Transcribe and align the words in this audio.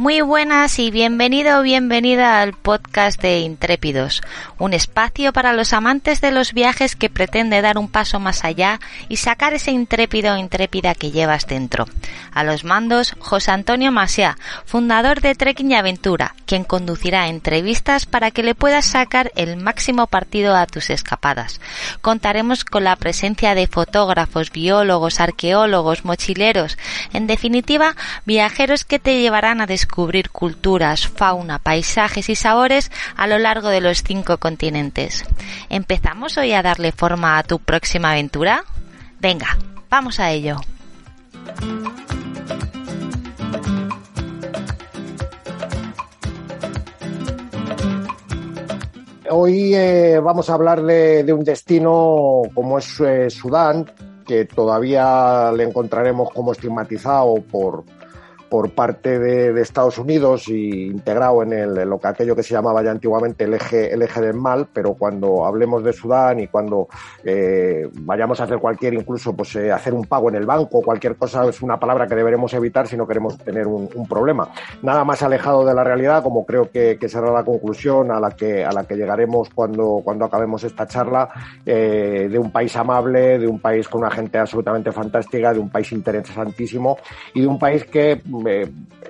Muy 0.00 0.22
buenas 0.22 0.78
y 0.78 0.90
bienvenido 0.90 1.58
o 1.58 1.62
bienvenida 1.62 2.40
al 2.40 2.54
podcast 2.54 3.20
de 3.20 3.40
Intrépidos, 3.40 4.22
un 4.56 4.72
espacio 4.72 5.30
para 5.34 5.52
los 5.52 5.74
amantes 5.74 6.22
de 6.22 6.30
los 6.30 6.54
viajes 6.54 6.96
que 6.96 7.10
pretende 7.10 7.60
dar 7.60 7.76
un 7.76 7.86
paso 7.86 8.18
más 8.18 8.42
allá 8.42 8.80
y 9.10 9.18
sacar 9.18 9.52
ese 9.52 9.72
intrépido 9.72 10.32
o 10.32 10.38
intrépida 10.38 10.94
que 10.94 11.10
llevas 11.10 11.46
dentro. 11.46 11.84
A 12.32 12.44
los 12.44 12.64
mandos, 12.64 13.14
José 13.18 13.50
Antonio 13.50 13.92
Masia, 13.92 14.38
fundador 14.64 15.20
de 15.20 15.34
Trekking 15.34 15.72
y 15.72 15.74
Aventura, 15.74 16.34
quien 16.46 16.64
conducirá 16.64 17.28
entrevistas 17.28 18.06
para 18.06 18.30
que 18.30 18.42
le 18.42 18.54
puedas 18.54 18.86
sacar 18.86 19.32
el 19.36 19.58
máximo 19.58 20.06
partido 20.06 20.56
a 20.56 20.64
tus 20.64 20.88
escapadas. 20.88 21.60
Contaremos 22.00 22.64
con 22.64 22.84
la 22.84 22.96
presencia 22.96 23.54
de 23.54 23.66
fotógrafos, 23.66 24.50
biólogos, 24.50 25.20
arqueólogos, 25.20 26.06
mochileros, 26.06 26.78
en 27.12 27.26
definitiva, 27.26 27.96
viajeros 28.24 28.86
que 28.86 28.98
te 28.98 29.20
llevarán 29.20 29.60
a 29.60 29.66
descubrir 29.66 29.89
descubrir 29.90 30.30
culturas, 30.30 31.08
fauna, 31.08 31.58
paisajes 31.58 32.28
y 32.28 32.36
sabores 32.36 32.92
a 33.16 33.26
lo 33.26 33.38
largo 33.38 33.70
de 33.70 33.80
los 33.80 34.04
cinco 34.04 34.38
continentes. 34.38 35.24
¿Empezamos 35.68 36.38
hoy 36.38 36.52
a 36.52 36.62
darle 36.62 36.92
forma 36.92 37.38
a 37.38 37.42
tu 37.42 37.58
próxima 37.58 38.12
aventura? 38.12 38.62
Venga, 39.18 39.58
vamos 39.90 40.20
a 40.20 40.30
ello. 40.30 40.58
Hoy 49.28 49.74
eh, 49.74 50.20
vamos 50.22 50.50
a 50.50 50.54
hablar 50.54 50.82
de, 50.82 51.32
un 51.32 51.42
destino 51.42 52.42
como 52.54 52.78
es 52.78 53.00
eh, 53.00 53.28
Sudán, 53.28 53.90
que 54.24 54.44
todavía 54.44 55.50
le 55.50 55.64
encontraremos 55.64 56.30
como 56.30 56.52
estigmatizado 56.52 57.42
por, 57.50 57.82
por 58.50 58.72
parte 58.72 59.18
de, 59.18 59.52
de, 59.52 59.62
Estados 59.62 59.96
Unidos 59.98 60.48
y 60.48 60.86
integrado 60.86 61.42
en, 61.44 61.52
el, 61.52 61.78
en 61.78 61.88
lo 61.88 62.00
que 62.00 62.08
aquello 62.08 62.34
que 62.34 62.42
se 62.42 62.52
llamaba 62.52 62.82
ya 62.82 62.90
antiguamente 62.90 63.44
el 63.44 63.54
eje, 63.54 63.94
el 63.94 64.02
eje 64.02 64.20
del 64.20 64.34
mal, 64.34 64.66
pero 64.72 64.94
cuando 64.94 65.46
hablemos 65.46 65.84
de 65.84 65.92
Sudán 65.92 66.40
y 66.40 66.48
cuando 66.48 66.88
eh, 67.24 67.88
vayamos 67.92 68.40
a 68.40 68.44
hacer 68.44 68.58
cualquier, 68.58 68.94
incluso 68.94 69.34
pues 69.34 69.54
eh, 69.56 69.70
hacer 69.70 69.94
un 69.94 70.04
pago 70.04 70.28
en 70.28 70.34
el 70.34 70.46
banco, 70.46 70.82
cualquier 70.82 71.16
cosa 71.16 71.46
es 71.48 71.62
una 71.62 71.78
palabra 71.78 72.08
que 72.08 72.16
deberemos 72.16 72.52
evitar 72.52 72.88
si 72.88 72.96
no 72.96 73.06
queremos 73.06 73.38
tener 73.38 73.68
un, 73.68 73.88
un 73.94 74.08
problema. 74.08 74.48
Nada 74.82 75.04
más 75.04 75.22
alejado 75.22 75.64
de 75.64 75.74
la 75.74 75.84
realidad, 75.84 76.22
como 76.22 76.44
creo 76.44 76.70
que, 76.70 76.98
que, 76.98 77.08
será 77.08 77.30
la 77.30 77.44
conclusión 77.44 78.10
a 78.10 78.18
la 78.18 78.32
que, 78.32 78.64
a 78.64 78.72
la 78.72 78.84
que 78.84 78.96
llegaremos 78.96 79.48
cuando, 79.50 80.00
cuando 80.04 80.24
acabemos 80.24 80.64
esta 80.64 80.86
charla, 80.86 81.28
eh, 81.64 82.28
de 82.30 82.38
un 82.38 82.50
país 82.50 82.74
amable, 82.76 83.38
de 83.38 83.46
un 83.46 83.60
país 83.60 83.88
con 83.88 84.00
una 84.02 84.10
gente 84.10 84.38
absolutamente 84.38 84.90
fantástica, 84.90 85.52
de 85.52 85.60
un 85.60 85.70
país 85.70 85.92
interesantísimo 85.92 86.98
y 87.34 87.42
de 87.42 87.46
un 87.46 87.58
país 87.58 87.84
que 87.84 88.20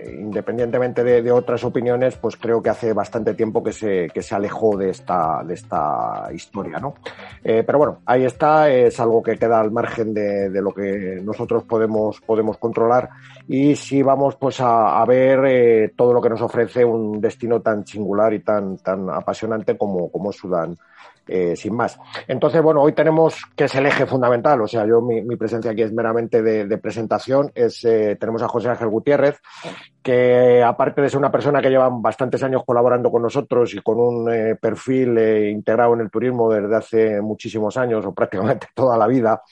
independientemente 0.06 1.04
de, 1.04 1.22
de, 1.22 1.32
otras 1.32 1.62
opiniones, 1.64 2.16
pues 2.16 2.36
creo 2.36 2.62
que 2.62 2.70
hace 2.70 2.92
bastante 2.92 3.34
tiempo 3.34 3.62
que 3.62 3.72
se, 3.72 4.08
que 4.12 4.22
se 4.22 4.34
alejó 4.34 4.76
de 4.76 4.90
esta, 4.90 5.42
de 5.44 5.54
esta 5.54 6.28
historia, 6.32 6.78
¿no? 6.78 6.94
Eh, 7.42 7.62
pero 7.64 7.78
bueno, 7.78 7.98
ahí 8.06 8.24
está, 8.24 8.70
es 8.70 8.98
algo 9.00 9.22
que 9.22 9.36
queda 9.36 9.60
al 9.60 9.70
margen 9.70 10.14
de, 10.14 10.50
de 10.50 10.62
lo 10.62 10.72
que 10.72 11.20
nosotros 11.22 11.64
podemos, 11.64 12.20
podemos 12.20 12.58
controlar 12.58 13.10
y 13.48 13.74
si 13.76 14.02
vamos 14.02 14.36
pues 14.36 14.60
a, 14.60 15.00
a 15.00 15.04
ver 15.06 15.44
eh, 15.46 15.92
todo 15.96 16.12
lo 16.12 16.20
que 16.20 16.30
nos 16.30 16.40
ofrece 16.40 16.84
un 16.84 17.20
destino 17.20 17.60
tan 17.60 17.86
singular 17.86 18.32
y 18.32 18.40
tan, 18.40 18.78
tan 18.78 19.10
apasionante 19.10 19.76
como, 19.76 20.10
como 20.10 20.32
Sudán. 20.32 20.76
Eh, 21.32 21.54
sin 21.54 21.76
más. 21.76 21.96
Entonces, 22.26 22.60
bueno, 22.60 22.82
hoy 22.82 22.92
tenemos 22.92 23.36
que 23.54 23.66
es 23.66 23.74
el 23.76 23.86
eje 23.86 24.04
fundamental, 24.04 24.60
o 24.62 24.66
sea, 24.66 24.84
yo 24.84 25.00
mi, 25.00 25.22
mi 25.22 25.36
presencia 25.36 25.70
aquí 25.70 25.82
es 25.82 25.92
meramente 25.92 26.42
de, 26.42 26.66
de 26.66 26.78
presentación, 26.78 27.52
es, 27.54 27.84
eh, 27.84 28.16
tenemos 28.18 28.42
a 28.42 28.48
José 28.48 28.68
Ángel 28.68 28.88
Gutiérrez, 28.88 29.38
que 30.02 30.62
aparte 30.62 31.02
de 31.02 31.10
ser 31.10 31.18
una 31.18 31.30
persona 31.30 31.60
que 31.60 31.68
lleva 31.68 31.90
bastantes 31.90 32.42
años 32.42 32.62
colaborando 32.64 33.10
con 33.10 33.22
nosotros 33.22 33.74
y 33.74 33.80
con 33.80 34.00
un 34.00 34.32
eh, 34.32 34.56
perfil 34.56 35.18
eh, 35.18 35.50
integrado 35.50 35.94
en 35.94 36.00
el 36.00 36.10
turismo 36.10 36.50
desde 36.50 36.74
hace 36.74 37.20
muchísimos 37.20 37.76
años 37.76 38.04
o 38.06 38.14
prácticamente 38.14 38.68
toda 38.74 38.96
la 38.96 39.06
vida, 39.06 39.42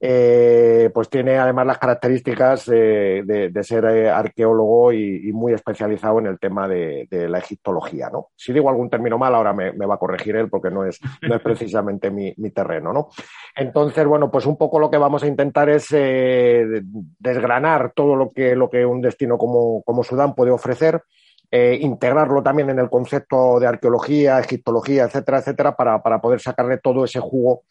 eh, 0.00 0.90
pues 0.94 1.08
tiene 1.08 1.38
además 1.38 1.66
las 1.66 1.78
características 1.78 2.66
de, 2.66 3.50
ser 3.62 3.86
arqueólogo 3.86 4.92
y, 4.92 5.32
muy 5.32 5.52
especializado 5.52 6.20
en 6.20 6.26
el 6.26 6.38
tema 6.38 6.68
de, 6.68 7.06
la 7.10 7.38
egiptología, 7.38 8.08
¿no? 8.10 8.28
Si 8.36 8.52
digo 8.52 8.68
algún 8.68 8.88
término 8.88 9.18
mal, 9.18 9.34
ahora 9.34 9.52
me, 9.52 9.72
me 9.72 9.86
va 9.86 9.96
a 9.96 9.98
corregir 9.98 10.36
él 10.36 10.48
porque 10.48 10.70
no 10.70 10.84
es, 10.84 11.00
no 11.22 11.34
es 11.34 11.42
precisamente 11.42 12.10
mi, 12.10 12.32
mi, 12.36 12.50
terreno, 12.50 12.92
¿no? 12.92 13.08
Entonces, 13.54 14.06
bueno, 14.06 14.30
pues 14.30 14.46
un 14.46 14.56
poco 14.56 14.78
lo 14.78 14.90
que 14.90 14.96
vamos 14.96 15.22
a 15.22 15.26
intentar 15.26 15.68
es 15.68 15.88
desgranar 15.90 17.92
todo 17.94 18.16
lo 18.16 18.30
que, 18.30 18.54
lo 18.54 18.70
que 18.70 18.86
un 18.86 19.00
destino 19.00 19.36
como 19.36 19.82
como 19.88 20.04
Sudán 20.04 20.34
puede 20.34 20.50
ofrecer, 20.50 21.02
eh, 21.50 21.78
integrarlo 21.80 22.42
también 22.42 22.68
en 22.68 22.78
el 22.78 22.90
concepto 22.90 23.58
de 23.58 23.66
arqueología, 23.66 24.38
egiptología, 24.38 25.04
etcétera, 25.04 25.38
etcétera, 25.38 25.74
para, 25.74 26.02
para 26.02 26.20
poder 26.20 26.40
sacarle 26.40 26.76
todo 26.76 27.06
ese 27.06 27.20
jugo 27.20 27.62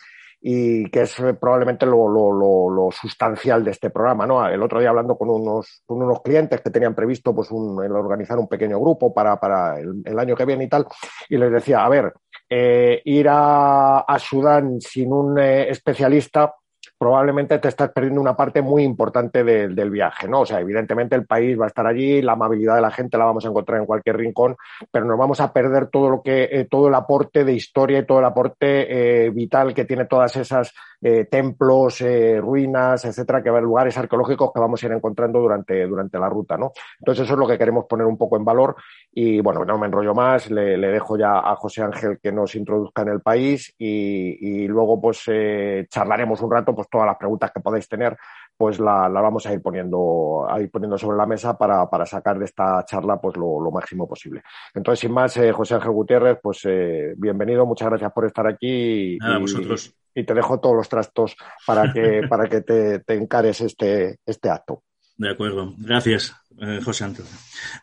y 0.42 0.90
que 0.90 1.02
es 1.02 1.16
probablemente 1.40 1.86
lo, 1.86 2.08
lo, 2.08 2.72
lo, 2.72 2.90
sustancial 2.92 3.64
de 3.64 3.70
este 3.70 3.92
programa. 3.92 4.26
¿no? 4.26 4.48
El 4.48 4.64
otro 4.64 4.80
día 4.80 4.90
hablando 4.90 5.16
con 5.16 5.30
unos, 5.30 5.84
unos 5.90 6.24
clientes 6.24 6.60
que 6.60 6.72
tenían 6.72 6.96
previsto 6.96 7.36
pues, 7.36 7.52
un, 7.52 7.84
el 7.84 7.92
organizar 7.92 8.40
un 8.40 8.48
pequeño 8.48 8.80
grupo 8.80 9.14
para, 9.14 9.40
para 9.40 9.80
el, 9.80 10.18
año 10.18 10.36
que 10.36 10.46
viene 10.46 10.64
y 10.64 10.70
tal, 10.70 10.88
y 11.30 11.38
les 11.38 11.52
decía, 11.52 11.86
a 11.86 11.90
ver, 11.90 12.14
eh, 12.50 13.00
ir 13.06 13.28
a, 13.30 14.18
Sudán 14.18 14.82
sin 14.82 15.14
un 15.14 15.38
eh, 15.38 15.70
especialista 15.70 16.52
probablemente 16.97 17.59
te 17.59 17.68
estás 17.68 17.91
perdiendo 17.91 18.19
una 18.19 18.35
parte 18.35 18.62
muy 18.62 18.84
importante 18.84 19.44
de, 19.44 19.69
del 19.69 19.90
viaje, 19.90 20.28
¿no? 20.28 20.41
O 20.41 20.46
sea, 20.46 20.59
evidentemente 20.59 21.16
el 21.16 21.25
país 21.25 21.59
va 21.59 21.66
a 21.66 21.68
estar 21.68 21.85
allí, 21.85 22.22
la 22.22 22.34
amabilidad 22.34 22.75
de 22.75 22.81
la 22.81 22.91
gente 22.91 23.18
la 23.18 23.25
vamos 23.25 23.46
a 23.46 23.50
encontrar 23.50 23.80
en 23.80 23.85
cualquier 23.85 24.18
rincón, 24.18 24.56
pero 24.91 25.06
nos 25.06 25.18
vamos 25.18 25.40
a 25.40 25.53
perder 25.53 25.88
todo 25.88 26.09
lo 26.09 26.22
que, 26.22 26.50
eh, 26.52 26.68
todo 26.69 26.88
el 26.88 26.96
aporte 26.96 27.44
de 27.44 27.53
historia 27.53 28.00
y 28.00 28.06
todo 28.06 28.19
el 28.19 28.25
aporte 28.25 29.25
eh, 29.25 29.30
vital 29.30 29.74
que 29.74 29.86
tiene 29.86 30.06
todas 30.06 30.36
esas 30.36 30.74
eh, 31.00 31.25
templos, 31.25 32.02
eh, 32.02 32.40
ruinas, 32.41 33.06
etcétera, 33.06 33.44
que 33.44 33.52
lugares 33.52 33.96
arqueológicos 34.00 34.52
que 34.52 34.59
vamos 34.59 34.81
a 34.81 34.86
ir 34.88 34.91
encontrando 34.94 35.40
durante, 35.40 35.86
durante 35.86 36.18
la 36.18 36.28
ruta, 36.28 36.57
¿no? 36.57 36.72
Entonces 37.00 37.25
eso 37.25 37.34
es 37.34 37.40
lo 37.40 37.47
que 37.47 37.57
queremos 37.57 37.86
poner 37.86 38.07
un 38.07 38.18
poco 38.18 38.36
en 38.36 38.44
valor 38.44 38.75
y 39.12 39.40
bueno, 39.41 39.63
no 39.63 39.78
me 39.78 39.86
enrollo 39.86 40.16
más, 40.16 40.50
le, 40.50 40.75
le 40.75 40.88
dejo 40.88 41.16
ya 41.16 41.40
a 41.40 41.56
José 41.56 41.84
Ángel 41.84 42.18
que 42.22 42.31
nos 42.31 42.56
introduzca 42.56 43.03
en 43.03 43.09
el 43.09 43.22
país 43.22 43.75
y, 43.78 44.63
y 44.63 44.68
luego 44.68 45.00
pues 45.00 45.22
eh, 45.28 45.86
charlaremos 45.88 46.41
un 46.41 46.52
rato 46.52 46.74
pues 46.74 46.87
todas 46.90 47.08
las 47.08 47.18
preguntas 47.18 47.52
que 47.52 47.59
podáis 47.59 47.88
tener 47.88 48.18
pues 48.58 48.80
la, 48.80 49.08
la, 49.08 49.22
vamos 49.22 49.46
a 49.46 49.53
ir 49.53 49.62
poniendo 49.62 50.48
a 50.50 50.59
ir 50.59 50.72
poniendo 50.72 50.98
sobre 50.98 51.18
la 51.18 51.28
mesa 51.28 51.58
para, 51.58 51.88
para 51.90 52.06
sacar 52.06 52.40
de 52.40 52.46
esta 52.46 52.84
charla 52.86 53.22
pues 53.22 53.38
lo, 53.38 53.62
lo 53.62 53.72
máximo 53.72 54.08
posible. 54.08 54.42
Entonces, 54.74 55.02
sin 55.02 55.12
más, 55.12 55.38
eh, 55.38 55.52
José 55.52 55.75
Ángel 55.75 55.92
Gutiérrez, 55.92 56.40
pues 56.42 56.62
eh, 56.66 57.14
bienvenido, 57.18 57.66
muchas 57.66 57.90
gracias 57.90 58.12
por 58.12 58.25
estar 58.25 58.48
aquí. 58.48 59.18
Nada, 59.19 59.38
y, 59.38 59.42
vosotros. 59.42 59.94
y 60.16 60.24
te 60.24 60.34
dejo 60.34 60.60
todos 60.60 60.75
los 60.75 60.89
trastos 60.89 61.36
para 61.68 61.94
que, 61.94 62.22
para 62.30 62.50
que 62.50 62.62
te, 62.62 63.00
te 63.00 63.13
encares 63.13 63.62
este, 63.62 64.18
este 64.25 64.50
acto. 64.50 64.84
De 65.18 65.30
acuerdo. 65.30 65.74
Gracias, 65.78 66.36
eh, 66.60 66.80
José 66.84 67.04
Antonio. 67.04 67.31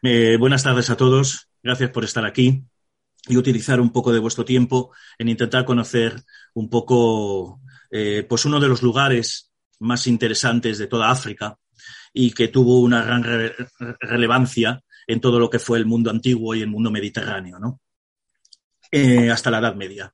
Eh, 0.02 0.36
buenas 0.38 0.62
tardes 0.62 0.90
a 0.90 0.96
todos. 0.96 1.48
Gracias 1.62 1.90
por 1.90 2.04
estar 2.04 2.24
aquí 2.24 2.64
y 3.26 3.36
utilizar 3.36 3.80
un 3.80 3.90
poco 3.90 4.12
de 4.12 4.20
vuestro 4.20 4.44
tiempo 4.44 4.92
en 5.18 5.28
intentar 5.28 5.64
conocer 5.64 6.22
un 6.52 6.68
poco 6.68 7.60
eh, 7.96 8.26
pues 8.28 8.44
uno 8.44 8.58
de 8.58 8.66
los 8.66 8.82
lugares 8.82 9.52
más 9.78 10.08
interesantes 10.08 10.78
de 10.78 10.88
toda 10.88 11.12
África 11.12 11.56
y 12.12 12.32
que 12.32 12.48
tuvo 12.48 12.80
una 12.80 13.04
gran 13.04 13.22
re 13.22 13.54
relevancia 14.00 14.80
en 15.06 15.20
todo 15.20 15.38
lo 15.38 15.48
que 15.48 15.60
fue 15.60 15.78
el 15.78 15.86
mundo 15.86 16.10
antiguo 16.10 16.56
y 16.56 16.60
el 16.60 16.66
mundo 16.66 16.90
mediterráneo, 16.90 17.60
¿no? 17.60 17.80
Eh, 18.90 19.30
hasta 19.30 19.48
la 19.48 19.58
Edad 19.58 19.76
Media. 19.76 20.12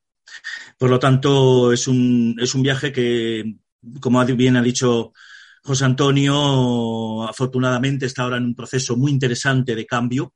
Por 0.77 0.91
lo 0.91 0.99
tanto, 0.99 1.73
es 1.73 1.89
un, 1.89 2.37
es 2.39 2.55
un 2.55 2.63
viaje 2.63 2.93
que, 2.93 3.57
como 3.99 4.23
bien 4.27 4.59
ha 4.59 4.63
dicho 4.63 5.15
José 5.63 5.87
Antonio, 5.87 7.27
afortunadamente 7.27 8.05
está 8.05 8.25
ahora 8.25 8.37
en 8.37 8.45
un 8.45 8.55
proceso 8.55 8.95
muy 8.99 9.11
interesante 9.11 9.75
de 9.75 9.87
cambio 9.87 10.35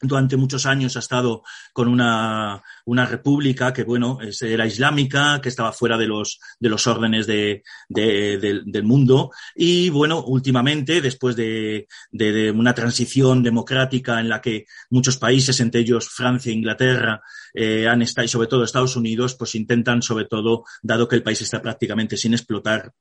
durante 0.00 0.36
muchos 0.36 0.66
años 0.66 0.96
ha 0.96 1.00
estado 1.00 1.42
con 1.72 1.88
una, 1.88 2.62
una 2.84 3.06
república 3.06 3.72
que, 3.72 3.84
bueno, 3.84 4.18
era 4.40 4.66
islámica, 4.66 5.40
que 5.40 5.48
estaba 5.48 5.72
fuera 5.72 5.96
de 5.96 6.06
los, 6.06 6.38
de 6.58 6.68
los 6.68 6.86
órdenes 6.86 7.26
de, 7.26 7.62
de, 7.88 8.38
de, 8.38 8.62
del 8.64 8.84
mundo. 8.84 9.30
Y, 9.54 9.88
bueno, 9.90 10.22
últimamente, 10.22 11.00
después 11.00 11.36
de, 11.36 11.86
de, 12.10 12.50
una 12.50 12.74
transición 12.74 13.42
democrática 13.42 14.20
en 14.20 14.28
la 14.28 14.40
que 14.40 14.66
muchos 14.90 15.16
países, 15.16 15.60
entre 15.60 15.80
ellos 15.80 16.08
Francia 16.08 16.50
e 16.50 16.54
Inglaterra, 16.54 17.22
eh, 17.54 17.88
han 17.88 18.02
estado, 18.02 18.24
y 18.24 18.28
sobre 18.28 18.48
todo 18.48 18.64
Estados 18.64 18.96
Unidos, 18.96 19.34
pues 19.34 19.54
intentan, 19.54 20.02
sobre 20.02 20.26
todo, 20.26 20.64
dado 20.82 21.08
que 21.08 21.16
el 21.16 21.22
país 21.22 21.40
está 21.40 21.62
prácticamente 21.62 22.16
sin 22.16 22.34
explotar, 22.34 22.92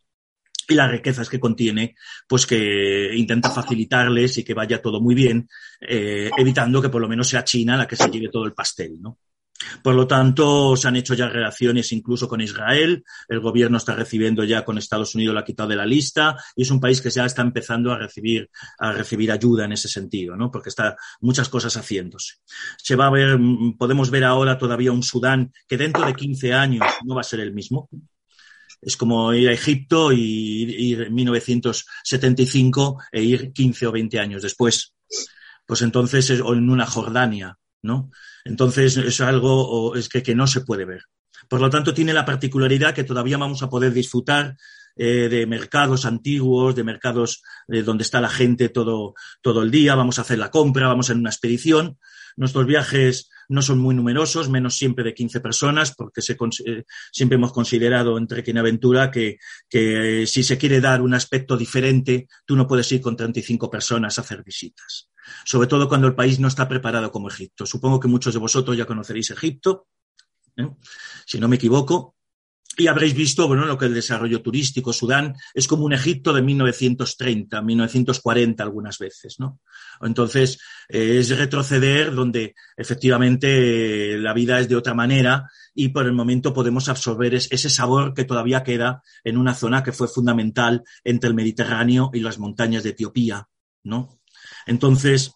y 0.68 0.76
las 0.76 0.92
riquezas 0.92 1.30
que 1.30 1.40
contiene, 1.40 1.96
pues 2.28 2.46
que 2.46 3.16
intenta 3.16 3.52
facilitarles 3.52 4.38
y 4.38 4.44
que 4.44 4.54
vaya 4.54 4.82
todo 4.82 5.02
muy 5.02 5.16
bien, 5.16 5.48
eh, 5.82 6.30
evitando 6.38 6.82
que 6.82 6.90
por 6.90 7.02
lo 7.02 7.08
menos 7.08 7.28
sea 7.28 7.44
China 7.44 7.78
la 7.78 7.88
que 7.88 7.96
se 7.96 8.10
lleve 8.10 8.30
todo 8.30 8.46
el 8.46 8.54
pastel, 8.54 9.02
¿no? 9.02 9.20
Por 9.82 9.96
lo 9.96 10.06
tanto, 10.06 10.76
se 10.76 10.88
han 10.88 10.98
hecho 10.98 11.14
ya 11.14 11.30
relaciones 11.30 11.92
incluso 11.92 12.28
con 12.28 12.42
Israel. 12.42 13.04
El 13.28 13.40
gobierno 13.40 13.78
está 13.78 13.96
recibiendo 13.96 14.44
ya 14.44 14.66
con 14.66 14.78
Estados 14.78 15.16
Unidos 15.16 15.34
la 15.34 15.46
quitado 15.46 15.70
de 15.70 15.78
la 15.78 15.86
lista 15.86 16.36
y 16.56 16.64
es 16.64 16.72
un 16.72 16.80
país 16.80 17.02
que 17.02 17.10
ya 17.10 17.26
está 17.26 17.42
empezando 17.42 17.92
a 17.92 17.98
recibir, 17.98 18.50
a 18.78 18.92
recibir 18.92 19.32
ayuda 19.32 19.66
en 19.66 19.72
ese 19.72 19.88
sentido, 19.88 20.36
¿no? 20.36 20.52
Porque 20.52 20.70
está 20.70 20.98
muchas 21.22 21.50
cosas 21.50 21.76
haciéndose. 21.78 22.36
Se 22.78 22.96
va 22.96 23.08
a 23.08 23.12
ver, 23.12 23.40
podemos 23.78 24.12
ver 24.12 24.26
ahora 24.26 24.58
todavía 24.58 24.92
un 24.92 25.04
Sudán 25.04 25.52
que 25.68 25.78
dentro 25.78 26.06
de 26.06 26.14
15 26.14 26.54
años 26.54 26.86
no 27.06 27.16
va 27.16 27.22
a 27.22 27.24
ser 27.24 27.40
el 27.40 27.54
mismo 27.54 27.90
es 28.82 28.98
como 28.98 29.34
ir 29.34 29.50
a 29.50 29.54
Egipto 29.54 30.12
y 30.12 30.92
ir 30.92 31.02
en 31.04 31.14
1975 31.14 33.00
e 33.12 33.24
ir 33.24 33.52
15 33.52 33.88
o 33.88 33.92
20 33.92 34.20
años 34.20 34.42
después. 34.42 34.94
Pues 35.66 35.82
entonces, 35.82 36.30
o 36.42 36.54
en 36.54 36.70
una 36.70 36.86
Jordania, 36.86 37.58
¿no? 37.82 38.12
Entonces 38.44 38.98
es 38.98 39.22
algo 39.22 39.96
es 39.96 40.10
que, 40.10 40.22
que 40.22 40.36
no 40.36 40.48
se 40.48 40.62
puede 40.62 40.86
ver. 40.86 41.02
Por 41.48 41.62
lo 41.62 41.70
tanto, 41.70 41.94
tiene 41.94 42.14
la 42.14 42.26
particularidad 42.26 42.94
que 42.94 43.04
todavía 43.04 43.38
vamos 43.38 43.62
a 43.64 43.70
poder 43.70 43.94
disfrutar 43.94 44.56
eh, 44.96 45.28
de 45.30 45.46
mercados 45.46 46.06
antiguos, 46.06 46.74
de 46.76 46.84
mercados 46.84 47.44
eh, 47.68 47.82
donde 47.82 48.04
está 48.04 48.22
la 48.22 48.30
gente 48.30 48.70
todo, 48.70 49.14
todo 49.42 49.62
el 49.62 49.70
día, 49.70 49.94
vamos 49.96 50.18
a 50.18 50.22
hacer 50.22 50.38
la 50.38 50.52
compra, 50.52 50.88
vamos 50.88 51.10
en 51.10 51.20
una 51.20 51.30
expedición. 51.30 52.00
Nuestros 52.38 52.66
viajes 52.66 53.30
no 53.50 53.62
son 53.62 53.80
muy 53.80 53.96
numerosos, 53.96 54.50
menos 54.50 54.76
siempre 54.76 55.04
de 55.04 55.14
15 55.14 55.40
personas, 55.40 55.94
porque 55.96 56.22
eh, 56.22 56.84
siempre 57.12 57.36
hemos 57.36 57.52
considerado 57.52 58.18
entre 58.18 58.44
quien 58.44 58.58
Aventura 58.58 59.12
que, 59.12 59.38
que 59.70 60.24
eh, 60.24 60.28
si 60.28 60.44
se 60.44 60.58
quiere 60.58 60.82
dar 60.82 61.02
un 61.02 61.14
aspecto 61.14 61.58
diferente, 61.58 62.28
tú 62.46 62.56
no 62.56 62.68
puedes 62.68 62.92
ir 62.92 63.02
con 63.02 63.16
35 63.16 63.70
personas 63.70 64.18
a 64.18 64.22
hacer 64.22 64.44
visitas. 64.44 65.10
Sobre 65.44 65.68
todo 65.68 65.88
cuando 65.90 66.08
el 66.08 66.16
país 66.16 66.40
no 66.40 66.48
está 66.48 66.68
preparado 66.68 67.12
como 67.12 67.30
Egipto. 67.30 67.66
Supongo 67.66 68.00
que 68.00 68.08
muchos 68.08 68.34
de 68.34 68.40
vosotros 68.40 68.78
ya 68.78 68.86
conoceréis 68.86 69.32
Egipto, 69.32 69.88
¿eh? 70.58 70.70
si 71.26 71.40
no 71.40 71.48
me 71.48 71.56
equivoco, 71.56 72.15
y 72.78 72.88
habréis 72.88 73.14
visto, 73.14 73.48
bueno, 73.48 73.66
lo 73.66 73.78
que 73.78 73.86
el 73.86 73.94
desarrollo 73.94 74.42
turístico, 74.42 74.92
Sudán, 74.92 75.36
es 75.54 75.68
como 75.68 75.86
un 75.86 75.94
Egipto 75.94 76.34
de 76.34 76.42
1930, 76.42 77.62
1940 77.62 78.64
algunas 78.64 78.98
veces, 79.00 79.40
¿no? 79.40 79.60
Entonces, 80.02 80.60
eh, 80.90 81.20
es 81.20 81.38
retroceder 81.38 82.14
donde 82.14 82.56
efectivamente 82.76 84.18
la 84.18 84.34
vida 84.34 84.60
es 84.60 84.68
de 84.68 84.76
otra 84.76 84.94
manera 84.94 85.50
y 85.74 85.90
por 85.90 86.06
el 86.06 86.14
momento 86.14 86.54
podemos 86.54 86.90
absorber 86.90 87.34
ese 87.36 87.70
sabor 87.70 88.14
que 88.14 88.26
todavía 88.26 88.64
queda 88.64 89.02
en 89.24 89.38
una 89.38 89.54
zona 89.54 89.84
que 89.84 89.92
fue 89.92 90.08
fundamental 90.08 90.84
entre 91.04 91.30
el 91.30 91.36
Mediterráneo 91.36 92.12
y 92.14 92.20
las 92.20 92.40
montañas 92.40 92.84
de 92.84 92.90
Etiopía, 92.92 93.48
¿no? 93.84 94.20
Entonces, 94.66 95.32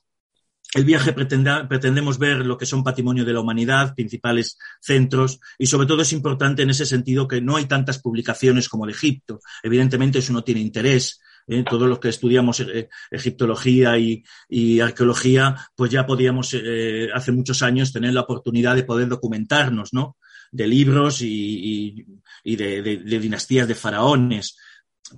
el 0.75 0.85
viaje 0.85 1.13
pretendemos 1.13 2.19
ver 2.19 2.45
lo 2.45 2.57
que 2.57 2.67
son 2.67 2.83
patrimonio 2.83 3.25
de 3.25 3.33
la 3.33 3.39
humanidad, 3.39 3.95
principales 3.95 4.57
centros, 4.79 5.39
y 5.57 5.65
sobre 5.65 5.87
todo 5.87 6.03
es 6.03 6.13
importante 6.13 6.61
en 6.61 6.69
ese 6.69 6.85
sentido 6.85 7.27
que 7.27 7.41
no 7.41 7.55
hay 7.55 7.65
tantas 7.65 7.97
publicaciones 7.99 8.69
como 8.69 8.85
de 8.85 8.91
Egipto. 8.91 9.39
Evidentemente 9.63 10.19
eso 10.19 10.31
no 10.31 10.43
tiene 10.43 10.61
interés. 10.61 11.21
¿eh? 11.47 11.63
Todos 11.67 11.89
los 11.89 11.99
que 11.99 12.09
estudiamos 12.09 12.59
eh, 12.59 12.87
egiptología 13.09 13.97
y, 13.97 14.79
arqueología, 14.79 15.55
pues 15.75 15.89
ya 15.89 16.05
podíamos 16.05 16.53
eh, 16.53 17.09
hace 17.13 17.31
muchos 17.31 17.63
años 17.63 17.91
tener 17.91 18.13
la 18.13 18.21
oportunidad 18.21 18.75
de 18.75 18.83
poder 18.83 19.07
documentarnos, 19.07 19.91
¿no? 19.91 20.17
De 20.51 20.67
libros 20.67 21.21
y, 21.21 22.05
de 22.43 23.19
dinastías 23.19 23.67
de 23.67 23.75
faraones 23.75 24.55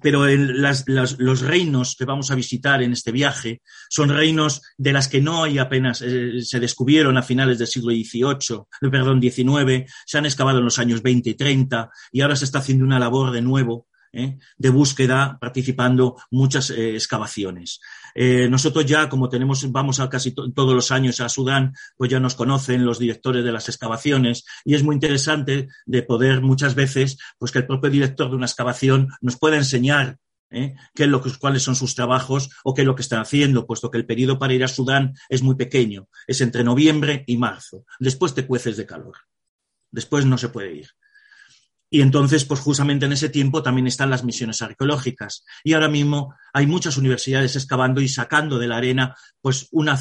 pero 0.02 0.26
los 0.28 1.42
reinos 1.42 1.96
que 1.98 2.06
vamos 2.06 2.32
a 2.32 2.36
visitar 2.36 2.82
en 2.82 2.94
este 2.94 3.12
viaje 3.12 3.62
son 3.90 4.10
reinos 4.10 4.62
de 4.78 4.94
las 4.94 5.08
que 5.08 5.22
no 5.22 5.44
hay 5.44 5.58
apenas, 5.58 6.02
eh, 6.02 6.42
se 6.44 6.60
descubrieron 6.60 7.18
a 7.18 7.24
finales 7.24 7.58
del 7.58 7.68
siglo 7.68 7.92
XVIII, 7.92 8.90
perdón, 8.90 9.22
XIX, 9.22 9.92
se 10.06 10.18
han 10.18 10.26
excavado 10.26 10.60
en 10.60 10.66
los 10.66 10.80
años 10.80 11.02
20 11.02 11.32
y 11.32 11.34
30 11.34 11.90
y 12.12 12.22
ahora 12.22 12.36
se 12.36 12.46
está 12.46 12.60
haciendo 12.60 12.86
una 12.86 13.00
labor 13.00 13.32
de 13.32 13.42
nuevo 13.42 13.88
¿eh? 14.14 14.38
de 14.58 14.70
búsqueda 14.70 15.38
participando 15.40 16.18
muchas 16.32 16.70
eh, 16.70 16.96
excavaciones. 16.96 17.80
Eh, 18.14 18.48
nosotros 18.50 18.86
ya, 18.86 19.10
como 19.10 19.30
tenemos, 19.30 19.70
vamos 19.72 20.00
a 20.00 20.10
casi 20.10 20.34
todos 20.34 20.74
los 20.74 20.92
años 20.92 21.22
a 21.22 21.30
Sudán, 21.30 21.74
pues 21.96 22.12
ya 22.12 22.20
nos 22.20 22.36
conocen 22.36 22.86
los 22.86 23.00
directores 23.00 23.44
de 23.44 23.52
las 23.52 23.70
excavaciones 23.70 24.46
y 24.66 24.76
es 24.76 24.84
muy 24.84 24.96
interesante 24.96 25.70
de 25.86 26.04
poder 26.04 26.42
muchas 26.42 26.76
veces, 26.76 27.18
pues 27.38 27.52
que 27.52 27.60
el 27.60 27.68
propio 27.68 27.90
director 27.90 28.30
de 28.30 28.36
una 28.36 28.46
excavación 28.46 29.10
nos 29.22 29.38
pueda 29.38 29.58
enseñar 29.58 30.18
qué 30.50 30.76
es 30.96 31.08
lo 31.08 31.22
que, 31.22 31.32
cuáles 31.40 31.64
son 31.64 31.78
sus 31.78 31.96
trabajos 31.96 32.50
o 32.66 32.74
qué 32.74 32.82
es 32.82 32.86
lo 32.86 32.94
que 32.94 33.04
están 33.04 33.22
haciendo, 33.22 33.66
puesto 33.66 33.90
que 33.90 33.98
el 33.98 34.06
periodo 34.06 34.38
para 34.38 34.54
ir 34.54 34.66
a 34.66 34.68
Sudán 34.68 35.14
es 35.30 35.42
muy 35.42 35.56
pequeño, 35.56 36.10
es 36.28 36.42
entre 36.42 36.66
noviembre 36.66 37.24
y 37.26 37.38
marzo. 37.38 37.86
Después 38.00 38.34
te 38.34 38.46
cueces 38.46 38.76
de 38.76 38.86
calor. 38.86 39.16
Después 39.92 40.26
no 40.26 40.38
se 40.38 40.50
puede 40.50 40.74
ir. 40.74 40.90
Y 41.94 42.00
entonces, 42.00 42.46
pues 42.46 42.62
justamente 42.62 43.06
en 43.06 43.12
ese 43.12 43.28
tiempo 43.28 43.62
también 43.62 43.86
están 43.86 44.10
las 44.10 44.24
misiones 44.24 44.62
arqueológicas. 44.62 45.44
Y 45.62 45.74
ahora 45.74 45.90
mismo 45.90 46.34
hay 46.54 46.66
muchas 46.66 46.96
universidades 46.96 47.58
excavando 47.58 48.00
y 48.00 48.08
sacando 48.08 48.58
de 48.58 48.68
la 48.68 48.78
arena, 48.78 49.14
pues, 49.42 49.68
una 49.72 50.00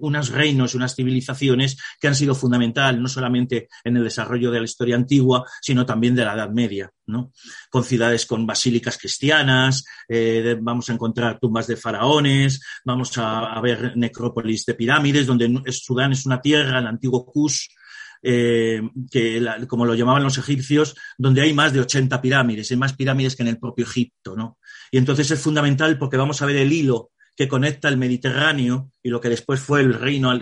unos 0.00 0.28
reinos, 0.30 0.74
unas 0.74 0.96
civilizaciones 0.96 1.76
que 2.00 2.08
han 2.08 2.16
sido 2.16 2.34
fundamental, 2.34 3.00
no 3.00 3.06
solamente 3.08 3.68
en 3.84 3.98
el 3.98 4.02
desarrollo 4.02 4.50
de 4.50 4.58
la 4.58 4.64
historia 4.64 4.96
antigua, 4.96 5.46
sino 5.60 5.86
también 5.86 6.16
de 6.16 6.24
la 6.24 6.34
Edad 6.34 6.50
Media, 6.50 6.90
¿no? 7.06 7.30
Con 7.70 7.84
ciudades 7.84 8.26
con 8.26 8.44
basílicas 8.44 8.98
cristianas, 8.98 9.84
eh, 10.08 10.56
vamos 10.60 10.90
a 10.90 10.94
encontrar 10.94 11.38
tumbas 11.38 11.68
de 11.68 11.76
faraones, 11.76 12.60
vamos 12.84 13.16
a, 13.16 13.52
a 13.52 13.60
ver 13.60 13.96
necrópolis 13.96 14.66
de 14.66 14.74
pirámides, 14.74 15.28
donde 15.28 15.62
Sudán 15.70 16.10
es 16.10 16.26
una 16.26 16.40
tierra, 16.40 16.80
el 16.80 16.88
antiguo 16.88 17.24
Kush, 17.24 17.68
eh, 18.22 18.82
que 19.10 19.44
como 19.66 19.84
lo 19.84 19.94
llamaban 19.94 20.22
los 20.22 20.38
egipcios, 20.38 20.94
donde 21.18 21.42
hay 21.42 21.52
más 21.52 21.72
de 21.72 21.80
80 21.80 22.20
pirámides, 22.20 22.70
hay 22.70 22.76
más 22.76 22.94
pirámides 22.94 23.36
que 23.36 23.42
en 23.42 23.48
el 23.48 23.58
propio 23.58 23.84
Egipto, 23.84 24.36
¿no? 24.36 24.58
Y 24.90 24.98
entonces 24.98 25.30
es 25.30 25.40
fundamental 25.40 25.98
porque 25.98 26.16
vamos 26.16 26.40
a 26.40 26.46
ver 26.46 26.56
el 26.56 26.72
hilo 26.72 27.10
que 27.36 27.48
conecta 27.48 27.88
el 27.88 27.96
Mediterráneo 27.96 28.90
y 29.02 29.08
lo 29.08 29.20
que 29.20 29.28
después 29.28 29.60
fue 29.60 29.80
el 29.80 29.94
reino 29.94 30.38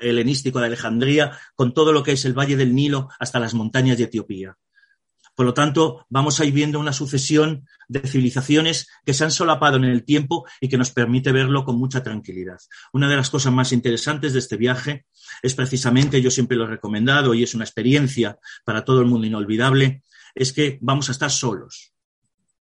helenístico 0.00 0.60
de 0.60 0.66
Alejandría 0.66 1.38
con 1.54 1.74
todo 1.74 1.92
lo 1.92 2.02
que 2.02 2.12
es 2.12 2.24
el 2.24 2.38
Valle 2.38 2.56
del 2.56 2.74
Nilo 2.74 3.08
hasta 3.18 3.40
las 3.40 3.54
montañas 3.54 3.98
de 3.98 4.04
Etiopía. 4.04 4.56
Por 5.34 5.46
lo 5.46 5.54
tanto, 5.54 6.06
vamos 6.08 6.38
a 6.38 6.44
ir 6.44 6.52
viendo 6.52 6.78
una 6.78 6.92
sucesión 6.92 7.66
de 7.88 8.00
civilizaciones 8.00 8.88
que 9.04 9.14
se 9.14 9.24
han 9.24 9.30
solapado 9.30 9.76
en 9.76 9.84
el 9.84 10.04
tiempo 10.04 10.46
y 10.60 10.68
que 10.68 10.78
nos 10.78 10.90
permite 10.90 11.32
verlo 11.32 11.64
con 11.64 11.76
mucha 11.76 12.02
tranquilidad. 12.02 12.58
Una 12.92 13.08
de 13.08 13.16
las 13.16 13.30
cosas 13.30 13.52
más 13.52 13.72
interesantes 13.72 14.32
de 14.32 14.38
este 14.38 14.56
viaje 14.56 15.06
es 15.42 15.54
precisamente, 15.54 16.22
yo 16.22 16.30
siempre 16.30 16.56
lo 16.56 16.64
he 16.64 16.68
recomendado 16.68 17.34
y 17.34 17.42
es 17.42 17.54
una 17.54 17.64
experiencia 17.64 18.38
para 18.64 18.84
todo 18.84 19.00
el 19.00 19.06
mundo 19.06 19.26
inolvidable, 19.26 20.02
es 20.34 20.52
que 20.52 20.78
vamos 20.80 21.08
a 21.08 21.12
estar 21.12 21.30
solos. 21.30 21.92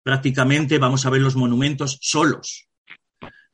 Prácticamente 0.03 0.77
vamos 0.77 1.05
a 1.05 1.09
ver 1.09 1.21
los 1.21 1.35
monumentos 1.35 1.97
solos. 2.01 2.70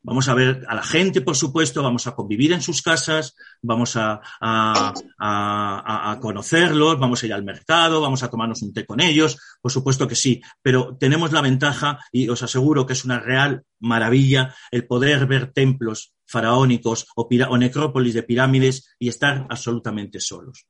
Vamos 0.08 0.30
a 0.30 0.34
ver 0.34 0.64
a 0.70 0.74
la 0.74 0.84
gente, 0.84 1.20
por 1.20 1.36
supuesto, 1.36 1.84
vamos 1.84 2.08
a 2.08 2.16
convivir 2.16 2.54
en 2.54 2.62
sus 2.62 2.82
casas, 2.82 3.36
vamos 3.62 3.98
a, 3.98 4.22
a, 4.40 6.18
conocerlos, 6.22 6.98
vamos 6.98 7.22
a 7.22 7.26
ir 7.26 7.34
al 7.34 7.44
mercado, 7.44 8.00
vamos 8.00 8.24
a 8.24 8.30
tomarnos 8.30 8.62
un 8.62 8.72
té 8.72 8.86
con 8.86 9.02
ellos, 9.02 9.38
por 9.62 9.70
supuesto 9.70 10.08
que 10.08 10.16
sí, 10.16 10.42
pero 10.62 10.96
tenemos 10.98 11.34
la 11.34 11.42
ventaja, 11.42 12.00
y 12.10 12.30
os 12.30 12.42
aseguro 12.42 12.86
que 12.86 12.94
es 12.94 13.04
una 13.04 13.20
real 13.20 13.66
maravilla, 13.82 14.56
el 14.72 14.88
poder 14.88 15.28
ver 15.28 15.52
templos 15.52 16.14
faraónicos 16.26 17.06
o, 17.18 17.28
o 17.28 17.58
necrópolis 17.58 18.14
de 18.14 18.24
pirámides 18.24 18.96
y 18.98 19.10
estar 19.10 19.46
absolutamente 19.50 20.22
solos. 20.22 20.68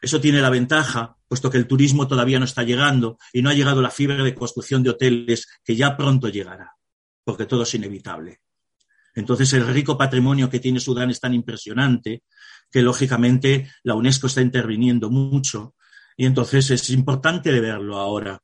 Eso 0.00 0.20
tiene 0.20 0.42
la 0.42 0.50
ventaja, 0.50 1.16
puesto 1.28 1.50
que 1.50 1.58
el 1.58 1.68
turismo 1.68 2.08
todavía 2.08 2.40
no 2.40 2.46
está 2.46 2.64
llegando 2.64 3.16
y 3.32 3.42
no 3.42 3.50
ha 3.50 3.54
llegado 3.54 3.80
la 3.80 3.92
fibra 3.92 4.24
de 4.24 4.34
construcción 4.34 4.82
de 4.82 4.90
hoteles 4.90 5.46
que 5.62 5.76
ya 5.76 5.96
pronto 5.96 6.28
llegará, 6.28 6.74
porque 7.22 7.46
todo 7.46 7.62
es 7.62 7.72
inevitable. 7.76 8.41
Entonces, 9.14 9.52
el 9.52 9.66
rico 9.66 9.98
patrimonio 9.98 10.48
que 10.48 10.60
tiene 10.60 10.80
Sudán 10.80 11.10
es 11.10 11.20
tan 11.20 11.34
impresionante 11.34 12.22
que, 12.70 12.82
lógicamente, 12.82 13.70
la 13.82 13.94
UNESCO 13.94 14.26
está 14.26 14.40
interviniendo 14.40 15.10
mucho 15.10 15.74
y 16.16 16.26
entonces 16.26 16.70
es 16.70 16.90
importante 16.90 17.52
de 17.52 17.60
verlo 17.60 17.98
ahora, 17.98 18.40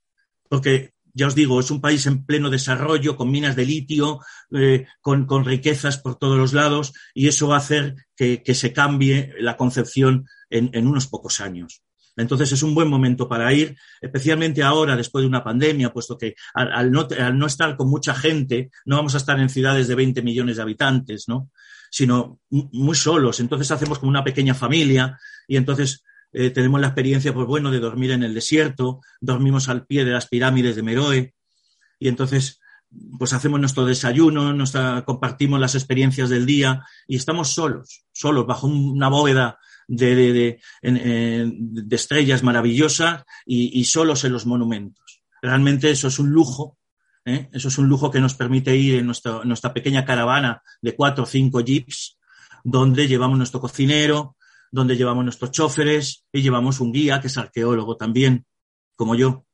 porque 0.48 0.92
ya 1.18 1.26
os 1.26 1.34
digo, 1.34 1.58
es 1.58 1.70
un 1.70 1.80
país 1.80 2.06
en 2.06 2.24
pleno 2.24 2.48
desarrollo, 2.48 3.16
con 3.16 3.30
minas 3.30 3.56
de 3.56 3.66
litio, 3.66 4.20
eh, 4.52 4.86
con, 5.00 5.26
con, 5.26 5.44
riquezas 5.44 5.98
por 5.98 6.16
todos 6.16 6.38
los 6.38 6.52
lados, 6.52 6.92
y 7.12 7.28
eso 7.28 7.48
va 7.48 7.56
a 7.56 7.58
hacer 7.58 7.96
que, 8.16 8.42
que 8.42 8.54
se 8.54 8.72
cambie 8.72 9.34
la 9.40 9.56
concepción 9.56 10.26
en, 10.48 10.70
en, 10.72 10.86
unos 10.86 11.08
pocos 11.08 11.40
años. 11.40 11.82
Entonces 12.18 12.50
es 12.50 12.62
un 12.64 12.74
buen 12.74 12.88
momento 12.88 13.28
para 13.28 13.52
ir, 13.52 13.76
especialmente 14.00 14.62
ahora, 14.62 14.96
después 14.96 15.22
de 15.22 15.28
una 15.28 15.44
pandemia, 15.44 15.92
puesto 15.92 16.18
que 16.18 16.34
al, 16.52 16.90
no, 16.90 17.46
estar 17.46 17.76
con 17.76 17.88
mucha 17.88 18.12
gente, 18.12 18.70
no 18.84 18.96
vamos 18.96 19.14
a 19.14 19.18
estar 19.18 19.38
en 19.38 19.48
ciudades 19.48 19.86
de 19.86 19.94
20 19.94 20.22
millones 20.22 20.56
de 20.56 20.62
habitantes, 20.62 21.28
¿no? 21.28 21.50
sino 21.90 22.40
muy 22.50 22.96
solos. 22.96 23.38
Entonces 23.38 23.70
hacemos 23.70 24.00
como 24.00 24.10
una 24.10 24.24
pequeña 24.24 24.52
familia 24.52 25.18
y 25.46 25.56
entonces 25.56 26.02
eh, 26.32 26.50
tenemos 26.50 26.80
la 26.80 26.88
experiencia, 26.88 27.32
pues 27.32 27.46
bueno, 27.46 27.70
de 27.70 27.78
dormir 27.78 28.10
en 28.10 28.24
el 28.24 28.34
desierto, 28.34 29.00
dormimos 29.20 29.68
al 29.68 29.86
pie 29.86 30.04
de 30.04 30.10
las 30.10 30.26
pirámides 30.26 30.74
de 30.74 30.82
Meroe 30.82 31.34
y 32.00 32.08
entonces 32.08 32.60
pues 33.18 33.32
hacemos 33.32 33.60
nuestro 33.60 33.84
desayuno, 33.84 34.52
nuestra, 34.52 35.04
compartimos 35.04 35.60
las 35.60 35.74
experiencias 35.76 36.30
del 36.30 36.46
día 36.46 36.84
y 37.06 37.16
estamos 37.16 37.52
solos, 37.52 38.06
solos, 38.12 38.46
bajo 38.46 38.66
una 38.66 39.08
bóveda 39.08 39.58
de, 39.88 40.60
estrellas 41.90 42.42
maravillosas 42.42 43.24
y, 43.44 43.80
y, 43.80 43.84
solos 43.84 44.24
en 44.24 44.32
los 44.32 44.46
monumentos. 44.46 45.22
Realmente 45.42 45.90
eso 45.90 46.08
es 46.08 46.18
un 46.18 46.30
lujo, 46.30 46.78
¿eh? 47.24 47.48
eso 47.52 47.68
es 47.68 47.78
un 47.78 47.88
lujo 47.88 48.10
que 48.10 48.20
nos 48.20 48.34
permite 48.34 48.76
ir 48.76 48.96
en 48.96 49.06
nuestra, 49.06 49.74
pequeña 49.74 50.04
caravana 50.04 50.62
de 50.80 50.94
cuatro 50.94 51.24
o 51.24 51.26
cinco 51.26 51.60
jeeps, 51.60 52.18
donde 52.64 53.06
llevamos 53.06 53.38
nuestro 53.38 53.60
cocinero, 53.60 54.36
donde 54.70 54.96
llevamos 54.96 55.24
nuestros 55.24 55.50
choferes 55.50 56.26
y 56.32 56.42
llevamos 56.42 56.80
un 56.80 56.92
guía 56.92 57.20
que 57.20 57.28
es 57.28 57.38
arqueólogo 57.38 57.96
también, 57.96 58.46
como 58.96 59.14
yo. 59.14 59.46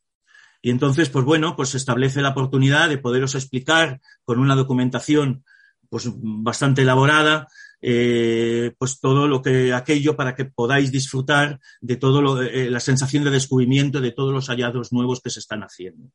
Y 0.63 0.71
entonces, 0.71 1.11
pues 1.11 1.25
bueno, 1.25 1.57
pues 1.57 1.75
establece 1.75 2.23
la 2.23 2.31
oportunidad 2.31 2.89
de 2.89 2.99
poderos 2.99 3.35
explicar 3.35 4.01
con 4.25 4.39
una 4.39 4.55
documentación 4.57 5.45
pues 5.91 6.09
bastante 6.17 6.83
elaborada, 6.83 7.47
eh, 7.87 8.73
pues 8.79 8.99
todo 8.99 9.29
lo 9.29 9.43
que 9.43 9.75
aquello 9.75 10.17
para 10.17 10.35
que 10.35 10.47
podáis 10.47 10.91
disfrutar 10.91 11.61
de 11.83 11.97
todo 11.97 12.23
lo, 12.23 12.41
eh, 12.41 12.71
la 12.71 12.81
sensación 12.81 13.25
de 13.25 13.31
descubrimiento 13.31 14.01
de 14.01 14.11
todos 14.11 14.33
los 14.33 14.49
hallazgos 14.49 14.91
nuevos 14.91 15.21
que 15.21 15.29
se 15.29 15.41
están 15.41 15.61
haciendo. 15.61 16.11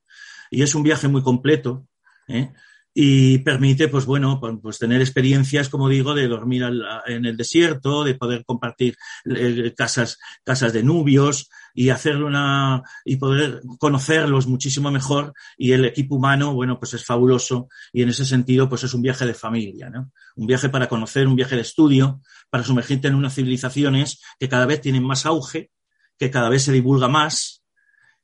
Y 0.50 0.64
es 0.64 0.74
un 0.74 0.82
viaje 0.82 1.08
muy 1.08 1.22
completo, 1.22 1.86
¿eh? 2.28 2.52
Y 3.02 3.38
permite, 3.38 3.88
pues 3.88 4.06
bueno, 4.06 4.42
pues 4.62 4.78
tener 4.78 5.00
experiencias, 5.00 5.70
como 5.70 5.88
digo, 5.88 6.14
de 6.14 6.28
dormir 6.28 6.64
en 7.06 7.26
el 7.26 7.38
desierto, 7.38 8.04
de 8.04 8.16
poder 8.16 8.44
compartir 8.44 8.98
eh, 9.24 9.74
casas, 9.74 10.18
casas 10.44 10.74
de 10.74 10.84
nubios 10.84 11.50
y 11.74 11.92
hacer 11.92 12.22
una, 12.22 12.84
y 13.06 13.16
poder 13.16 13.62
conocerlos 13.78 14.48
muchísimo 14.48 14.92
mejor. 14.92 15.32
Y 15.58 15.72
el 15.72 15.86
equipo 15.86 16.16
humano, 16.16 16.54
bueno, 16.54 16.78
pues 16.78 16.94
es 16.94 17.06
fabuloso 17.06 17.70
y 17.94 18.02
en 18.02 18.10
ese 18.10 18.26
sentido, 18.26 18.68
pues 18.68 18.84
es 18.84 18.94
un 18.94 19.02
viaje 19.02 19.26
de 19.26 19.34
familia, 19.34 19.90
¿no? 19.90 20.12
Un 20.36 20.48
viaje 20.48 20.68
para 20.68 20.90
conocer, 20.90 21.26
un 21.26 21.38
viaje 21.38 21.56
de 21.56 21.62
estudio, 21.62 22.20
para 22.50 22.66
sumergirte 22.66 23.08
en 23.08 23.16
unas 23.16 23.34
civilizaciones 23.34 24.22
que 24.38 24.50
cada 24.50 24.66
vez 24.66 24.82
tienen 24.82 25.06
más 25.06 25.26
auge, 25.26 25.72
que 26.18 26.30
cada 26.30 26.50
vez 26.50 26.64
se 26.64 26.74
divulga 26.74 27.08
más 27.08 27.64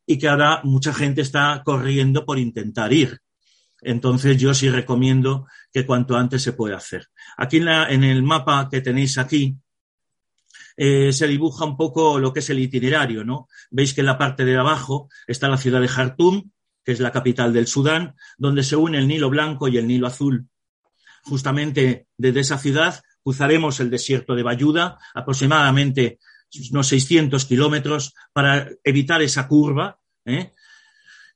y 0.06 0.18
que 0.18 0.28
ahora 0.28 0.60
mucha 0.66 0.94
gente 0.94 1.22
está 1.22 1.62
corriendo 1.64 2.26
por 2.26 2.40
intentar 2.40 2.92
ir 2.92 3.22
entonces 3.86 4.38
yo 4.38 4.54
sí 4.54 4.70
recomiendo 4.70 5.48
que 5.72 5.86
cuanto 5.86 6.18
antes 6.18 6.42
se 6.42 6.54
pueda 6.54 6.78
hacer. 6.78 7.08
Aquí 7.38 7.58
en, 7.58 8.04
el 8.04 8.24
mapa 8.24 8.68
que 8.70 8.82
tenéis 8.82 9.18
aquí 9.20 9.56
eh, 10.76 11.14
se 11.14 11.28
dibuja 11.28 11.66
un 11.66 11.78
poco 11.78 12.20
lo 12.20 12.34
que 12.34 12.40
es 12.40 12.50
el 12.50 12.60
itinerario, 12.60 13.24
¿no? 13.24 13.48
Veis 13.70 13.94
que 13.94 14.02
en 14.02 14.08
la 14.08 14.18
parte 14.18 14.44
de 14.44 14.58
abajo 14.58 15.08
está 15.28 15.48
la 15.48 15.58
ciudad 15.58 15.82
de 15.82 15.88
Jartum, 15.88 16.50
que 16.84 16.94
es 16.94 17.00
la 17.00 17.12
capital 17.12 17.54
del 17.54 17.68
Sudán, 17.68 18.16
donde 18.38 18.64
se 18.64 18.76
une 18.76 18.98
el 18.98 19.08
Nilo 19.08 19.30
Blanco 19.30 19.68
y 19.68 19.78
el 19.78 19.88
Nilo 19.88 20.08
Azul. 20.08 20.48
Justamente 21.24 22.08
desde 22.18 22.40
esa 22.40 22.58
ciudad 22.58 23.02
cruzaremos 23.24 23.80
el 23.80 23.92
desierto 23.92 24.36
de 24.36 24.44
Bayuda, 24.44 24.98
aproximadamente 25.14 26.20
unos 26.72 26.88
600 26.88 27.46
kilómetros, 27.46 28.14
para 28.34 28.68
evitar 28.84 29.22
esa 29.22 29.48
curva, 29.48 30.00
¿eh? 30.26 30.54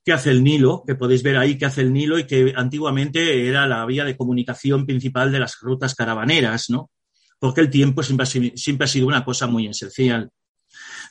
Que 0.04 0.12
hace 0.12 0.30
el 0.30 0.42
Nilo, 0.42 0.82
que 0.86 0.94
podéis 0.94 1.22
ver 1.22 1.36
ahí 1.36 1.58
que 1.58 1.66
hace 1.66 1.82
el 1.82 1.92
Nilo 1.92 2.18
y 2.18 2.26
que 2.26 2.52
antiguamente 2.56 3.46
era 3.46 3.66
la 3.66 3.84
vía 3.86 4.04
de 4.04 4.16
comunicación 4.16 4.86
principal 4.86 5.30
de 5.30 5.40
las 5.40 5.58
rutas 5.60 5.94
caravaneras, 5.94 6.70
¿no? 6.70 6.90
Porque 7.38 7.60
el 7.60 7.70
tiempo 7.70 8.02
siempre 8.02 8.24
ha, 8.24 8.86
sido 8.86 9.06
una 9.06 9.24
cosa 9.24 9.46
muy 9.46 9.66
esencial. 9.66 10.30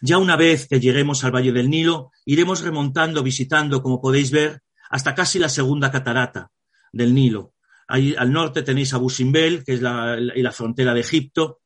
Ya 0.01 0.17
una 0.17 0.35
vez 0.35 0.67
que 0.67 0.79
lleguemos 0.79 1.23
al 1.23 1.33
Valle 1.33 1.51
del 1.51 1.69
Nilo, 1.69 2.11
iremos 2.25 2.61
remontando, 2.61 3.23
visitando, 3.23 3.81
como 3.81 4.01
podéis 4.01 4.31
ver, 4.31 4.61
hasta 4.89 5.13
casi 5.13 5.39
la 5.39 5.49
segunda 5.49 5.91
catarata 5.91 6.51
del 6.91 7.13
Nilo. 7.13 7.53
Ahí 7.87 8.15
al 8.17 8.31
norte 8.31 8.61
tenéis 8.61 8.93
a 8.93 8.97
Busimbel, 8.97 9.63
que 9.63 9.73
es 9.73 9.81
la, 9.81 10.17
la 10.17 10.51
frontera 10.51 10.93
de 10.93 11.01
Egipto, 11.01 11.58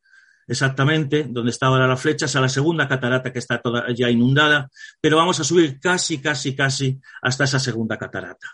exactamente 0.48 1.26
donde 1.30 1.52
está 1.52 1.68
ahora 1.68 1.88
la 1.88 1.98
flecha, 1.98 2.26
es 2.26 2.36
a 2.36 2.42
la 2.42 2.50
segunda 2.50 2.88
catarata 2.88 3.32
que 3.32 3.40
está 3.40 3.62
toda 3.62 3.86
ya 3.94 4.10
inundada, 4.10 4.70
pero 5.02 5.18
vamos 5.18 5.40
a 5.40 5.44
subir 5.44 5.80
casi, 5.80 6.20
casi, 6.20 6.56
casi 6.56 7.00
hasta 7.22 7.44
esa 7.44 7.60
segunda 7.60 7.98
catarata. 7.98 8.48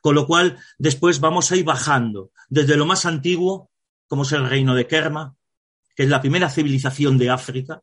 Con 0.00 0.14
lo 0.14 0.26
cual, 0.26 0.58
después 0.78 1.20
vamos 1.20 1.50
a 1.52 1.56
ir 1.56 1.64
bajando 1.64 2.30
desde 2.48 2.76
lo 2.76 2.86
más 2.86 3.06
antiguo, 3.06 3.70
como 4.06 4.22
es 4.22 4.32
el 4.32 4.48
reino 4.48 4.74
de 4.74 4.86
Kerma, 4.86 5.34
que 5.94 6.04
es 6.04 6.08
la 6.08 6.20
primera 6.20 6.50
civilización 6.50 7.18
de 7.18 7.30
África, 7.30 7.82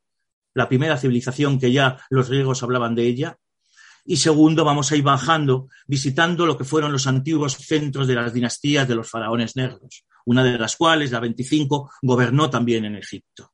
la 0.54 0.70
primera 0.70 0.98
civilización 0.98 1.60
que 1.60 1.72
ya 1.72 1.98
los 2.10 2.30
griegos 2.30 2.64
hablaban 2.64 2.96
de 2.96 3.08
ella, 3.08 3.38
y 4.06 4.18
segundo, 4.18 4.66
vamos 4.66 4.92
a 4.92 4.98
ir 4.98 5.04
bajando, 5.04 5.70
visitando 5.88 6.46
lo 6.46 6.58
que 6.58 6.66
fueron 6.66 6.92
los 6.92 7.08
antiguos 7.08 7.56
centros 7.56 8.06
de 8.06 8.16
las 8.16 8.34
dinastías 8.34 8.88
de 8.88 8.96
los 8.96 9.10
faraones 9.10 9.56
negros, 9.56 10.06
una 10.26 10.44
de 10.44 10.58
las 10.58 10.76
cuales, 10.76 11.12
la 11.12 11.22
25, 11.22 11.92
gobernó 12.02 12.50
también 12.50 12.84
en 12.86 12.96
Egipto. 12.96 13.53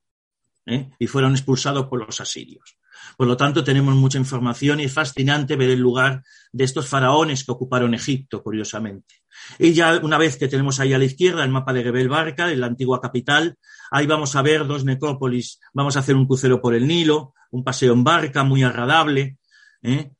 ¿Eh? 0.70 0.90
y 1.00 1.08
fueron 1.08 1.32
expulsados 1.34 1.88
por 1.88 2.06
los 2.06 2.22
asirios. 2.22 2.78
Por 3.18 3.28
lo 3.28 3.36
tanto, 3.36 3.64
tenemos 3.64 3.96
mucha 3.96 4.18
información 4.18 4.80
y 4.80 4.84
es 4.84 4.94
fascinante 4.94 5.56
ver 5.56 5.72
el 5.72 5.80
lugar 5.80 6.24
de 6.52 6.64
estos 6.64 6.88
faraones 6.88 7.44
que 7.44 7.52
ocuparon 7.52 7.94
Egipto, 7.94 8.44
curiosamente. 8.44 9.16
Y 9.58 9.74
ya 9.74 10.00
una 10.04 10.18
vez 10.18 10.38
que 10.38 10.48
tenemos 10.48 10.80
ahí 10.80 10.94
a 10.94 10.98
la 10.98 11.06
izquierda 11.06 11.44
el 11.44 11.50
mapa 11.50 11.74
de 11.74 11.84
Gebel 11.84 12.10
Barca, 12.10 12.48
la 12.48 12.68
antigua 12.68 13.02
capital, 13.02 13.58
ahí 13.92 14.06
vamos 14.06 14.36
a 14.36 14.42
ver 14.42 14.68
dos 14.68 14.86
necrópolis, 14.86 15.60
vamos 15.74 15.96
a 15.96 16.00
hacer 16.00 16.16
un 16.16 16.28
crucero 16.28 16.62
por 16.62 16.76
el 16.76 16.88
Nilo, 16.88 17.34
un 17.52 17.64
paseo 17.64 17.94
en 17.94 18.04
barca 18.04 18.44
muy 18.44 18.64
agradable, 18.64 19.38
¿eh? 19.82 20.12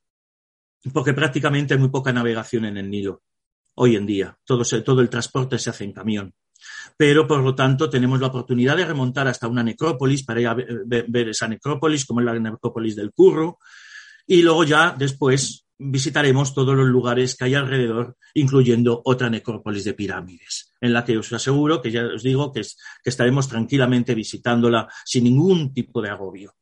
porque 0.94 1.14
prácticamente 1.14 1.74
hay 1.74 1.80
muy 1.80 1.90
poca 1.90 2.12
navegación 2.12 2.66
en 2.66 2.78
el 2.78 2.90
Nilo 2.90 3.22
hoy 3.76 3.96
en 3.96 4.06
día. 4.06 4.38
Todo, 4.44 4.64
todo 4.84 5.02
el 5.02 5.10
transporte 5.10 5.58
se 5.58 5.70
hace 5.70 5.86
en 5.86 5.94
camión 5.94 6.34
pero 6.98 7.28
por 7.28 7.42
lo 7.42 7.56
tanto 7.56 7.90
tenemos 7.90 8.20
la 8.20 8.28
oportunidad 8.28 8.78
de 8.78 8.86
remontar 8.86 9.28
hasta 9.28 9.48
una 9.48 9.64
necrópolis 9.64 10.24
para 10.24 10.54
ver, 10.54 11.30
esa 11.30 11.48
necrópolis, 11.48 12.06
como 12.06 12.20
es 12.20 12.26
la 12.26 12.38
necrópolis 12.38 12.96
del 12.96 13.12
Curro, 13.12 13.60
y 14.28 14.42
luego 14.42 14.64
ya 14.64 14.96
después 14.98 15.66
visitaremos 15.80 16.54
todos 16.54 16.76
los 16.76 16.88
lugares 16.88 17.36
que 17.36 17.46
hay 17.46 17.56
alrededor, 17.56 18.18
incluyendo 18.34 19.02
otra 19.06 19.30
necrópolis 19.30 19.86
de 19.86 19.94
pirámides, 19.94 20.74
en 20.82 20.94
la 20.94 21.06
que 21.06 21.18
os 21.18 21.32
aseguro 21.32 21.82
que 21.82 21.90
ya 21.90 22.06
os 22.06 22.22
digo 22.22 22.52
que, 22.52 22.60
es, 22.60 22.78
que 23.02 23.10
estaremos 23.10 23.48
tranquilamente 23.48 24.14
visitándola 24.14 24.90
sin 25.06 25.24
ningún 25.24 25.74
tipo 25.74 26.02
de 26.02 26.10
agobio. 26.10 26.56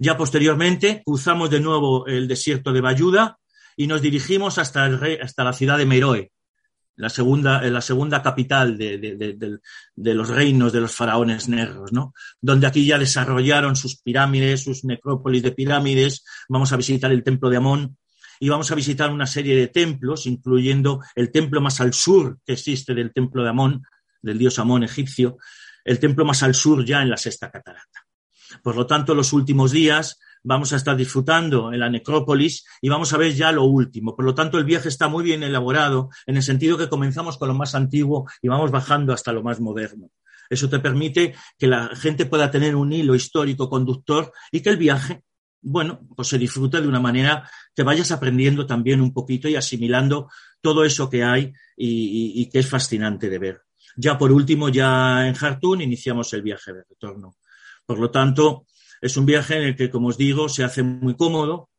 Ya 0.00 0.16
posteriormente 0.16 1.02
cruzamos 1.04 1.48
de 1.48 1.60
nuevo 1.60 2.06
el 2.06 2.26
desierto 2.26 2.72
de 2.72 2.80
Bayuda 2.80 3.38
y 3.76 3.86
nos 3.86 4.02
dirigimos 4.02 4.58
hasta, 4.58 4.86
el, 4.86 5.22
hasta 5.22 5.44
la 5.44 5.52
ciudad 5.52 5.78
de 5.78 5.86
Meroe, 5.86 6.32
la 6.98 7.08
segunda, 7.08 7.62
la 7.62 7.80
segunda 7.80 8.20
capital 8.20 8.76
de, 8.76 8.98
de, 8.98 10.14
los 10.14 10.28
reinos 10.28 10.72
de 10.72 10.80
los 10.80 10.92
faraones 10.92 11.48
negros, 11.48 11.92
¿no? 11.92 12.12
Donde 12.40 12.66
aquí 12.66 12.84
ya 12.84 12.98
desarrollaron 12.98 13.76
sus 13.76 14.02
pirámides, 14.02 14.64
sus 14.64 14.84
necrópolis 14.84 15.44
de 15.44 15.52
pirámides. 15.52 16.24
Vamos 16.48 16.72
a 16.72 16.76
visitar 16.76 17.12
el 17.12 17.22
templo 17.22 17.50
de 17.50 17.56
Amón 17.56 17.96
y 18.40 18.48
vamos 18.48 18.72
a 18.72 18.74
visitar 18.74 19.12
una 19.12 19.28
serie 19.28 19.54
de 19.54 19.68
templos, 19.68 20.26
incluyendo 20.26 21.00
el 21.14 21.30
templo 21.30 21.60
más 21.60 21.80
al 21.80 21.94
sur 21.94 22.38
que 22.44 22.54
existe 22.54 22.94
del 22.94 23.12
templo 23.12 23.44
de 23.44 23.50
Amón, 23.50 23.84
del 24.20 24.36
dios 24.36 24.58
Amón 24.58 24.82
egipcio, 24.82 25.38
el 25.84 26.00
templo 26.00 26.24
más 26.24 26.42
al 26.42 26.56
sur 26.56 26.84
ya 26.84 27.00
en 27.00 27.10
la 27.10 27.16
sexta 27.16 27.48
catarata. 27.48 28.06
Por 28.60 28.74
lo 28.74 28.88
tanto, 28.88 29.14
los 29.14 29.32
últimos 29.32 29.70
días 29.70 30.18
vamos 30.42 30.72
a 30.72 30.76
estar 30.76 30.96
disfrutando 30.96 31.72
en 31.72 31.80
la 31.80 31.90
necrópolis 31.90 32.64
y 32.80 32.88
vamos 32.88 33.12
a 33.12 33.16
ver 33.16 33.34
ya 33.34 33.52
lo 33.52 33.64
último. 33.64 34.16
Por 34.16 34.24
lo 34.24 34.34
tanto, 34.34 34.58
el 34.58 34.64
viaje 34.64 34.88
está 34.88 35.08
muy 35.08 35.24
bien 35.24 35.42
elaborado 35.42 36.10
en 36.26 36.36
el 36.36 36.42
sentido 36.42 36.78
que 36.78 36.88
comenzamos 36.88 37.38
con 37.38 37.48
lo 37.48 37.54
más 37.54 37.74
antiguo 37.74 38.28
y 38.42 38.48
vamos 38.48 38.70
bajando 38.70 39.12
hasta 39.12 39.32
lo 39.32 39.42
más 39.42 39.60
moderno. 39.60 40.10
Eso 40.50 40.68
te 40.68 40.78
permite 40.78 41.34
que 41.58 41.66
la 41.66 41.88
gente 41.94 42.26
pueda 42.26 42.50
tener 42.50 42.74
un 42.74 42.92
hilo 42.92 43.14
histórico 43.14 43.68
conductor 43.68 44.32
y 44.50 44.60
que 44.60 44.70
el 44.70 44.78
viaje, 44.78 45.22
bueno, 45.60 46.00
pues 46.16 46.28
se 46.28 46.38
disfrute 46.38 46.80
de 46.80 46.88
una 46.88 47.00
manera 47.00 47.48
que 47.74 47.82
vayas 47.82 48.10
aprendiendo 48.12 48.66
también 48.66 49.00
un 49.00 49.12
poquito 49.12 49.48
y 49.48 49.56
asimilando 49.56 50.30
todo 50.60 50.84
eso 50.84 51.10
que 51.10 51.22
hay 51.22 51.52
y, 51.76 52.42
y, 52.42 52.48
que 52.48 52.60
es 52.60 52.68
fascinante 52.68 53.28
de 53.28 53.38
ver. 53.38 53.62
Ya 53.96 54.16
por 54.16 54.32
último, 54.32 54.68
ya 54.68 55.26
en 55.26 55.34
Jartún 55.34 55.82
iniciamos 55.82 56.32
el 56.32 56.42
viaje 56.42 56.72
de 56.72 56.84
retorno. 56.88 57.36
Por 57.84 57.98
lo 57.98 58.10
tanto, 58.10 58.66
es 59.00 59.16
un 59.16 59.26
viaje 59.26 59.56
en 59.56 59.62
el 59.62 59.76
que, 59.76 59.90
como 59.90 60.08
os 60.08 60.18
digo, 60.18 60.48
se 60.48 60.64
hace 60.64 60.82
muy 60.82 61.16
cómodo. 61.16 61.70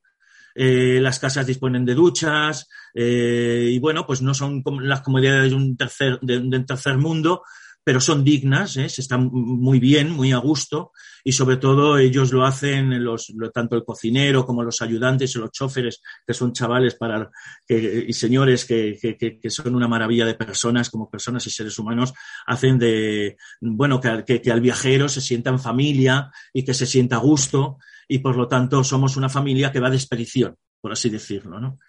eh, 0.56 1.00
las 1.02 1.20
casas 1.20 1.46
disponen 1.46 1.86
de 1.86 1.94
duchas 1.94 2.68
eh, 2.94 3.70
y 3.72 3.80
bueno, 3.80 4.06
pues 4.06 4.22
no 4.22 4.34
son 4.34 4.64
las 4.82 5.02
comodidades 5.02 5.52
de 5.52 5.56
un 5.56 5.78
tercer, 5.78 6.20
de, 6.22 6.38
un 6.40 6.66
tercer 6.66 6.98
mundo, 6.98 7.44
pero 7.90 8.00
son 8.00 8.24
dignas, 8.24 8.78
¿eh? 8.78 8.88
se 8.88 9.02
están 9.02 9.32
muy 9.34 9.80
bien, 9.80 10.12
muy 10.12 10.32
a 10.32 10.38
gusto 10.38 10.92
y 11.24 11.32
sobre 11.32 11.58
todo 11.58 11.98
ellos 11.98 12.32
lo 12.32 12.46
hacen, 12.46 13.04
los, 13.04 13.34
tanto 13.52 13.76
el 13.76 13.84
cocinero 13.84 14.46
como 14.46 14.62
los 14.62 14.84
ayudantes 14.84 15.34
y 15.34 15.40
los 15.40 15.50
choferes, 15.50 16.00
que 16.28 16.36
son 16.36 16.54
chavales 16.54 16.94
para, 16.94 17.32
y 17.68 18.14
señores 18.14 18.66
que, 18.66 18.96
que, 19.02 19.40
que, 19.40 19.50
son 19.50 19.74
una 19.74 19.88
maravilla 19.88 20.24
de 20.28 20.36
personas, 20.36 20.92
como 20.92 21.10
personas 21.10 21.48
y 21.48 21.50
seres 21.50 21.80
humanos, 21.80 22.14
hacen 22.46 22.78
de, 22.78 23.38
bueno, 23.60 24.00
que, 24.00 24.40
que 24.40 24.52
al 24.52 24.62
viajero 24.62 25.10
se 25.10 25.20
sienta 25.20 25.50
en 25.50 25.58
familia 25.58 26.30
y 26.54 26.64
que 26.64 26.76
se 26.76 26.86
sienta 26.86 27.16
a 27.16 27.22
gusto 27.22 27.80
y 28.08 28.20
por 28.20 28.36
lo 28.36 28.48
tanto 28.48 28.84
somos 28.84 29.18
una 29.18 29.30
familia 29.30 29.72
que 29.72 29.80
va 29.80 29.90
de 29.90 29.96
expedición, 29.96 30.56
por 30.80 30.92
así 30.92 31.10
decirlo, 31.10 31.60
¿no? 31.60 31.80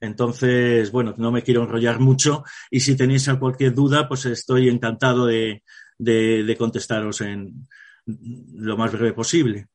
Entonces, 0.00 0.90
bueno, 0.90 1.14
no 1.18 1.30
me 1.30 1.42
quiero 1.42 1.62
enrollar 1.62 2.00
mucho 2.00 2.42
y 2.70 2.80
si 2.80 2.96
tenéis 2.96 3.28
cualquier 3.38 3.74
duda, 3.74 4.08
pues 4.08 4.24
estoy 4.24 4.68
encantado 4.68 5.26
de, 5.26 5.62
de, 5.98 6.56
contestaros 6.56 7.20
en 7.20 7.68
lo 8.06 8.76
más 8.76 8.92
breve 8.92 9.12
posible. 9.12 9.68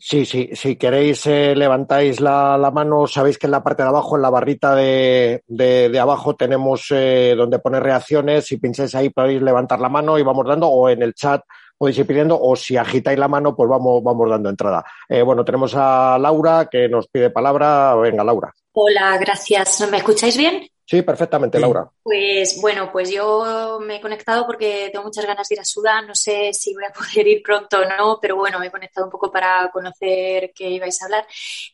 Sí, 0.00 0.24
sí, 0.24 0.50
si 0.52 0.76
queréis 0.76 1.26
eh, 1.26 1.56
levantáis 1.56 2.20
la, 2.20 2.70
mano, 2.72 3.06
sabéis 3.08 3.36
que 3.36 3.46
en 3.46 3.50
la 3.50 3.64
parte 3.64 3.82
de 3.82 3.88
abajo, 3.88 4.14
en 4.14 4.22
la 4.22 4.30
barrita 4.30 4.74
de, 4.76 5.42
de, 5.48 5.98
abajo, 5.98 6.36
tenemos 6.36 6.86
eh, 6.90 7.34
donde 7.36 7.58
pone 7.58 7.80
reacciones. 7.80 8.46
Si 8.46 8.58
pincháis 8.58 8.94
ahí 8.94 9.10
podéis 9.10 9.42
levantar 9.42 9.80
la 9.80 9.88
mano 9.88 10.16
y 10.18 10.22
vamos 10.22 10.46
dando, 10.46 10.68
o 10.68 10.88
en 10.88 11.02
el 11.02 11.14
chat 11.14 11.42
ir 11.86 12.06
pidiendo, 12.06 12.38
o 12.40 12.56
si 12.56 12.76
agitáis 12.76 13.18
la 13.18 13.28
mano, 13.28 13.54
pues 13.54 13.68
vamos, 13.68 14.02
vamos 14.02 14.28
dando 14.28 14.48
entrada. 14.48 14.84
Eh, 15.08 15.22
bueno, 15.22 15.44
tenemos 15.44 15.74
a 15.76 16.18
Laura 16.18 16.68
que 16.70 16.88
nos 16.88 17.06
pide 17.08 17.30
palabra. 17.30 17.94
Venga, 17.94 18.24
Laura. 18.24 18.52
Hola, 18.72 19.16
gracias. 19.18 19.88
¿Me 19.90 19.98
escucháis 19.98 20.36
bien? 20.36 20.68
Sí, 20.90 21.02
perfectamente, 21.02 21.60
Laura. 21.60 21.86
Pues 22.02 22.58
bueno, 22.62 22.90
pues 22.90 23.10
yo 23.10 23.78
me 23.78 23.96
he 23.96 24.00
conectado 24.00 24.46
porque 24.46 24.88
tengo 24.90 25.04
muchas 25.04 25.26
ganas 25.26 25.46
de 25.46 25.56
ir 25.56 25.60
a 25.60 25.64
Sudán. 25.64 26.06
No 26.06 26.14
sé 26.14 26.54
si 26.54 26.72
voy 26.72 26.84
a 26.84 26.92
poder 26.94 27.28
ir 27.28 27.42
pronto 27.42 27.80
o 27.80 27.84
no, 27.84 28.18
pero 28.22 28.36
bueno, 28.36 28.58
me 28.58 28.68
he 28.68 28.70
conectado 28.70 29.04
un 29.04 29.10
poco 29.10 29.30
para 29.30 29.70
conocer 29.70 30.50
qué 30.54 30.70
ibais 30.70 31.02
a 31.02 31.04
hablar. 31.04 31.26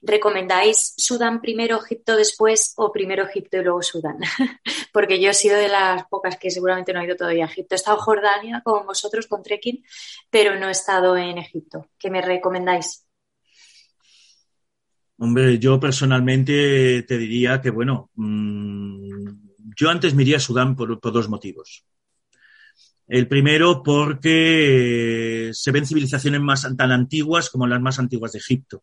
¿Recomendáis 0.03 0.95
Sudán 0.97 1.41
primero, 1.41 1.81
Egipto 1.81 2.17
después 2.17 2.75
o 2.77 2.91
primero 2.91 3.23
Egipto 3.23 3.57
y 3.59 3.63
luego 3.63 3.83
Sudán? 3.83 4.19
porque 4.93 5.21
yo 5.21 5.31
he 5.31 5.35
sido 5.35 5.59
de 5.59 5.69
las 5.69 6.05
pocas 6.09 6.37
que 6.37 6.51
seguramente 6.51 6.93
no 6.93 7.01
he 7.01 7.05
ido 7.05 7.15
todavía 7.15 7.45
a 7.45 7.49
Egipto. 7.49 7.77
He 7.77 7.79
estado 7.79 7.99
en 7.99 8.03
Jordania 8.03 8.63
con 8.65 8.85
vosotros, 8.85 9.29
con 9.29 9.45
trekking, 9.45 9.85
pero 10.29 10.59
no 10.59 10.67
he 10.67 10.73
estado 10.73 11.17
en 11.17 11.39
Egipto. 11.39 11.87
¿Qué 11.97 12.11
me 12.11 12.21
recomendáis? 12.21 13.07
Hombre, 15.19 15.59
yo 15.61 15.79
personalmente 15.79 17.05
te 17.05 17.17
diría 17.17 17.61
que, 17.61 17.71
bueno, 17.71 18.11
mmm, 18.17 19.04
yo 19.77 19.91
antes 19.91 20.15
me 20.15 20.35
a 20.35 20.41
Sudán 20.41 20.77
por, 20.77 21.01
dos 21.01 21.29
motivos. 21.29 21.85
El 23.07 23.29
primero 23.29 23.83
porque 23.83 25.51
se 25.53 25.71
ven 25.71 25.87
civilizaciones 25.87 26.41
más 26.41 26.67
tan 26.77 26.91
antiguas 26.91 27.51
como 27.51 27.67
las 27.67 27.81
más 27.81 27.99
antiguas 27.99 28.33
de 28.33 28.39
Egipto. 28.39 28.83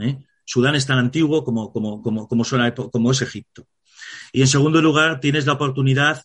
¿eh? 0.00 0.18
Sudán 0.44 0.74
es 0.74 0.86
tan 0.86 0.98
antiguo 0.98 1.44
como, 1.44 1.72
como, 1.72 2.02
como, 2.02 2.26
como, 2.26 2.44
suena, 2.44 2.74
como 2.74 3.10
es 3.12 3.22
Egipto. 3.22 3.68
Y 4.32 4.40
en 4.40 4.48
segundo 4.48 4.82
lugar, 4.82 5.20
tienes 5.20 5.46
la 5.46 5.54
oportunidad 5.54 6.22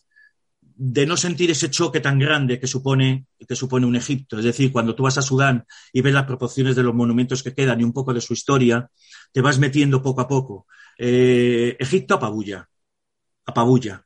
de 0.84 1.06
no 1.06 1.16
sentir 1.16 1.50
ese 1.50 1.70
choque 1.70 2.00
tan 2.00 2.18
grande 2.18 2.58
que 2.58 2.66
supone, 2.66 3.26
que 3.46 3.54
supone 3.54 3.86
un 3.86 3.96
Egipto. 3.96 4.38
Es 4.38 4.44
decir, 4.44 4.72
cuando 4.72 4.94
tú 4.94 5.04
vas 5.04 5.18
a 5.18 5.22
Sudán 5.22 5.64
y 5.92 6.00
ves 6.00 6.14
las 6.14 6.24
proporciones 6.24 6.74
de 6.74 6.82
los 6.82 6.94
monumentos 6.94 7.42
que 7.42 7.54
quedan 7.54 7.80
y 7.80 7.84
un 7.84 7.92
poco 7.92 8.12
de 8.12 8.20
su 8.20 8.32
historia, 8.32 8.90
te 9.30 9.40
vas 9.40 9.58
metiendo 9.58 10.02
poco 10.02 10.22
a 10.22 10.28
poco. 10.28 10.66
Eh, 10.98 11.76
Egipto 11.78 12.14
apabulla, 12.14 12.68
apabulla. 13.44 14.04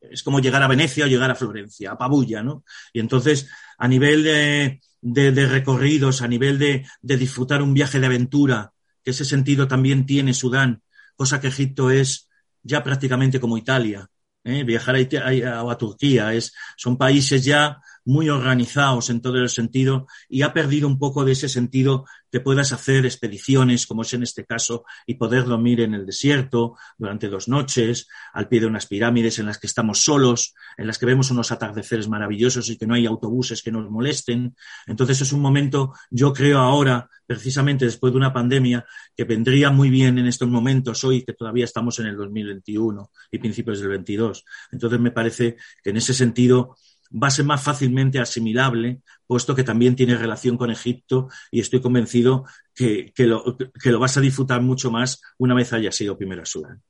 Es 0.00 0.22
como 0.22 0.40
llegar 0.40 0.62
a 0.62 0.68
Venecia 0.68 1.04
o 1.04 1.08
llegar 1.08 1.30
a 1.30 1.34
Florencia, 1.34 1.92
apabulla, 1.92 2.42
¿no? 2.42 2.64
Y 2.92 3.00
entonces, 3.00 3.48
a 3.78 3.88
nivel 3.88 4.22
de, 4.22 5.46
recorridos, 5.46 6.22
a 6.22 6.28
nivel 6.28 6.58
de, 6.58 6.86
de 7.02 7.16
disfrutar 7.16 7.62
un 7.62 7.74
viaje 7.74 7.98
de 7.98 8.06
aventura, 8.06 8.72
que 9.02 9.10
ese 9.10 9.24
sentido 9.24 9.66
también 9.66 10.06
tiene 10.06 10.34
Sudán, 10.34 10.82
cosa 11.16 11.40
que 11.40 11.48
Egipto 11.48 11.90
es 11.90 12.28
ya 12.62 12.84
prácticamente 12.84 13.40
como 13.40 13.58
Italia 13.58 14.08
¿eh? 14.44 14.64
viajar 14.64 14.96
a, 14.96 15.70
a, 15.70 15.78
Turquía. 15.78 16.32
Es, 16.34 16.54
son 16.76 16.96
países 16.96 17.44
ya 17.44 17.80
muy 18.04 18.28
organizados 18.28 19.10
en 19.10 19.20
todo 19.20 19.38
el 19.38 19.48
sentido 19.48 20.06
y 20.28 20.42
ha 20.42 20.52
perdido 20.52 20.88
un 20.88 20.98
poco 20.98 21.24
de 21.24 21.32
ese 21.32 21.48
sentido 21.48 22.04
que 22.30 22.40
puedas 22.40 22.72
hacer 22.72 23.06
expediciones, 23.06 23.86
como 23.86 24.02
es 24.02 24.12
en 24.12 24.22
este 24.22 24.44
caso, 24.44 24.84
y 25.06 25.14
poder 25.14 25.44
dormir 25.44 25.80
en 25.80 25.94
el 25.94 26.04
desierto 26.04 26.76
durante 26.98 27.28
dos 27.28 27.48
noches, 27.48 28.08
al 28.32 28.48
pie 28.48 28.60
de 28.60 28.66
unas 28.66 28.86
pirámides 28.86 29.38
en 29.38 29.46
las 29.46 29.58
que 29.58 29.66
estamos 29.66 30.00
solos, 30.04 30.54
en 30.76 30.86
las 30.86 30.98
que 30.98 31.06
vemos 31.06 31.30
unos 31.30 31.50
atardeceres 31.52 32.08
maravillosos 32.08 32.68
y 32.68 32.76
que 32.76 32.86
no 32.86 32.94
hay 32.94 33.06
autobuses 33.06 33.62
que 33.62 33.72
nos 33.72 33.90
molesten. 33.90 34.54
Entonces 34.86 35.20
es 35.22 35.32
un 35.32 35.40
momento, 35.40 35.94
yo 36.10 36.32
creo 36.32 36.58
ahora, 36.58 37.08
precisamente 37.26 37.84
después 37.84 38.12
de 38.12 38.18
una 38.18 38.32
pandemia, 38.32 38.84
que 39.16 39.24
vendría 39.24 39.70
muy 39.70 39.90
bien 39.90 40.18
en 40.18 40.26
estos 40.26 40.48
momentos, 40.48 41.04
hoy 41.04 41.24
que 41.24 41.32
todavía 41.32 41.64
estamos 41.64 41.98
en 41.98 42.06
el 42.06 42.16
2021 42.16 43.10
y 43.30 43.38
principios 43.38 43.80
del 43.80 43.88
22. 43.88 44.44
Entonces 44.72 45.00
me 45.00 45.10
parece 45.10 45.56
que 45.82 45.90
en 45.90 45.96
ese 45.96 46.14
sentido 46.14 46.76
va 47.10 47.28
a 47.28 47.30
ser 47.30 47.44
más 47.44 47.62
fácilmente 47.62 48.18
asimilable, 48.18 49.00
puesto 49.26 49.54
que 49.54 49.64
también 49.64 49.96
tiene 49.96 50.16
relación 50.16 50.56
con 50.56 50.70
Egipto 50.70 51.28
y 51.50 51.60
estoy 51.60 51.80
convencido 51.80 52.44
que, 52.74 53.12
que, 53.14 53.26
lo, 53.26 53.56
que 53.56 53.90
lo, 53.90 53.98
vas 53.98 54.16
a 54.16 54.20
disfrutar 54.20 54.60
mucho 54.60 54.90
más 54.90 55.20
una 55.38 55.54
vez 55.54 55.72
haya 55.72 55.92
sido 55.92 56.16
primero 56.16 56.42
a 56.42 56.46
Sudán. 56.46 56.82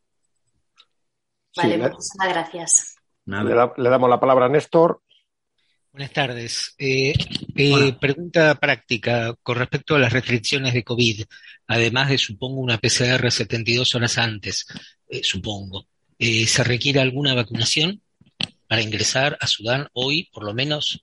Vale, 1.56 1.74
sí, 1.74 1.80
muchas 1.80 2.28
gracias. 2.28 2.96
Le, 3.26 3.54
da, 3.54 3.72
le, 3.76 3.90
damos 3.90 4.08
la 4.08 4.20
palabra 4.20 4.46
a 4.46 4.48
Néstor. 4.48 5.02
Buenas 5.92 6.12
tardes. 6.12 6.74
Eh, 6.78 7.12
eh, 7.56 7.92
pregunta 7.98 8.54
práctica 8.54 9.34
con 9.42 9.56
respecto 9.56 9.96
a 9.96 9.98
las 9.98 10.12
restricciones 10.12 10.74
de 10.74 10.84
COVID, 10.84 11.24
además 11.66 12.10
de, 12.10 12.18
supongo, 12.18 12.60
una 12.60 12.78
PCR 12.78 13.30
72 13.30 13.94
horas 13.94 14.18
antes, 14.18 14.66
eh, 15.08 15.22
supongo. 15.24 15.86
Eh, 16.18 16.46
¿Se 16.46 16.62
requiere 16.64 17.00
alguna 17.00 17.34
vacunación? 17.34 18.02
Para 18.68 18.82
ingresar 18.82 19.36
a 19.40 19.46
Sudán 19.46 19.88
hoy, 19.94 20.28
por 20.32 20.44
lo 20.44 20.54
menos? 20.54 21.00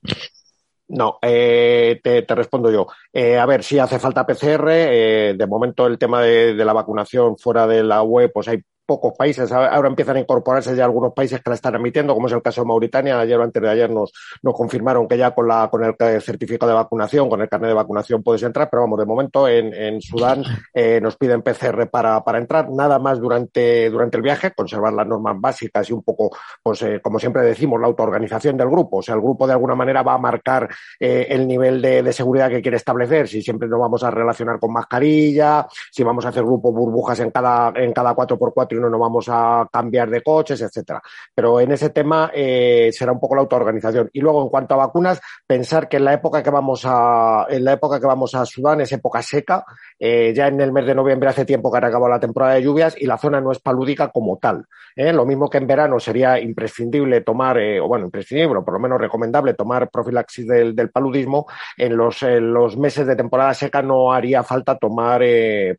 No, 0.88 1.18
eh, 1.20 2.00
te, 2.02 2.24
respondo 2.34 2.70
yo. 2.70 2.86
Eh, 3.12 3.36
a 3.38 3.46
ver, 3.46 3.64
si 3.64 3.78
hace 3.78 3.98
falta 3.98 4.24
PCR. 4.24 4.68
Eh, 4.70 5.34
de 5.36 5.46
momento, 5.46 5.86
el 5.86 5.98
tema 5.98 6.22
de, 6.22 6.54
de, 6.54 6.64
la 6.64 6.72
vacunación 6.72 7.36
fuera 7.36 7.66
de 7.66 7.82
la 7.82 8.02
web, 8.02 8.30
pues 8.32 8.46
hay 8.46 8.62
pocos 8.86 9.14
países. 9.16 9.50
Ahora 9.52 9.88
empiezan 9.88 10.16
a 10.16 10.20
incorporarse 10.20 10.74
ya 10.76 10.84
algunos 10.84 11.12
países 11.12 11.42
que 11.42 11.50
la 11.50 11.54
están 11.54 11.74
emitiendo, 11.74 12.14
como 12.14 12.28
es 12.28 12.32
el 12.32 12.42
caso 12.42 12.62
de 12.62 12.68
Mauritania. 12.68 13.18
Ayer 13.18 13.38
o 13.38 13.42
antes 13.42 13.62
de 13.62 13.68
ayer 13.68 13.90
nos, 13.90 14.12
nos 14.42 14.54
confirmaron 14.54 15.08
que 15.08 15.18
ya 15.18 15.32
con, 15.32 15.48
la, 15.48 15.68
con 15.68 15.84
el 15.84 16.22
certificado 16.22 16.70
de 16.70 16.76
vacunación, 16.76 17.28
con 17.28 17.40
el 17.40 17.48
carnet 17.48 17.68
de 17.68 17.74
vacunación 17.74 18.22
puedes 18.22 18.42
entrar, 18.42 18.68
pero 18.70 18.82
vamos, 18.82 18.98
de 18.98 19.04
momento 19.04 19.48
en, 19.48 19.74
en 19.74 20.00
Sudán 20.00 20.42
eh, 20.72 21.00
nos 21.00 21.16
piden 21.16 21.42
PCR 21.42 21.88
para, 21.90 22.22
para 22.22 22.38
entrar, 22.38 22.70
nada 22.70 22.98
más 22.98 23.18
durante, 23.18 23.90
durante 23.90 24.16
el 24.16 24.22
viaje, 24.22 24.52
conservar 24.52 24.92
las 24.92 25.06
normas 25.06 25.36
básicas 25.38 25.88
y 25.90 25.92
un 25.92 26.02
poco, 26.02 26.30
pues 26.62 26.82
eh, 26.82 27.00
como 27.02 27.18
siempre 27.18 27.42
decimos, 27.42 27.80
la 27.80 27.88
autoorganización 27.88 28.56
del 28.56 28.70
grupo. 28.70 28.98
O 28.98 29.02
sea, 29.02 29.14
el 29.14 29.20
grupo 29.20 29.46
de 29.46 29.54
alguna 29.54 29.74
manera 29.74 30.02
va 30.02 30.14
a 30.14 30.18
marcar 30.18 30.68
eh, 31.00 31.26
el 31.30 31.46
nivel 31.46 31.82
de, 31.82 32.02
de 32.02 32.12
seguridad 32.12 32.48
que 32.48 32.62
quiere 32.62 32.76
establecer, 32.76 33.26
si 33.26 33.42
siempre 33.42 33.68
nos 33.68 33.80
vamos 33.80 34.04
a 34.04 34.10
relacionar 34.10 34.60
con 34.60 34.72
mascarilla, 34.72 35.66
si 35.90 36.04
vamos 36.04 36.24
a 36.24 36.28
hacer 36.28 36.44
grupos 36.44 36.72
burbujas 36.72 37.18
en 37.20 37.30
cada, 37.30 37.72
en 37.74 37.92
cada 37.92 38.14
4x4 38.14 38.75
no 38.80 38.90
nos 38.90 39.00
vamos 39.00 39.26
a 39.28 39.68
cambiar 39.72 40.10
de 40.10 40.22
coches, 40.22 40.60
etcétera. 40.60 41.02
Pero 41.34 41.60
en 41.60 41.72
ese 41.72 41.90
tema 41.90 42.30
eh, 42.34 42.90
será 42.92 43.12
un 43.12 43.20
poco 43.20 43.34
la 43.34 43.42
autoorganización. 43.42 44.10
Y 44.12 44.20
luego, 44.20 44.42
en 44.42 44.48
cuanto 44.48 44.74
a 44.74 44.78
vacunas, 44.78 45.20
pensar 45.46 45.88
que 45.88 45.96
en 45.98 46.04
la 46.04 46.14
época 46.14 46.42
que 46.42 46.50
vamos 46.50 46.82
a, 46.84 47.46
en 47.48 47.64
la 47.64 47.72
época 47.72 48.00
que 48.00 48.06
vamos 48.06 48.34
a 48.34 48.44
Sudán 48.44 48.80
es 48.80 48.92
época 48.92 49.22
seca. 49.22 49.64
Eh, 49.98 50.32
ya 50.34 50.48
en 50.48 50.60
el 50.60 50.72
mes 50.72 50.86
de 50.86 50.94
noviembre 50.94 51.28
hace 51.28 51.44
tiempo 51.44 51.70
que 51.70 51.78
ha 51.78 51.86
acabado 51.86 52.10
la 52.10 52.20
temporada 52.20 52.54
de 52.54 52.62
lluvias 52.62 52.94
y 52.98 53.06
la 53.06 53.18
zona 53.18 53.40
no 53.40 53.52
es 53.52 53.58
palúdica 53.58 54.08
como 54.08 54.38
tal. 54.38 54.66
¿eh? 54.94 55.12
Lo 55.12 55.24
mismo 55.24 55.48
que 55.48 55.58
en 55.58 55.66
verano 55.66 55.98
sería 55.98 56.40
imprescindible 56.40 57.22
tomar, 57.22 57.58
o 57.58 57.88
bueno, 57.88 58.06
imprescindible, 58.06 58.58
o 58.58 58.64
por 58.64 58.74
lo 58.74 58.80
menos 58.80 59.00
recomendable 59.00 59.54
tomar 59.54 59.90
profilaxis 59.90 60.46
del, 60.46 60.76
del 60.76 60.90
paludismo. 60.90 61.46
En 61.76 61.96
los, 61.96 62.22
en 62.22 62.52
los 62.52 62.76
meses 62.76 63.06
de 63.06 63.16
temporada 63.16 63.54
seca 63.54 63.82
no 63.82 64.12
haría 64.12 64.42
falta 64.42 64.76
tomar 64.76 65.22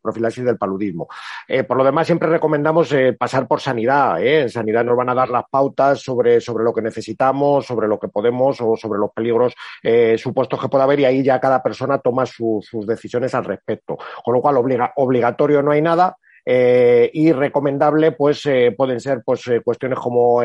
profilaxis 0.02 0.44
del 0.44 0.58
paludismo. 0.58 1.08
Por 1.66 1.76
lo 1.76 1.84
demás, 1.84 2.06
siempre 2.06 2.28
recomendamos 2.28 2.87
eh, 2.92 3.12
pasar 3.12 3.46
por 3.46 3.60
sanidad. 3.60 4.22
¿eh? 4.22 4.42
En 4.42 4.50
sanidad 4.50 4.84
nos 4.84 4.96
van 4.96 5.08
a 5.08 5.14
dar 5.14 5.28
las 5.28 5.44
pautas 5.50 6.00
sobre, 6.00 6.40
sobre 6.40 6.64
lo 6.64 6.72
que 6.72 6.82
necesitamos, 6.82 7.66
sobre 7.66 7.88
lo 7.88 7.98
que 7.98 8.08
podemos 8.08 8.60
o 8.60 8.76
sobre 8.76 8.98
los 8.98 9.10
peligros 9.12 9.54
eh, 9.82 10.16
supuestos 10.18 10.60
que 10.60 10.68
pueda 10.68 10.84
haber 10.84 11.00
y 11.00 11.04
ahí 11.04 11.22
ya 11.22 11.40
cada 11.40 11.62
persona 11.62 11.98
toma 11.98 12.26
su, 12.26 12.60
sus 12.62 12.86
decisiones 12.86 13.34
al 13.34 13.44
respecto. 13.44 13.96
Con 14.24 14.34
lo 14.34 14.40
cual, 14.40 14.56
obliga, 14.56 14.92
obligatorio 14.96 15.62
no 15.62 15.72
hay 15.72 15.82
nada. 15.82 16.16
Eh, 16.50 17.10
y 17.12 17.30
recomendable 17.30 18.12
pues 18.12 18.46
eh, 18.46 18.74
pueden 18.74 19.00
ser 19.00 19.20
pues 19.22 19.46
eh, 19.48 19.60
cuestiones 19.62 19.98
como 19.98 20.40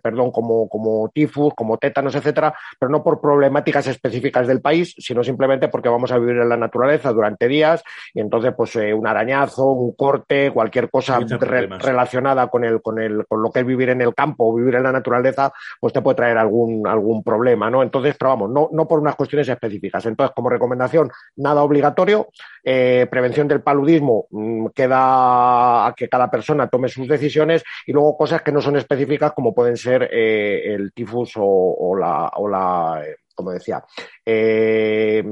perdón 0.00 0.30
como 0.30 0.68
como 0.68 1.10
tifus 1.12 1.52
como 1.54 1.76
tétanos 1.76 2.14
etcétera 2.14 2.54
pero 2.78 2.92
no 2.92 3.02
por 3.02 3.20
problemáticas 3.20 3.88
específicas 3.88 4.46
del 4.46 4.60
país 4.60 4.94
sino 4.96 5.24
simplemente 5.24 5.66
porque 5.66 5.88
vamos 5.88 6.12
a 6.12 6.18
vivir 6.18 6.36
en 6.36 6.48
la 6.48 6.56
naturaleza 6.56 7.12
durante 7.12 7.48
días 7.48 7.82
y 8.14 8.20
entonces 8.20 8.54
pues 8.56 8.76
un 8.76 9.08
arañazo 9.08 9.66
un 9.66 9.96
corte 9.96 10.52
cualquier 10.52 10.88
cosa 10.88 11.18
relacionada 11.18 12.46
con 12.46 12.62
el 12.62 12.80
con 12.80 13.00
el 13.00 13.26
con 13.26 13.42
lo 13.42 13.50
que 13.50 13.58
es 13.58 13.66
vivir 13.66 13.88
en 13.88 14.02
el 14.02 14.14
campo 14.14 14.48
o 14.48 14.54
vivir 14.54 14.76
en 14.76 14.84
la 14.84 14.92
naturaleza 14.92 15.52
pues 15.80 15.92
te 15.92 16.00
puede 16.00 16.14
traer 16.14 16.38
algún 16.38 16.86
algún 16.86 17.24
problema 17.24 17.68
no 17.68 17.82
entonces 17.82 18.14
pero 18.16 18.30
vamos 18.30 18.50
no 18.50 18.68
no 18.70 18.86
por 18.86 19.00
unas 19.00 19.16
cuestiones 19.16 19.48
específicas. 19.48 20.06
Entonces 20.06 20.34
como 20.34 20.50
recomendación 20.50 21.10
nada 21.36 21.62
obligatorio. 21.62 22.28
Prevención 22.62 23.46
del 23.46 23.60
paludismo 23.60 24.26
mm, 24.30 24.68
queda 24.68 25.23
a, 25.24 25.94
que 25.96 26.08
cada 26.08 26.30
persona 26.30 26.68
tome 26.68 26.88
sus 26.88 27.08
decisiones 27.08 27.62
y 27.86 27.92
luego 27.92 28.16
cosas 28.16 28.42
que 28.42 28.52
no 28.52 28.60
son 28.60 28.76
específicas 28.76 29.32
como 29.32 29.54
pueden 29.54 29.76
ser 29.76 30.08
eh, 30.12 30.74
el 30.74 30.92
tifus 30.92 31.32
o, 31.36 31.96
la, 31.98 32.30
o 32.36 32.48
la 32.48 33.02
eh, 33.04 33.16
como 33.34 33.50
decía, 33.50 33.82
eh, 34.24 35.24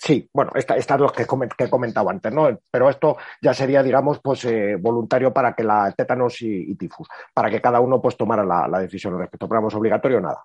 Sí, 0.00 0.30
bueno, 0.32 0.52
estas 0.54 0.78
esta 0.78 0.96
dos 0.96 1.10
que, 1.10 1.26
que, 1.26 1.64
he 1.64 1.68
comentado 1.68 2.08
antes, 2.08 2.32
¿no? 2.32 2.60
Pero 2.70 2.88
esto 2.88 3.16
ya 3.42 3.52
sería, 3.52 3.82
digamos, 3.82 4.20
pues 4.22 4.46
voluntario 4.80 5.32
para 5.32 5.54
que 5.54 5.64
la 5.64 5.92
tétanos 5.96 6.40
y, 6.40 6.72
tifus, 6.76 7.08
para 7.34 7.50
que 7.50 7.60
cada 7.60 7.80
uno 7.80 8.00
pues 8.00 8.16
tomara 8.16 8.44
la, 8.44 8.80
decisión 8.80 9.14
al 9.14 9.20
respecto. 9.22 9.48
Pero 9.48 9.60
vamos, 9.60 9.74
obligatorio 9.74 10.20
nada. 10.20 10.44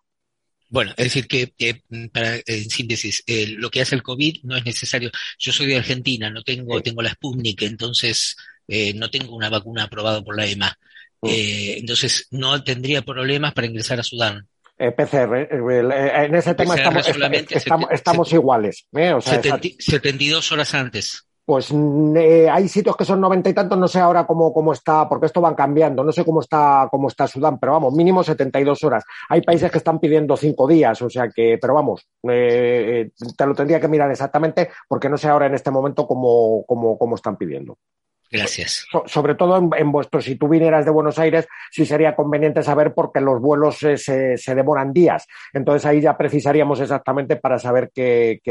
Bueno, 0.70 0.90
es 0.98 1.06
decir, 1.06 1.28
que, 1.28 1.54
para, 2.12 2.38
en 2.38 2.70
síntesis, 2.72 3.24
lo 3.58 3.70
que 3.70 3.82
hace 3.82 3.94
el 3.94 4.02
COVID 4.02 4.38
no 4.42 4.58
es 4.58 4.66
necesario. 4.66 5.12
Yo 5.38 5.52
soy 5.52 5.68
de 5.68 5.78
Argentina, 5.78 6.32
no 6.32 6.42
tengo, 6.42 6.82
tengo 6.82 7.04
la 7.04 7.12
Sputnik, 7.12 7.62
entonces 7.62 8.36
eh, 8.68 8.94
no 8.94 9.10
tengo 9.10 9.36
una 9.36 9.50
vacuna 9.50 9.84
aprobada 9.84 10.22
por 10.22 10.36
la 10.36 10.46
EMA. 10.46 10.74
Mm. 11.22 11.28
Eh, 11.28 11.78
entonces, 11.80 12.28
no 12.32 12.64
tendría 12.64 13.02
problemas 13.02 13.54
para 13.54 13.68
ingresar 13.68 14.00
a 14.00 14.04
Sudán. 14.04 14.48
Eh, 14.78 14.92
PCR, 14.92 15.48
en 15.52 16.36
ese 16.36 16.56
tema 16.56 16.76
estamos, 16.76 17.88
estamos, 17.92 18.34
iguales. 18.34 18.88
O 18.92 19.22
72 19.22 20.52
horas 20.52 20.74
antes. 20.74 21.28
Pues 21.46 21.72
hay 21.72 22.68
sitios 22.70 22.96
que 22.96 23.04
son 23.04 23.20
noventa 23.20 23.50
y 23.50 23.54
tantos, 23.54 23.78
no 23.78 23.88
sé 23.88 24.00
ahora 24.00 24.26
cómo, 24.26 24.54
cómo 24.54 24.72
está, 24.72 25.08
porque 25.10 25.26
esto 25.26 25.42
van 25.42 25.56
cambiando, 25.56 26.02
no 26.02 26.12
sé 26.14 26.24
cómo 26.24 26.40
está, 26.40 26.88
cómo 26.90 27.10
está 27.10 27.28
Sudán, 27.28 27.60
pero 27.60 27.74
vamos, 27.74 27.94
mínimo 27.94 28.24
72 28.24 28.82
horas. 28.86 29.04
Hay 29.28 29.42
países 29.42 29.70
que 29.70 29.78
están 29.78 30.00
pidiendo 30.00 30.38
cinco 30.38 30.68
días, 30.68 31.02
o 31.02 31.10
sea 31.10 31.30
que, 31.30 31.58
pero 31.62 31.74
vamos, 31.74 32.08
te 32.22 33.12
lo 33.46 33.54
tendría 33.54 33.82
que 33.82 33.90
mirar 33.90 34.10
exactamente, 34.10 34.70
porque 34.88 35.10
no 35.10 35.18
sé 35.18 35.28
ahora 35.28 35.48
en 35.48 35.56
este 35.56 35.70
momento 35.70 36.08
cómo, 36.08 36.64
cómo, 36.66 36.98
cómo 36.98 37.16
están 37.16 37.36
pidiendo. 37.36 37.78
Gracias. 38.34 38.88
sobre 39.06 39.36
todo 39.36 39.70
en, 39.78 39.92
vuestro, 39.92 40.20
si 40.20 40.36
tú 40.36 40.50
vinieras 40.50 40.86
de 40.86 40.92
Buenos 40.92 41.20
Aires, 41.20 41.48
sí 41.70 41.86
sería 41.86 42.16
conveniente 42.16 42.64
saber 42.64 42.92
porque 42.96 43.22
los 43.22 43.40
vuelos 43.40 43.78
se, 43.78 44.56
demoran 44.56 44.92
días. 44.92 45.28
Entonces 45.54 45.86
ahí 45.86 46.02
ya 46.02 46.18
precisaríamos 46.18 46.80
exactamente 46.80 47.36
para 47.36 47.60
saber 47.60 47.92
qué, 47.94 48.42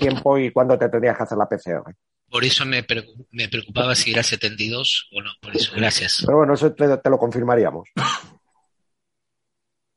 tiempo 0.00 0.38
y 0.38 0.50
cuándo 0.52 0.78
te 0.78 0.88
tendrías 0.88 1.18
que 1.18 1.22
hacer 1.24 1.36
la 1.36 1.46
PCR. 1.46 1.94
Por 2.30 2.44
eso 2.46 2.64
me, 2.64 2.82
preocupaba 2.82 3.94
si 3.94 4.12
era 4.12 4.22
72 4.22 5.10
o 5.12 5.20
no. 5.20 5.30
Por 5.42 5.54
eso, 5.54 5.72
gracias. 5.76 6.22
Pero 6.24 6.38
bueno, 6.38 6.54
eso 6.54 6.72
te, 6.72 7.10
lo 7.10 7.18
confirmaríamos. 7.18 7.90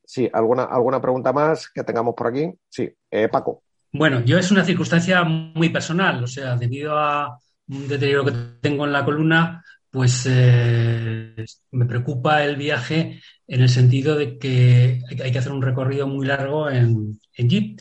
Sí, 0.04 0.30
¿alguna, 0.34 0.64
¿alguna 0.66 1.00
pregunta 1.00 1.32
más 1.32 1.70
que 1.70 1.84
tengamos 1.86 2.14
por 2.14 2.28
aquí? 2.28 2.52
Sí, 2.68 2.90
eh, 3.10 3.30
Paco. 3.30 3.64
Bueno, 3.94 4.20
yo 4.26 4.38
es 4.38 4.52
una 4.52 4.66
circunstancia 4.66 5.24
muy 5.24 5.70
personal, 5.70 6.22
o 6.24 6.28
sea, 6.28 6.58
debido 6.58 6.98
a 6.98 7.40
un 7.70 7.88
deterioro 7.88 8.26
que 8.26 8.34
tengo 8.62 8.86
en 8.86 8.92
la 8.92 9.06
columna, 9.06 9.64
pues 9.90 10.28
eh, 10.30 11.46
me 11.72 11.86
preocupa 11.86 12.44
el 12.44 12.56
viaje 12.56 13.22
en 13.48 13.62
el 13.62 13.70
sentido 13.70 14.16
de 14.16 14.38
que 14.38 15.02
hay 15.10 15.32
que 15.32 15.40
hacer 15.40 15.52
un 15.52 15.62
recorrido 15.62 16.08
muy 16.08 16.28
largo 16.28 16.70
en, 16.70 17.20
Jeep 17.36 17.80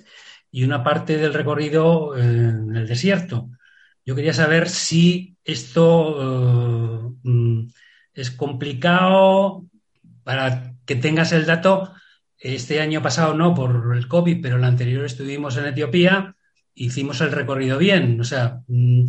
y 0.53 0.63
una 0.63 0.85
parte 0.85 1.17
del 1.19 1.35
recorrido 1.35 2.17
en 2.17 2.75
el 2.77 2.87
desierto. 2.87 3.51
Yo 4.07 4.15
quería 4.15 4.33
saber 4.33 4.69
si 4.69 5.37
esto 5.45 7.11
eh, 7.11 7.19
mm, 7.25 7.69
es 8.15 8.31
complicado 8.31 9.67
para 10.23 10.75
que 10.87 10.97
tengas 10.97 11.33
el 11.33 11.45
dato. 11.45 11.93
Este 12.39 12.81
año 12.81 13.03
pasado 13.03 13.35
no 13.35 13.53
por 13.53 13.97
el 13.97 14.07
COVID, 14.07 14.41
pero 14.41 14.57
el 14.57 14.65
anterior 14.65 15.05
estuvimos 15.05 15.57
en 15.57 15.67
Etiopía, 15.67 16.37
hicimos 16.75 17.21
el 17.21 17.33
recorrido 17.33 17.79
bien. 17.79 18.21
O 18.21 18.25
sea, 18.25 18.61
mm, 18.69 19.09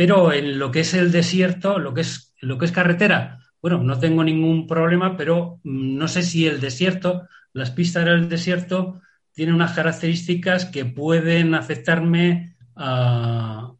pero 0.00 0.32
en 0.32 0.58
lo 0.58 0.70
que 0.70 0.80
es 0.80 0.94
el 0.94 1.12
desierto, 1.12 1.78
lo 1.78 1.92
que 1.92 2.00
es, 2.00 2.32
lo 2.40 2.56
que 2.56 2.64
es 2.64 2.72
carretera, 2.72 3.38
bueno, 3.60 3.82
no 3.82 3.98
tengo 3.98 4.24
ningún 4.24 4.66
problema, 4.66 5.14
pero 5.14 5.60
mm, 5.62 5.98
no 5.98 6.08
sé 6.08 6.22
si 6.22 6.46
el 6.46 6.58
desierto, 6.58 7.28
las 7.52 7.70
pistas 7.72 8.06
del 8.06 8.26
desierto, 8.26 9.02
tienen 9.34 9.54
unas 9.54 9.74
características 9.74 10.64
que 10.64 10.86
pueden 10.86 11.54
afectarme 11.54 12.56
a, 12.76 13.74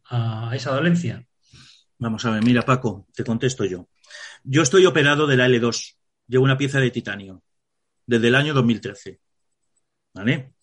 esa 0.53 0.75
dolencia. 0.75 1.25
Vamos 1.97 2.23
a 2.25 2.29
ver, 2.29 2.43
mira, 2.43 2.61
Paco, 2.61 3.07
te 3.15 3.23
contesto 3.23 3.65
yo. 3.65 3.89
Yo 4.43 4.61
estoy 4.61 4.85
operado 4.85 5.25
de 5.25 5.37
la 5.37 5.47
L2, 5.47 5.95
llevo 6.27 6.43
una 6.43 6.59
pieza 6.59 6.79
de 6.79 6.91
titanio 6.91 7.41
desde 8.05 8.27
el 8.27 8.35
año 8.35 8.53
2013. 8.53 9.19
¿Vale? 10.13 10.53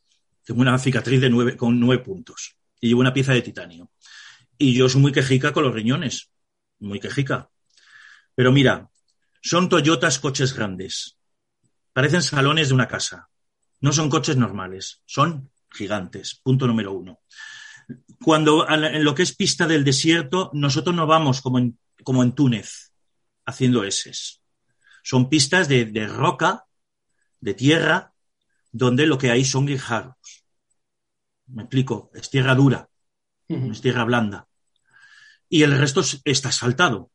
Tengo 0.45 0.61
una 0.61 0.79
cicatriz 0.79 1.21
de 1.21 1.31
nueve, 1.31 1.57
con 1.57 1.81
nueve 1.81 2.05
puntos 2.05 2.55
y 2.81 2.87
llevo 2.87 3.01
una 3.01 3.13
pieza 3.13 3.33
de 3.33 3.43
titanio. 3.43 3.91
Y 4.59 4.75
yo 4.75 4.89
soy 4.89 5.01
muy 5.01 5.13
quejica 5.13 5.53
con 5.53 5.63
los 5.63 5.73
riñones, 5.73 6.31
muy 6.81 6.99
quejica. 6.99 7.49
Pero 8.35 8.51
mira, 8.51 8.91
son 9.41 9.69
Toyotas 9.69 10.19
coches 10.19 10.53
grandes. 10.53 11.17
Parecen 11.93 12.23
salones 12.23 12.69
de 12.69 12.75
una 12.75 12.89
casa. 12.89 13.29
No 13.81 13.93
son 13.93 14.11
coches 14.11 14.37
normales, 14.37 15.01
son 15.07 15.53
gigantes. 15.71 16.41
Punto 16.43 16.67
número 16.67 16.93
uno. 16.93 17.21
Cuando 18.21 18.69
en 18.69 19.05
lo 19.05 19.15
que 19.15 19.23
es 19.23 19.35
pista 19.35 19.69
del 19.69 19.85
desierto, 19.85 20.51
nosotros 20.53 20.95
no 20.95 21.07
vamos 21.07 21.41
como 21.41 21.59
en, 21.59 21.79
como 22.03 22.25
en 22.25 22.33
Túnez, 22.33 22.93
haciendo 23.47 23.85
eses. 23.85 24.43
Son 25.05 25.29
pistas 25.29 25.69
de, 25.69 25.85
de 25.85 26.09
roca, 26.09 26.65
de 27.41 27.55
tierra, 27.55 28.13
donde 28.73 29.07
lo 29.07 29.19
que 29.19 29.31
hay 29.31 29.45
son 29.45 29.67
guijarros. 29.67 30.45
Me 31.47 31.63
explico, 31.63 32.11
es 32.13 32.29
tierra 32.29 32.57
dura, 32.57 32.91
es 33.49 33.81
tierra 33.81 34.05
blanda 34.05 34.48
y 35.49 35.63
el 35.63 35.77
resto 35.79 36.03
está 36.25 36.53
saltado. 36.53 37.11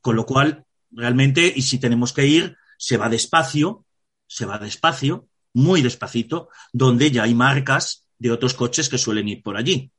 Con 0.00 0.16
lo 0.16 0.24
cual, 0.24 0.64
realmente, 0.90 1.52
y 1.54 1.62
si 1.62 1.78
tenemos 1.78 2.12
que 2.12 2.26
ir, 2.26 2.56
se 2.78 2.96
va 2.96 3.08
despacio, 3.08 3.84
se 4.26 4.46
va 4.46 4.58
despacio, 4.58 5.28
muy 5.52 5.82
despacito, 5.82 6.48
donde 6.72 7.10
ya 7.10 7.24
hay 7.24 7.34
marcas 7.34 8.06
de 8.18 8.30
otros 8.30 8.54
coches 8.54 8.88
que 8.88 8.98
suelen 8.98 9.28
ir 9.28 9.42
por 9.42 9.56
allí. 9.56 9.90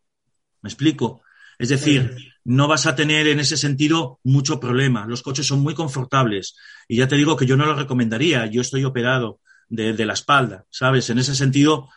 ¿Me 0.61 0.69
explico? 0.69 1.21
Es 1.59 1.69
decir, 1.69 2.33
no 2.43 2.67
vas 2.67 2.87
a 2.87 2.95
tener 2.95 3.27
en 3.27 3.39
ese 3.39 3.57
sentido 3.57 4.19
mucho 4.23 4.59
problema. 4.59 5.05
Los 5.05 5.21
coches 5.21 5.45
son 5.45 5.59
muy 5.59 5.75
confortables. 5.75 6.55
Y 6.87 6.97
ya 6.97 7.07
te 7.07 7.17
digo 7.17 7.35
que 7.35 7.45
yo 7.45 7.55
no 7.55 7.65
lo 7.65 7.75
recomendaría. 7.75 8.45
Yo 8.47 8.61
estoy 8.61 8.83
operado 8.83 9.41
de, 9.67 9.93
de 9.93 10.05
la 10.05 10.13
espalda, 10.13 10.65
¿sabes? 10.69 11.09
En 11.09 11.19
ese 11.19 11.35
sentido, 11.35 11.89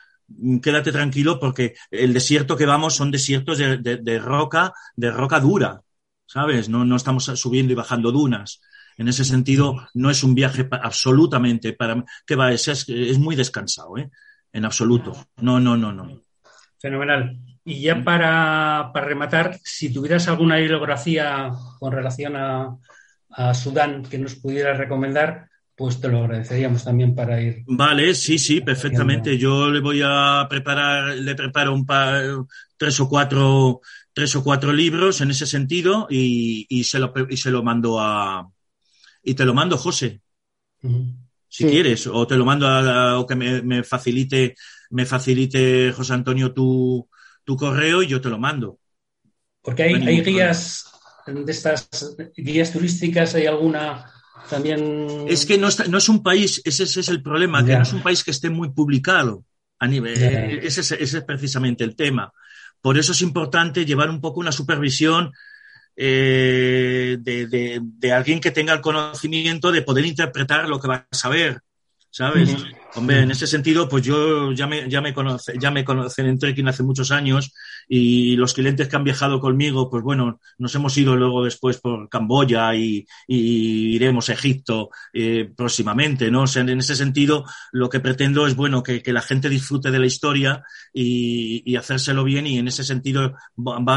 quédate 0.62 0.92
tranquilo 0.92 1.38
porque 1.38 1.74
el 1.90 2.12
desierto 2.12 2.56
que 2.56 2.66
vamos 2.66 2.94
son 2.94 3.10
desiertos 3.10 3.58
de, 3.58 4.18
roca, 4.18 4.72
de 4.96 5.10
roca 5.10 5.40
dura, 5.40 5.82
¿sabes? 6.26 6.68
No, 6.68 6.84
no 6.84 6.96
estamos 6.96 7.24
subiendo 7.24 7.72
y 7.72 7.76
bajando 7.76 8.12
dunas. 8.12 8.60
En 8.96 9.08
ese 9.08 9.24
sentido, 9.24 9.88
no 9.94 10.10
es 10.10 10.22
un 10.22 10.34
viaje 10.34 10.68
absolutamente 10.70 11.72
para 11.72 12.04
que 12.26 12.36
va, 12.36 12.52
es, 12.52 12.68
es 12.68 13.18
muy 13.18 13.34
descansado, 13.34 13.98
¿eh? 13.98 14.10
En 14.52 14.64
absoluto. 14.64 15.12
No, 15.38 15.58
no, 15.58 15.76
no, 15.76 15.92
no. 15.92 16.22
Fenomenal. 16.78 17.36
Y 17.64 17.80
ya 17.80 18.04
para, 18.04 18.92
rematar, 18.92 19.58
si 19.64 19.92
tuvieras 19.92 20.28
alguna 20.28 20.56
bibliografía 20.56 21.50
con 21.80 21.92
relación 21.92 22.36
a, 22.36 22.76
a 23.30 23.54
Sudán 23.54 24.02
que 24.04 24.18
nos 24.18 24.34
pudieras 24.36 24.78
recomendar, 24.78 25.48
pues 25.76 26.00
te 26.00 26.08
lo 26.08 26.18
agradeceríamos 26.18 26.84
también 26.84 27.14
para 27.14 27.40
ir. 27.40 27.64
Vale, 27.66 28.14
sí, 28.14 28.38
sí, 28.38 28.60
perfectamente. 28.60 29.36
Yo 29.36 29.70
le 29.70 29.80
voy 29.80 30.00
a 30.04 30.46
preparar, 30.48 31.16
le 31.16 31.34
preparo 31.34 31.74
un 31.74 31.84
par, 31.84 32.22
tres 32.76 33.00
o 33.00 33.08
cuatro, 33.08 33.80
tres 34.12 34.36
o 34.36 34.44
cuatro 34.44 34.72
libros 34.72 35.20
en 35.20 35.30
ese 35.30 35.46
sentido 35.46 36.06
y, 36.08 36.66
y 36.68 36.84
se 36.84 36.98
lo 36.98 37.12
y 37.28 37.36
se 37.36 37.50
lo 37.50 37.62
mando 37.62 38.00
a 38.00 38.48
y 39.22 39.34
te 39.34 39.44
lo 39.44 39.54
mando, 39.54 39.76
José. 39.76 40.20
Si 41.48 41.64
quieres, 41.64 42.06
o 42.06 42.26
te 42.26 42.36
lo 42.36 42.44
mando 42.44 42.68
a, 42.68 43.18
o 43.18 43.26
que 43.26 43.34
me, 43.34 43.62
me, 43.62 43.82
facilite, 43.82 44.54
me 44.90 45.06
facilite 45.06 45.92
José 45.92 46.12
Antonio 46.12 46.52
tu, 46.52 47.08
tu 47.42 47.56
correo 47.56 48.02
y 48.02 48.08
yo 48.08 48.20
te 48.20 48.28
lo 48.28 48.38
mando. 48.38 48.78
Porque 49.62 49.84
hay, 49.84 49.94
hay 49.94 50.20
guías 50.20 50.92
de 51.26 51.50
estas 51.50 51.88
guías 52.36 52.72
turísticas, 52.72 53.34
hay 53.34 53.46
alguna 53.46 54.12
también... 54.48 55.26
Es 55.28 55.46
que 55.46 55.58
no, 55.58 55.68
no 55.88 55.98
es 55.98 56.08
un 56.08 56.22
país, 56.22 56.60
ese, 56.64 56.84
es 56.84 57.08
el 57.08 57.22
problema, 57.22 57.64
que 57.64 57.76
no 57.76 57.82
es 57.82 57.92
un 57.92 58.02
país 58.02 58.22
que 58.24 58.30
esté 58.30 58.50
muy 58.50 58.70
publicado 58.70 59.44
a 59.78 59.86
nivel... 59.86 60.14
Ese, 60.62 61.02
es 61.02 61.22
precisamente 61.26 61.84
el 61.84 61.96
tema. 61.96 62.32
Por 62.80 62.98
eso 62.98 63.12
es 63.12 63.22
importante 63.22 63.84
llevar 63.84 64.10
un 64.10 64.20
poco 64.20 64.40
una 64.40 64.52
supervisión 64.52 65.32
eh, 65.96 67.16
de, 67.20 67.80
de, 67.82 68.12
alguien 68.12 68.40
que 68.40 68.50
tenga 68.50 68.74
el 68.74 68.80
conocimiento 68.80 69.70
de 69.72 69.82
poder 69.82 70.04
interpretar 70.04 70.68
lo 70.68 70.80
que 70.80 70.88
va 70.88 71.06
a 71.10 71.16
saber, 71.16 71.60
¿sabes? 72.10 72.54
Hombre, 72.96 73.20
en 73.20 73.30
ese 73.30 73.46
sentido, 73.46 73.88
pues 73.88 74.04
yo 74.04 74.52
ya 74.52 74.66
me, 74.66 74.88
ya 74.88 75.00
me, 75.00 75.14
conoce, 75.14 75.54
ya 75.58 75.70
me 75.70 75.84
conocen 75.84 76.26
en 76.26 76.38
trekking 76.38 76.68
hace 76.68 76.82
muchos 76.82 77.10
años 77.10 77.52
y 77.88 78.36
los 78.36 78.54
clientes 78.54 78.88
que 78.88 78.96
han 78.96 79.04
viajado 79.04 79.40
conmigo, 79.40 79.90
pues 79.90 80.02
bueno, 80.02 80.40
nos 80.58 80.74
hemos 80.74 80.96
ido 80.96 81.16
luego 81.16 81.44
después 81.44 81.78
por 81.78 82.08
Camboya 82.08 82.74
y, 82.74 83.06
iremos 83.26 84.28
a 84.28 84.34
Egipto 84.34 84.90
eh, 85.12 85.50
próximamente, 85.56 86.30
¿no? 86.30 86.42
O 86.42 86.46
sea, 86.46 86.62
en 86.62 86.78
ese 86.78 86.96
sentido, 86.96 87.44
lo 87.72 87.88
que 87.88 88.00
pretendo 88.00 88.46
es, 88.46 88.56
bueno, 88.56 88.82
que, 88.82 89.02
la 89.06 89.22
gente 89.22 89.48
disfrute 89.48 89.90
de 89.90 89.98
la 89.98 90.06
historia 90.06 90.64
y, 90.92 91.62
y 91.64 91.76
hacérselo 91.76 92.24
bien 92.24 92.46
y 92.46 92.58
en 92.58 92.68
ese 92.68 92.82
sentido 92.82 93.34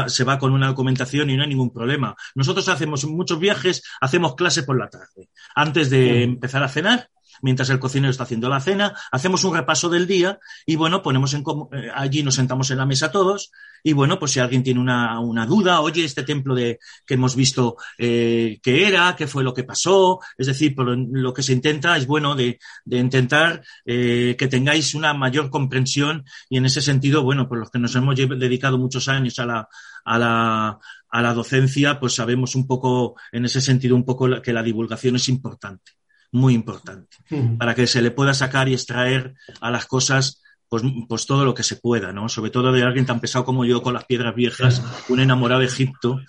se 0.06 0.24
va 0.24 0.38
con 0.38 0.52
una 0.52 0.68
documentación 0.68 1.30
y 1.30 1.36
no 1.36 1.42
hay 1.42 1.48
ningún 1.48 1.72
problema. 1.72 2.14
Nosotros 2.34 2.68
hacemos 2.68 3.04
muchos 3.04 3.38
viajes, 3.38 3.82
hacemos 4.00 4.34
clases 4.36 4.64
por 4.64 4.78
la 4.78 4.88
tarde. 4.88 5.30
Antes 5.54 5.90
de 5.90 6.22
empezar 6.22 6.62
a 6.62 6.68
cenar, 6.68 7.08
mientras 7.42 7.70
el 7.70 7.78
cocinero 7.78 8.10
está 8.10 8.24
haciendo 8.24 8.48
la 8.48 8.60
cena, 8.60 8.94
hacemos 9.10 9.44
un 9.44 9.54
repaso 9.54 9.88
del 9.88 10.06
día 10.06 10.38
y 10.66 10.76
bueno, 10.76 11.02
ponemos 11.02 11.34
en, 11.34 11.44
eh, 11.72 11.90
allí 11.94 12.22
nos 12.22 12.34
sentamos 12.34 12.70
en 12.70 12.78
la 12.78 12.86
mesa 12.86 13.10
todos 13.10 13.50
y 13.82 13.92
bueno, 13.92 14.18
pues 14.18 14.32
si 14.32 14.40
alguien 14.40 14.62
tiene 14.62 14.80
una, 14.80 15.18
una 15.20 15.46
duda, 15.46 15.80
oye, 15.80 16.04
este 16.04 16.22
templo 16.22 16.54
de, 16.54 16.78
que 17.06 17.14
hemos 17.14 17.36
visto, 17.36 17.76
eh, 17.96 18.58
qué 18.62 18.86
era, 18.86 19.14
qué 19.16 19.26
fue 19.26 19.44
lo 19.44 19.54
que 19.54 19.64
pasó, 19.64 20.20
es 20.36 20.46
decir, 20.46 20.74
por 20.74 20.96
lo 20.96 21.32
que 21.32 21.42
se 21.42 21.52
intenta 21.52 21.96
es 21.96 22.06
bueno 22.06 22.34
de, 22.34 22.58
de 22.84 22.98
intentar 22.98 23.62
eh, 23.84 24.36
que 24.38 24.48
tengáis 24.48 24.94
una 24.94 25.14
mayor 25.14 25.50
comprensión 25.50 26.24
y 26.48 26.58
en 26.58 26.66
ese 26.66 26.80
sentido, 26.80 27.22
bueno, 27.22 27.48
por 27.48 27.58
los 27.58 27.70
que 27.70 27.78
nos 27.78 27.94
hemos 27.94 28.16
dedicado 28.16 28.78
muchos 28.78 29.08
años 29.08 29.38
a 29.38 29.46
la, 29.46 29.68
a 30.04 30.18
la, 30.18 30.78
a 31.10 31.22
la 31.22 31.34
docencia, 31.34 32.00
pues 32.00 32.14
sabemos 32.14 32.54
un 32.54 32.66
poco, 32.66 33.16
en 33.32 33.44
ese 33.44 33.60
sentido, 33.60 33.96
un 33.96 34.04
poco 34.04 34.42
que 34.42 34.52
la 34.52 34.62
divulgación 34.62 35.16
es 35.16 35.28
importante 35.28 35.92
muy 36.30 36.54
importante, 36.54 37.16
para 37.58 37.74
que 37.74 37.86
se 37.86 38.02
le 38.02 38.10
pueda 38.10 38.34
sacar 38.34 38.68
y 38.68 38.74
extraer 38.74 39.34
a 39.60 39.70
las 39.70 39.86
cosas 39.86 40.42
pues, 40.68 40.82
pues 41.08 41.26
todo 41.26 41.44
lo 41.44 41.54
que 41.54 41.62
se 41.62 41.76
pueda, 41.76 42.12
¿no? 42.12 42.28
Sobre 42.28 42.50
todo 42.50 42.72
de 42.72 42.82
alguien 42.82 43.06
tan 43.06 43.20
pesado 43.20 43.44
como 43.44 43.64
yo 43.64 43.82
con 43.82 43.94
las 43.94 44.04
piedras 44.04 44.34
viejas, 44.34 44.82
un 45.08 45.20
enamorado 45.20 45.60
de 45.60 45.66
Egipto 45.66 46.20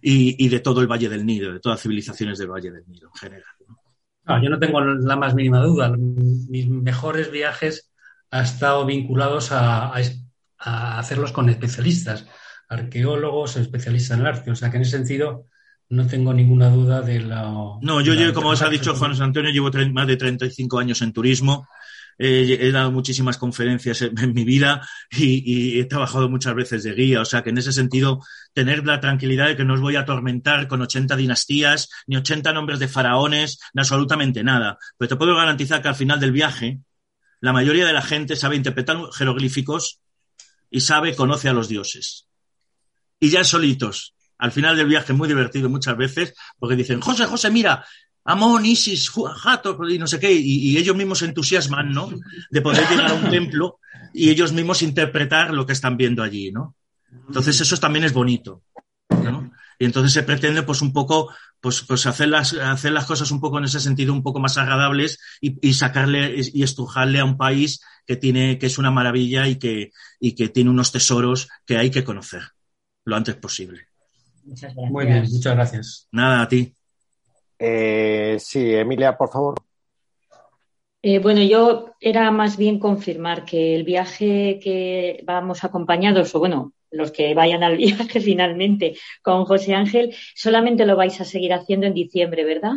y, 0.00 0.48
de 0.48 0.60
todo 0.60 0.80
el 0.80 0.86
Valle 0.86 1.08
del 1.08 1.24
Nilo, 1.24 1.52
de 1.52 1.60
todas 1.60 1.78
las 1.78 1.82
civilizaciones 1.82 2.38
del 2.38 2.50
Valle 2.50 2.70
del 2.70 2.84
Nilo 2.86 3.08
en 3.08 3.14
general. 3.14 4.42
yo 4.42 4.50
no 4.50 4.58
tengo 4.58 4.80
la 4.80 5.16
más 5.16 5.34
mínima 5.34 5.60
duda. 5.60 5.92
Mis 5.96 6.68
mejores 6.68 7.30
viajes 7.30 7.90
han 8.30 8.44
estado 8.44 8.84
vinculados 8.84 9.52
a, 9.52 9.92
a 10.58 10.98
hacerlos 10.98 11.32
con 11.32 11.48
especialistas, 11.48 12.26
arqueólogos, 12.68 13.56
especialistas 13.56 14.16
en 14.16 14.20
el 14.20 14.26
arte. 14.26 14.50
O 14.50 14.56
sea 14.56 14.70
que 14.70 14.76
en 14.76 14.82
ese 14.82 14.98
sentido 14.98 15.46
no 15.92 16.06
tengo 16.06 16.32
ninguna 16.32 16.70
duda 16.70 17.02
de 17.02 17.20
la... 17.20 17.42
No, 17.80 18.00
yo, 18.00 18.14
llevo, 18.14 18.32
como 18.32 18.48
os 18.48 18.62
ha 18.62 18.70
dicho 18.70 18.94
Juan 18.94 19.20
Antonio, 19.20 19.50
llevo 19.50 19.70
más 19.92 20.06
de 20.06 20.16
35 20.16 20.78
años 20.78 21.02
en 21.02 21.12
turismo. 21.12 21.68
He 22.18 22.70
dado 22.70 22.92
muchísimas 22.92 23.38
conferencias 23.38 24.02
en, 24.02 24.32
mi 24.32 24.44
vida 24.44 24.86
y, 25.10 25.80
he 25.80 25.84
trabajado 25.84 26.28
muchas 26.28 26.54
veces 26.54 26.82
de 26.82 26.94
guía. 26.94 27.20
O 27.20 27.24
sea 27.24 27.42
que 27.42 27.50
en 27.50 27.58
ese 27.58 27.72
sentido, 27.72 28.20
tener 28.52 28.86
la 28.86 29.00
tranquilidad 29.00 29.48
de 29.48 29.56
que 29.56 29.64
no 29.64 29.74
os 29.74 29.80
voy 29.80 29.96
a 29.96 30.00
atormentar 30.00 30.68
con 30.68 30.82
80 30.82 31.16
dinastías, 31.16 31.90
ni 32.06 32.16
80 32.16 32.52
nombres 32.52 32.78
de 32.78 32.88
faraones, 32.88 33.58
ni 33.74 33.80
absolutamente 33.80 34.44
nada. 34.44 34.78
Pero 34.98 35.08
te 35.08 35.16
puedo 35.16 35.36
garantizar 35.36 35.82
que 35.82 35.88
al 35.88 35.94
final 35.94 36.20
del 36.20 36.32
viaje, 36.32 36.80
la 37.40 37.52
mayoría 37.52 37.86
de 37.86 37.92
la 37.92 38.02
gente 38.02 38.36
sabe 38.36 38.56
interpretar 38.56 38.98
jeroglíficos 39.12 40.00
y 40.70 40.80
sabe, 40.80 41.14
conoce 41.14 41.48
a 41.48 41.52
los 41.52 41.68
dioses. 41.68 42.28
Y 43.20 43.30
ya 43.30 43.44
solitos, 43.44 44.14
al 44.38 44.50
final 44.50 44.76
del 44.76 44.88
viaje 44.88 45.12
muy 45.12 45.28
divertido 45.28 45.68
muchas 45.68 45.96
veces, 45.96 46.34
porque 46.58 46.74
dicen, 46.74 47.00
José, 47.00 47.26
José, 47.26 47.50
mira, 47.50 47.84
Amón, 48.24 48.64
Isis, 48.64 49.10
Jato, 49.10 49.78
y 49.88 49.98
no 49.98 50.06
sé 50.06 50.20
qué, 50.20 50.32
y, 50.32 50.76
ellos 50.76 50.96
mismos 50.96 51.18
se 51.18 51.26
entusiasman, 51.26 51.90
¿no? 51.90 52.08
De 52.50 52.60
poder 52.60 52.88
llegar 52.88 53.10
a 53.10 53.14
un 53.14 53.30
templo 53.30 53.80
y 54.14 54.30
ellos 54.30 54.52
mismos 54.52 54.82
interpretar 54.82 55.52
lo 55.52 55.66
que 55.66 55.72
están 55.72 55.96
viendo 55.96 56.22
allí, 56.22 56.52
¿no? 56.52 56.76
Entonces 57.26 57.60
eso 57.60 57.76
también 57.78 58.04
es 58.04 58.12
bonito, 58.12 58.62
¿no? 59.10 59.52
Y 59.78 59.84
entonces 59.84 60.12
se 60.12 60.22
pretende, 60.22 60.62
pues, 60.62 60.82
un 60.82 60.92
poco, 60.92 61.30
pues, 61.60 61.82
pues 61.82 62.06
hacer 62.06 62.28
las, 62.28 62.52
hacer 62.52 62.92
las 62.92 63.06
cosas 63.06 63.30
un 63.32 63.40
poco 63.40 63.58
en 63.58 63.64
ese 63.64 63.80
sentido, 63.80 64.12
un 64.12 64.22
poco 64.22 64.38
más 64.38 64.56
agradables 64.56 65.18
y, 65.40 65.72
sacarle 65.72 66.36
y 66.52 66.62
estrujarle 66.62 67.18
a 67.18 67.24
un 67.24 67.36
país 67.36 67.80
que 68.06 68.16
tiene, 68.16 68.58
que 68.58 68.66
es 68.66 68.78
una 68.78 68.92
maravilla 68.92 69.48
y 69.48 69.56
que, 69.56 69.90
y 70.20 70.36
que 70.36 70.48
tiene 70.48 70.70
unos 70.70 70.92
tesoros 70.92 71.48
que 71.66 71.78
hay 71.78 71.90
que 71.90 72.04
conocer 72.04 72.42
lo 73.04 73.16
antes 73.16 73.34
posible. 73.34 73.88
Muchas 74.44 74.74
gracias. 74.74 74.90
Muy 74.90 75.06
bien, 75.06 75.24
muchas 75.30 75.54
gracias. 75.54 76.08
Nada, 76.12 76.42
a 76.42 76.48
ti. 76.48 76.74
Eh, 77.64 78.38
sí, 78.40 78.74
Emilia, 78.74 79.16
por 79.16 79.30
favor. 79.30 79.54
Eh, 81.00 81.20
bueno, 81.20 81.42
yo 81.42 81.94
era 82.00 82.28
más 82.32 82.56
bien 82.56 82.80
confirmar 82.80 83.44
que 83.44 83.76
el 83.76 83.84
viaje 83.84 84.58
que 84.60 85.22
vamos 85.24 85.62
acompañados, 85.62 86.34
o 86.34 86.40
bueno, 86.40 86.72
los 86.90 87.12
que 87.12 87.34
vayan 87.34 87.62
al 87.62 87.76
viaje 87.76 88.20
finalmente 88.20 88.96
con 89.22 89.44
José 89.44 89.74
Ángel, 89.74 90.12
solamente 90.34 90.86
lo 90.86 90.96
vais 90.96 91.20
a 91.20 91.24
seguir 91.24 91.52
haciendo 91.52 91.86
en 91.86 91.94
diciembre, 91.94 92.44
¿verdad? 92.44 92.74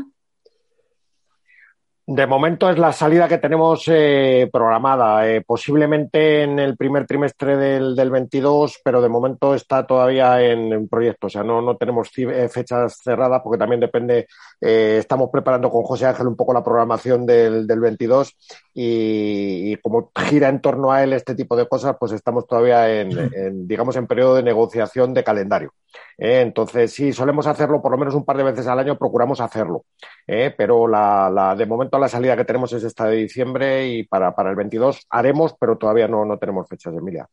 De 2.07 2.27
momento 2.27 2.69
es 2.69 2.77
la 2.77 2.93
salida 2.93 3.27
que 3.27 3.39
tenemos 3.39 3.85
eh, 3.87 4.47
programada, 4.53 5.27
eh, 5.27 5.41
posiblemente 5.41 6.43
en 6.43 6.59
el 6.59 6.77
primer 6.77 7.07
trimestre 7.07 7.57
del, 7.57 7.95
del, 7.95 8.11
22, 8.11 8.79
pero 8.83 9.01
de 9.01 9.09
momento 9.09 9.55
está 9.55 9.87
todavía 9.87 10.39
en, 10.39 10.87
proyecto, 10.87 11.25
o 11.25 11.29
sea, 11.31 11.43
no, 11.43 11.63
no 11.63 11.77
tenemos 11.77 12.11
eh, 12.17 12.47
fechas 12.47 12.99
cerradas 13.03 13.41
porque 13.43 13.57
también 13.57 13.79
depende, 13.79 14.27
estamos 14.61 15.31
preparando 15.31 15.71
con 15.71 15.81
José 15.81 16.05
Ángel 16.05 16.27
un 16.27 16.35
poco 16.35 16.53
la 16.53 16.63
programación 16.63 17.25
del, 17.25 17.65
del 17.65 17.79
22 17.79 18.35
y, 18.75 19.75
como 19.77 20.11
gira 20.29 20.49
en 20.49 20.61
torno 20.61 20.91
a 20.91 21.03
él 21.03 21.11
este 21.11 21.33
tipo 21.33 21.55
de 21.55 21.67
cosas, 21.67 21.95
pues 21.99 22.11
estamos 22.11 22.45
todavía 22.45 23.01
en, 23.01 23.67
digamos, 23.67 23.95
en 23.95 24.05
periodo 24.05 24.35
de 24.35 24.43
negociación 24.43 25.15
de 25.15 25.23
calendario. 25.23 25.73
entonces, 26.17 26.93
sí, 26.93 27.13
solemos 27.13 27.47
hacerlo 27.47 27.81
por 27.81 27.91
lo 27.91 27.97
menos 27.97 28.13
un 28.13 28.25
par 28.25 28.37
de 28.37 28.43
veces 28.43 28.67
al 28.67 28.77
año, 28.77 28.97
procuramos 28.97 29.41
hacerlo, 29.41 29.85
pero 30.25 30.87
la, 30.87 31.31
la 31.33 31.55
de 31.55 31.65
momento 31.65 31.94
la 31.99 32.07
salida 32.07 32.35
que 32.35 32.45
tenemos 32.45 32.71
es 32.73 32.83
esta 32.83 33.07
de 33.07 33.17
diciembre 33.17 33.87
y 33.87 34.03
para, 34.03 34.33
el 34.37 34.55
22 34.55 35.05
haremos, 35.09 35.55
pero 35.59 35.77
todavía 35.77 36.07
no, 36.07 36.25
no 36.25 36.37
tenemos 36.37 36.67
fechas, 36.67 36.93
Emilia. 36.93 37.27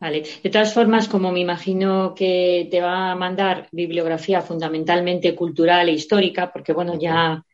Vale. 0.00 0.24
De 0.42 0.50
todas 0.50 0.74
formas, 0.74 1.08
como 1.08 1.30
me 1.30 1.40
imagino 1.40 2.14
que 2.14 2.68
te 2.70 2.80
va 2.80 3.12
a 3.12 3.16
mandar 3.16 3.68
bibliografía 3.70 4.42
fundamentalmente 4.42 5.34
cultural 5.34 5.88
e 5.88 5.92
histórica, 5.92 6.52
porque 6.52 6.72
bueno, 6.72 6.98
ya 6.98 7.44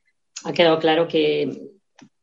ha 0.45 0.53
quedado 0.53 0.79
claro 0.79 1.09
que 1.09 1.76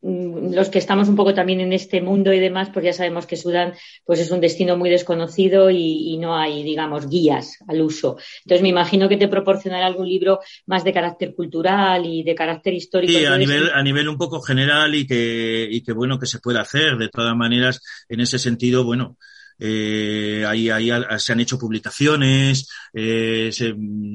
los 0.04 0.68
que 0.68 0.80
estamos 0.80 1.08
un 1.08 1.16
poco 1.16 1.34
también 1.34 1.62
en 1.62 1.72
este 1.72 2.02
mundo 2.02 2.34
y 2.34 2.40
demás, 2.40 2.70
pues 2.74 2.84
ya 2.84 2.92
sabemos 2.92 3.26
que 3.26 3.38
Sudán 3.38 3.74
pues 4.06 4.20
es 4.20 4.32
un 4.32 4.42
destino 4.42 4.76
muy 4.76 4.90
desconocido 4.90 5.70
y, 5.70 6.18
no 6.18 6.38
hay, 6.38 6.64
digamos, 6.64 7.10
guías 7.10 7.58
al 7.68 7.82
uso. 7.82 8.18
Entonces 8.44 8.62
me 8.62 8.70
imagino 8.70 9.08
que 9.08 9.16
te 9.16 9.30
proporcionará 9.30 9.86
algún 9.86 10.08
libro 10.08 10.42
más 10.66 10.84
de 10.84 10.92
carácter 10.92 11.34
cultural 11.34 12.06
y 12.06 12.24
de 12.24 12.36
carácter 12.36 12.74
histórico. 12.74 13.14
Sí, 13.14 13.26
a 13.26 13.38
nivel, 13.38 13.70
a 13.74 13.82
nivel 13.82 14.10
un 14.10 14.18
poco 14.18 14.42
general 14.42 14.94
y 14.94 15.08
que, 15.08 15.68
y 15.72 15.82
que 15.82 15.94
bueno 15.94 16.20
que 16.20 16.26
se 16.26 16.40
pueda 16.40 16.62
hacer. 16.62 16.98
De 16.98 17.08
todas 17.08 17.36
maneras, 17.36 17.82
en 18.10 18.20
ese 18.20 18.40
sentido, 18.40 18.84
bueno, 18.84 19.18
eh, 19.58 20.44
ahí, 20.46 20.70
ahí, 20.70 20.90
se 21.18 21.32
han 21.32 21.40
hecho 21.40 21.58
publicaciones 21.58 22.70
eh, 22.94 23.50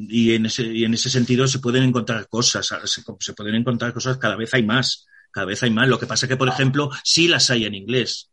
y, 0.09 0.35
en 0.35 0.47
ese, 0.47 0.65
y 0.65 0.85
en 0.85 0.93
ese 0.93 1.09
sentido 1.09 1.47
se 1.49 1.61
pueden 1.61 1.85
encontrar 1.85 2.29
cosas, 2.29 2.67
se, 2.85 3.03
se 3.21 3.33
pueden 3.33 3.55
encontrar 3.55 3.95
cosas, 3.95 4.19
cada 4.19 4.37
vez 4.37 4.53
hay 4.53 4.65
más 4.65 5.07
cada 5.31 5.47
vez 5.47 5.63
hay 5.63 5.71
más. 5.71 5.89
Lo 5.89 5.99
que 5.99 6.07
pasa 6.07 6.27
es 6.27 6.29
que, 6.31 6.37
por 6.37 6.49
ejemplo, 6.49 6.91
sí 7.05 7.29
las 7.29 7.51
hay 7.51 7.65
en 7.65 7.75
inglés. 7.75 8.31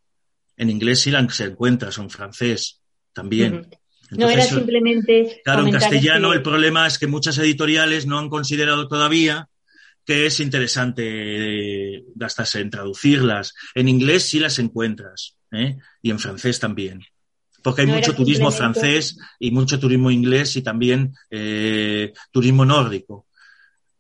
En 0.58 0.70
inglés 0.70 1.02
sí 1.02 1.12
las 1.12 1.36
se 1.36 1.46
encuentra, 1.46 1.92
son 1.92 2.10
francés 2.10 2.82
también. 3.14 3.68
no 4.12 4.30
era 4.30 4.44
simplemente. 4.44 5.42
Claro, 5.44 5.66
en 5.66 5.72
castellano 5.72 6.34
el 6.34 6.42
problema 6.42 6.88
es 6.88 6.98
que 6.98 7.08
muchas 7.08 7.38
editoriales 7.38 8.06
no 8.06 8.20
han 8.20 8.30
considerado 8.30 8.88
todavía 8.88 9.50
que 10.06 10.28
es 10.28 10.40
interesante 10.40 12.04
gastarse 12.14 12.60
en 12.60 12.70
traducirlas. 12.70 13.54
En 13.74 13.90
inglés 13.90 14.24
sí 14.24 14.40
las 14.40 14.60
encuentras, 14.60 15.36
¿eh? 15.52 15.78
y 16.02 16.12
en 16.12 16.20
francés 16.20 16.60
también. 16.60 17.02
Porque 17.64 17.82
hay 17.82 17.88
mucho 17.88 18.14
turismo 18.14 18.52
francés 18.52 19.18
y 19.40 19.50
mucho 19.50 19.80
turismo 19.80 20.12
inglés 20.12 20.56
y 20.56 20.62
también 20.62 21.16
eh, 21.32 22.14
turismo 22.32 22.64
nórdico. 22.64 23.25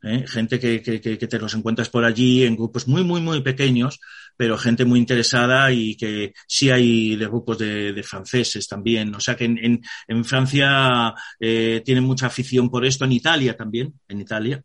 ¿Eh? 0.06 0.26
gente 0.28 0.60
que, 0.60 0.82
que, 0.82 1.02
que, 1.02 1.28
te 1.28 1.40
los 1.40 1.54
encuentras 1.54 1.90
por 1.90 2.06
allí 2.06 2.44
en 2.44 2.56
grupos 2.56 2.88
muy, 2.88 3.04
muy, 3.04 3.22
muy 3.22 3.42
pequeños, 3.42 4.00
pero 4.38 4.58
gente 4.58 4.86
muy 4.86 5.00
interesada 5.00 5.72
y 5.72 5.96
que 5.98 6.34
sí 6.48 6.70
hay 6.70 7.16
de 7.16 7.26
grupos 7.26 7.58
de, 7.58 7.92
de 7.92 8.04
franceses 8.04 8.68
también. 8.68 9.14
O 9.16 9.20
sea 9.20 9.36
que 9.36 9.46
en, 9.46 9.58
en, 9.58 9.82
en 10.08 10.26
Francia 10.26 11.14
eh, 11.40 11.82
tienen 11.84 12.04
mucha 12.04 12.28
afición 12.28 12.70
por 12.70 12.86
esto, 12.86 13.06
en 13.06 13.12
Italia 13.14 13.58
también, 13.58 13.94
en 14.08 14.22
Italia. 14.22 14.64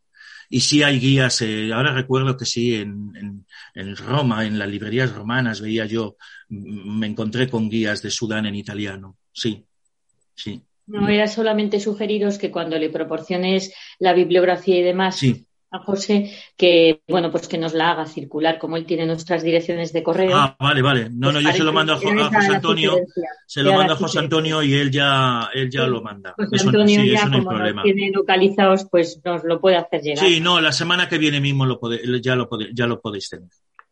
Y 0.52 0.60
sí 0.60 0.82
hay 0.82 0.98
guías, 0.98 1.42
eh, 1.42 1.72
ahora 1.72 1.94
recuerdo 1.94 2.36
que 2.36 2.44
sí, 2.44 2.74
en, 2.74 3.12
en, 3.14 3.46
en, 3.74 3.96
Roma, 3.96 4.44
en 4.44 4.58
las 4.58 4.68
librerías 4.68 5.12
romanas, 5.12 5.60
veía 5.60 5.86
yo, 5.86 6.16
me 6.48 7.06
encontré 7.06 7.48
con 7.48 7.70
guías 7.70 8.02
de 8.02 8.10
Sudán 8.10 8.46
en 8.46 8.56
italiano. 8.56 9.16
Sí, 9.32 9.64
sí. 10.34 10.60
No, 10.90 11.08
era 11.08 11.28
solamente 11.28 11.78
sugeriros 11.78 12.38
que 12.38 12.50
cuando 12.50 12.76
le 12.78 12.90
proporciones 12.90 13.72
la 14.00 14.12
bibliografía 14.12 14.78
y 14.78 14.82
demás, 14.82 15.22
a 15.70 15.78
José 15.78 16.32
que, 16.56 17.00
bueno, 17.06 17.30
pues 17.30 17.46
que 17.46 17.58
nos 17.58 17.74
la 17.74 17.92
haga 17.92 18.06
circular, 18.06 18.58
como 18.58 18.76
él 18.76 18.86
tiene 18.86 19.06
nuestras 19.06 19.44
direcciones 19.44 19.92
de 19.92 20.02
correo. 20.02 20.36
Ah, 20.36 20.56
vale, 20.58 20.82
vale. 20.82 21.08
No, 21.10 21.30
no, 21.30 21.40
pues 21.40 21.44
yo 21.44 21.52
se 21.52 21.62
lo 21.62 21.72
mando 21.72 21.92
a, 21.92 21.96
José 21.96 22.54
Antonio, 22.54 22.96
se 23.46 23.62
lo 23.62 23.72
mando 23.72 23.92
a 23.92 23.96
José 23.96 24.18
Antonio 24.18 24.62
y 24.64 24.74
él 24.74 24.90
ya, 24.90 25.48
él 25.54 25.70
ya 25.70 25.86
lo 25.86 26.02
manda. 26.02 26.34
José 26.36 26.66
Antonio 26.66 27.04
ya, 27.04 27.30
como 27.30 27.52
nos 27.52 27.82
tiene 27.84 28.10
localizados, 28.12 28.88
pues 28.90 29.20
nos 29.24 29.44
lo 29.44 29.60
puede 29.60 29.76
hacer 29.76 30.02
llegar. 30.02 30.26
Sí, 30.26 30.40
no, 30.40 30.60
la 30.60 30.72
semana 30.72 31.08
que 31.08 31.18
viene 31.18 31.40
mismo 31.40 31.64
lo 31.66 31.78
ya, 32.20 32.34
lo 32.34 32.48
ya 32.74 32.86
lo 32.86 33.00
podéis 33.00 33.28
tener. 33.28 33.48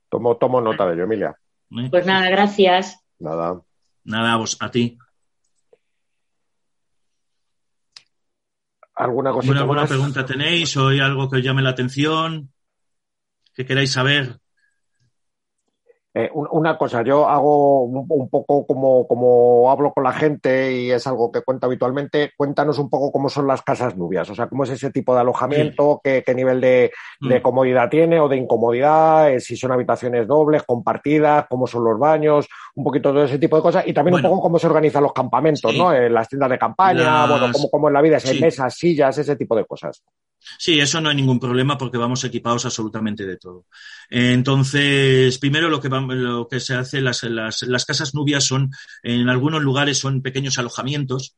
Tomo, 0.08 0.36
tomo 0.36 0.60
nota 0.60 0.84
de 0.86 0.94
ello, 0.94 1.04
Emilia. 1.04 1.36
¿Eh? 1.70 1.88
Pues 1.90 2.06
nada, 2.06 2.28
gracias. 2.28 2.98
Nada. 3.20 3.60
Nada, 4.04 4.36
vos, 4.36 4.56
a 4.58 4.70
ti. 4.70 4.98
¿Alguna 8.98 9.30
cosita 9.30 9.60
¿Alguna, 9.60 9.86
pregunta 9.86 10.26
tenéis 10.26 10.76
o 10.76 10.88
hay 10.88 10.98
algo 10.98 11.30
que 11.30 11.36
os 11.36 11.42
llame 11.42 11.62
la 11.62 11.70
atención? 11.70 12.50
¿Que 13.54 13.64
queráis 13.64 13.92
saber? 13.92 14.40
Eh, 16.14 16.28
una 16.32 16.76
cosa, 16.76 17.02
yo 17.02 17.28
hago 17.28 17.84
un, 17.84 18.28
poco 18.28 18.66
como, 18.66 19.06
como 19.06 19.70
hablo 19.70 19.92
con 19.92 20.02
la 20.02 20.12
gente 20.12 20.72
y 20.72 20.90
es 20.90 21.06
algo 21.06 21.30
que 21.30 21.42
cuento 21.42 21.66
habitualmente, 21.66 22.32
cuéntanos 22.36 22.80
un 22.80 22.90
poco 22.90 23.12
cómo 23.12 23.28
son 23.28 23.46
las 23.46 23.62
casas 23.62 23.96
nubias, 23.96 24.28
o 24.28 24.34
sea, 24.34 24.48
cómo 24.48 24.64
es 24.64 24.70
ese 24.70 24.90
tipo 24.90 25.14
de 25.14 25.20
alojamiento, 25.20 26.00
qué, 26.02 26.24
nivel 26.34 26.60
de, 26.60 26.90
mm. 27.20 27.36
comodidad 27.40 27.88
tiene 27.88 28.18
o 28.18 28.28
de 28.28 28.36
incomodidad, 28.36 29.30
eh, 29.30 29.38
si 29.38 29.56
son 29.56 29.70
habitaciones 29.70 30.26
dobles, 30.26 30.64
compartidas, 30.64 31.46
cómo 31.48 31.68
son 31.68 31.84
los 31.84 31.96
baños, 32.00 32.48
un 32.78 32.84
poquito 32.84 33.12
de 33.12 33.24
ese 33.24 33.38
tipo 33.40 33.56
de 33.56 33.62
cosas 33.62 33.84
y 33.88 33.92
también 33.92 34.14
un 34.14 34.22
poco 34.22 34.40
cómo 34.40 34.56
se 34.56 34.68
organizan 34.68 35.02
los 35.02 35.12
campamentos, 35.12 35.74
¿no? 35.74 35.92
En 35.92 36.14
las 36.14 36.28
tiendas 36.28 36.48
de 36.48 36.58
campaña, 36.58 37.26
bueno, 37.26 37.50
cómo, 37.52 37.68
cómo 37.70 37.88
en 37.88 37.94
la 37.94 38.00
vida, 38.00 38.20
si 38.20 38.28
hay 38.28 38.40
mesas, 38.40 38.72
sillas, 38.72 39.18
ese 39.18 39.34
tipo 39.34 39.56
de 39.56 39.64
cosas. 39.64 40.00
Sí, 40.56 40.78
eso 40.78 41.00
no 41.00 41.08
hay 41.08 41.16
ningún 41.16 41.40
problema 41.40 41.76
porque 41.76 41.98
vamos 41.98 42.22
equipados 42.22 42.64
absolutamente 42.64 43.26
de 43.26 43.36
todo. 43.36 43.66
Entonces, 44.08 45.36
primero 45.38 45.68
lo 45.68 45.80
que, 45.80 45.88
lo 45.88 46.46
que 46.46 46.60
se 46.60 46.74
hace, 46.74 47.00
las, 47.00 47.24
las, 47.24 47.62
las 47.62 47.84
casas 47.84 48.14
nubias 48.14 48.44
son, 48.44 48.70
en 49.02 49.28
algunos 49.28 49.60
lugares 49.60 49.98
son 49.98 50.22
pequeños 50.22 50.56
alojamientos, 50.60 51.34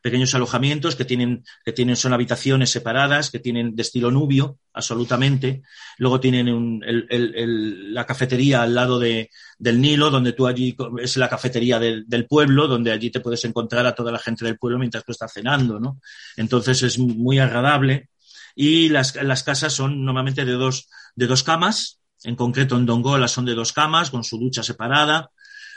pequeños 0.00 0.34
alojamientos 0.34 0.96
que 0.96 1.04
tienen, 1.04 1.44
que 1.64 1.72
tienen, 1.72 1.96
son 1.96 2.12
habitaciones 2.12 2.70
separadas, 2.70 3.30
que 3.30 3.38
tienen 3.38 3.74
de 3.74 3.82
estilo 3.82 4.10
nubio, 4.10 4.58
absolutamente. 4.72 5.62
Luego 5.98 6.20
tienen 6.20 6.48
un, 6.48 6.82
el, 6.84 7.06
el, 7.10 7.94
la 7.94 8.06
cafetería 8.06 8.62
al 8.62 8.74
lado 8.74 8.98
de, 8.98 9.30
del 9.58 9.80
Nilo, 9.80 10.10
donde 10.10 10.32
tú 10.32 10.46
allí 10.46 10.76
es 11.02 11.16
la 11.16 11.28
cafetería 11.28 11.78
del, 11.78 12.04
del, 12.08 12.26
pueblo, 12.26 12.66
donde 12.66 12.92
allí 12.92 13.10
te 13.10 13.20
puedes 13.20 13.44
encontrar 13.44 13.86
a 13.86 13.94
toda 13.94 14.12
la 14.12 14.18
gente 14.18 14.44
del 14.44 14.58
pueblo 14.58 14.78
mientras 14.78 15.04
tú 15.04 15.12
estás 15.12 15.32
cenando, 15.32 15.78
¿no? 15.78 16.00
Entonces 16.36 16.82
es 16.82 16.98
muy 16.98 17.38
agradable 17.38 18.08
y 18.54 18.88
las, 18.88 19.14
las 19.22 19.42
casas 19.42 19.72
son 19.72 20.04
normalmente 20.04 20.44
de 20.44 20.52
dos, 20.52 20.88
de 21.14 21.26
dos 21.26 21.42
camas, 21.42 22.00
en 22.22 22.36
concreto 22.36 22.76
en 22.76 22.86
Dongola 22.86 23.28
son 23.28 23.44
de 23.44 23.54
dos 23.54 23.72
camas 23.72 24.10
con 24.10 24.24
su 24.24 24.38
ducha 24.38 24.62
separada, 24.62 25.30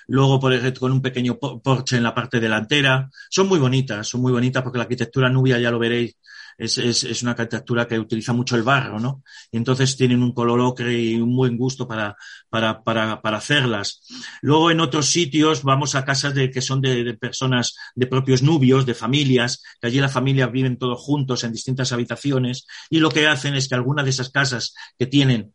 luego 0.08 0.39
por 0.39 0.54
con 0.74 0.92
un 0.92 1.02
pequeño 1.02 1.38
porche 1.38 1.98
en 1.98 2.04
la 2.04 2.13
parte 2.13 2.39
delantera. 2.39 3.10
Son 3.30 3.48
muy 3.48 3.60
bonitas, 3.60 4.08
son 4.08 4.22
muy 4.22 4.32
bonitas 4.32 4.63
porque 4.63 4.78
la 4.78 4.84
arquitectura 4.84 5.30
nubia, 5.30 5.60
ya 5.60 5.72
lo 5.72 5.80
veréis, 5.80 6.16
es, 6.58 6.78
es, 6.78 7.04
es, 7.04 7.22
una 7.24 7.32
arquitectura 7.32 7.88
que 7.88 8.00
utiliza 8.00 8.34
mucho 8.34 8.56
el 8.56 8.63
barro, 8.63 9.00
¿no? 9.00 9.24
Y 9.52 9.58
entonces 9.58 9.96
tienen 9.96 10.22
un 10.22 10.34
color 10.34 10.60
ocre 10.60 11.00
y 11.00 11.16
un 11.16 11.36
buen 11.36 11.58
gusto 11.58 11.88
para, 11.88 12.16
para, 12.50 12.84
para, 12.84 13.22
para 13.22 13.38
hacerlas. 13.38 14.02
Luego 14.42 14.72
en 14.72 14.80
otros 14.80 15.08
sitios 15.08 15.63
vamos 15.63 15.96
a 15.96 16.06
casas 16.06 16.34
de, 16.34 16.52
que 16.52 16.62
son 16.62 16.82
de, 16.82 17.16
personas, 17.16 17.76
de 17.96 18.08
propios 18.08 18.44
nubios, 18.44 18.86
de 18.86 18.94
familias, 18.94 19.63
que 19.82 19.88
allí 19.88 20.00
la 20.00 20.10
familia 20.10 20.48
viven 20.48 20.78
todos 20.78 21.00
juntos 21.02 21.44
en 21.44 21.52
distintas 21.52 21.92
habitaciones 21.92 22.68
y 22.89 23.00
lo 23.00 23.10
que 23.10 23.28
hacen 23.28 23.56
es 23.56 23.68
que 23.68 23.76
algunas 23.76 24.06
de 24.06 24.12
esas 24.12 24.30
casas 24.30 24.76
que 24.98 25.08
tienen 25.08 25.54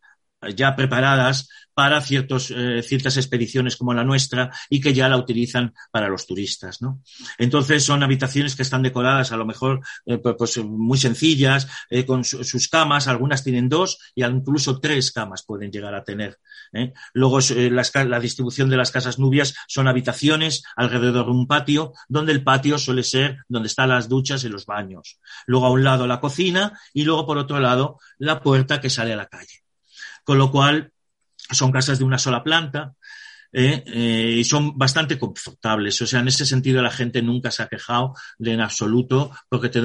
ya 0.55 0.77
preparadas 0.77 1.49
para 1.79 2.01
ciertos, 2.01 2.51
eh, 2.51 2.83
ciertas 2.83 3.17
expediciones 3.19 3.77
como 3.77 3.95
la 3.95 4.03
nuestra 4.03 4.51
y 4.69 4.81
que 4.81 4.93
ya 4.93 5.09
la 5.09 5.17
utilizan 5.17 5.75
para 5.93 6.09
los 6.09 6.27
turistas. 6.27 6.83
¿no? 6.83 7.03
Entonces 7.39 7.85
son 7.85 8.03
habitaciones 8.03 8.57
que 8.57 8.63
están 8.63 8.83
decoradas 8.83 9.31
a 9.31 9.37
lo 9.37 9.47
mejor 9.47 9.81
eh, 10.05 10.19
pues, 10.19 10.35
pues 10.37 10.59
muy 10.59 10.99
sencillas, 10.99 11.69
eh, 11.89 12.05
con 12.05 12.25
su, 12.25 12.43
sus 12.43 12.67
camas, 12.67 13.07
algunas 13.07 13.45
tienen 13.45 13.69
dos 13.69 14.01
y 14.17 14.25
incluso 14.25 14.81
tres 14.81 15.13
camas 15.13 15.45
pueden 15.45 15.71
llegar 15.71 15.95
a 15.95 16.03
tener. 16.03 16.41
Luego 17.13 17.39
la 17.39 18.19
distribución 18.19 18.69
de 18.69 18.77
las 18.77 18.91
casas 18.91 19.21
nubias 19.21 19.55
son 19.69 19.87
habitaciones 19.87 20.65
alrededor 20.75 21.27
de 21.27 21.31
un 21.31 21.47
patio, 21.47 21.93
donde 22.09 22.33
el 22.33 22.43
patio 22.43 22.77
suele 22.79 23.05
ser 23.05 23.39
donde 23.47 23.69
están 23.69 23.91
las 23.91 24.09
duchas 24.09 24.43
y 24.43 24.49
los 24.49 24.67
baños. 24.67 25.21
Luego 25.47 25.67
a 25.67 25.71
un 25.71 25.85
lado 25.85 26.09
la 26.09 26.19
cocina 26.19 26.77
y 26.93 27.05
luego 27.05 27.25
por 27.25 27.39
otro 27.39 27.61
lado 27.61 28.01
la 28.19 28.43
puerta 28.43 28.81
que 28.81 28.91
sale 28.91 29.13
a 29.13 29.17
la 29.17 29.29
calle. 29.29 29.63
Con 30.29 30.37
lo 30.37 30.53
cual 30.53 30.93
son 31.51 31.73
casas 31.73 31.99
de 31.99 32.05
una 32.05 32.19
sola 32.19 32.45
planta, 32.45 32.93
¿eh? 33.51 33.83
Eh, 33.87 34.35
y 34.41 34.45
son 34.45 34.77
bastante 34.77 35.19
confortables. 35.19 36.03
O 36.03 36.07
sea, 36.07 36.21
en 36.21 36.29
ese 36.29 36.45
sentido 36.45 36.83
la 36.83 36.91
gente 36.91 37.23
nunca 37.23 37.51
se 37.51 37.63
ha 37.63 37.67
quejado 37.67 38.13
de 38.37 38.53
en 38.53 38.61
absoluto 38.61 39.31
porque 39.49 39.71
te 39.71 39.81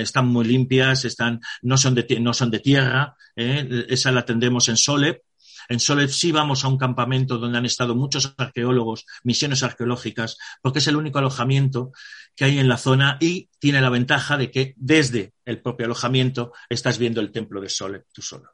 están 0.00 0.28
muy 0.28 0.46
limpias, 0.46 1.04
están, 1.04 1.42
no, 1.60 1.76
son 1.76 1.94
de, 1.94 2.06
no 2.22 2.32
son 2.32 2.50
de 2.50 2.60
tierra. 2.60 3.14
¿eh? 3.36 3.84
Esa 3.90 4.12
la 4.12 4.24
tendremos 4.24 4.70
en 4.70 4.78
Solep. 4.78 5.24
En 5.68 5.78
Solep 5.78 6.08
sí 6.08 6.32
vamos 6.32 6.64
a 6.64 6.68
un 6.68 6.78
campamento 6.78 7.36
donde 7.36 7.58
han 7.58 7.66
estado 7.66 7.94
muchos 7.94 8.32
arqueólogos, 8.38 9.04
misiones 9.24 9.62
arqueológicas, 9.62 10.38
porque 10.62 10.78
es 10.78 10.86
el 10.86 10.96
único 10.96 11.18
alojamiento 11.18 11.92
que 12.34 12.46
hay 12.46 12.58
en 12.58 12.68
la 12.70 12.78
zona 12.78 13.18
y 13.20 13.50
tiene 13.58 13.82
la 13.82 13.90
ventaja 13.90 14.38
de 14.38 14.50
que 14.50 14.72
desde 14.78 15.34
el 15.44 15.60
propio 15.60 15.84
alojamiento 15.84 16.54
estás 16.70 16.96
viendo 16.96 17.20
el 17.20 17.30
templo 17.30 17.60
de 17.60 17.68
Solep 17.68 18.06
tú 18.10 18.22
solo. 18.22 18.52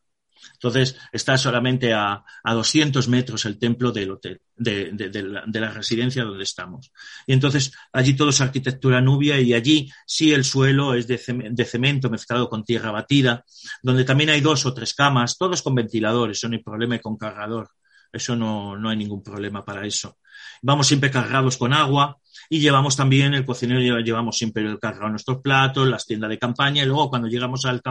Entonces, 0.55 0.96
está 1.12 1.38
solamente 1.38 1.92
a, 1.92 2.24
a 2.42 2.55
200 2.55 3.09
metros 3.09 3.44
el 3.44 3.59
templo 3.59 3.92
del 3.92 4.11
hotel, 4.11 4.40
de, 4.57 4.92
la, 4.92 5.44
de, 5.46 5.61
la, 5.61 5.70
residencia 5.70 6.24
donde 6.24 6.44
estamos. 6.44 6.92
Y 7.27 7.33
entonces, 7.33 7.72
allí 7.92 8.14
todo 8.14 8.31
es 8.31 8.40
arquitectura 8.40 9.01
nubia 9.01 9.40
y 9.40 9.55
allí 9.55 9.90
sí 10.07 10.33
el 10.33 10.44
suelo 10.44 10.94
es 10.94 11.07
de, 11.07 11.18
cemento 11.18 12.11
mezclado 12.11 12.48
con 12.48 12.64
tierra 12.64 12.90
batida, 12.90 13.44
donde 13.83 14.05
también 14.05 14.31
hay 14.31 14.40
dos 14.40 14.66
o 14.66 14.74
tres 14.74 14.94
camas, 14.94 15.38
todos 15.38 15.62
con 15.62 15.74
ventiladores, 15.74 16.42
no 16.44 16.53
hay 16.53 16.62
problema 16.62 16.96
y 16.96 17.01
con 17.01 17.16
cargador. 17.16 17.70
Eso 18.11 18.35
no, 18.35 18.77
no 18.77 18.88
hay 18.88 18.96
ningún 18.96 19.22
problema 19.22 19.64
para 19.64 19.87
eso. 19.87 20.18
Vamos 20.62 20.87
siempre 20.87 21.11
cargados 21.11 21.57
con 21.57 21.72
agua 21.72 22.18
y 22.49 22.61
llevamos 22.61 22.97
también, 22.97 23.35
el 23.35 23.45
cocinero 23.45 24.01
llevamos 24.01 24.39
siempre 24.39 24.63
el 24.63 24.79
cargado 24.79 25.11
nuestros 25.11 25.41
platos, 25.43 25.87
las 25.87 26.07
tiendas 26.07 26.31
de 26.31 26.39
campaña 26.39 26.83
y 26.83 26.87
luego 26.87 27.11
cuando 27.11 27.29
llegamos 27.29 27.65
al 27.67 27.83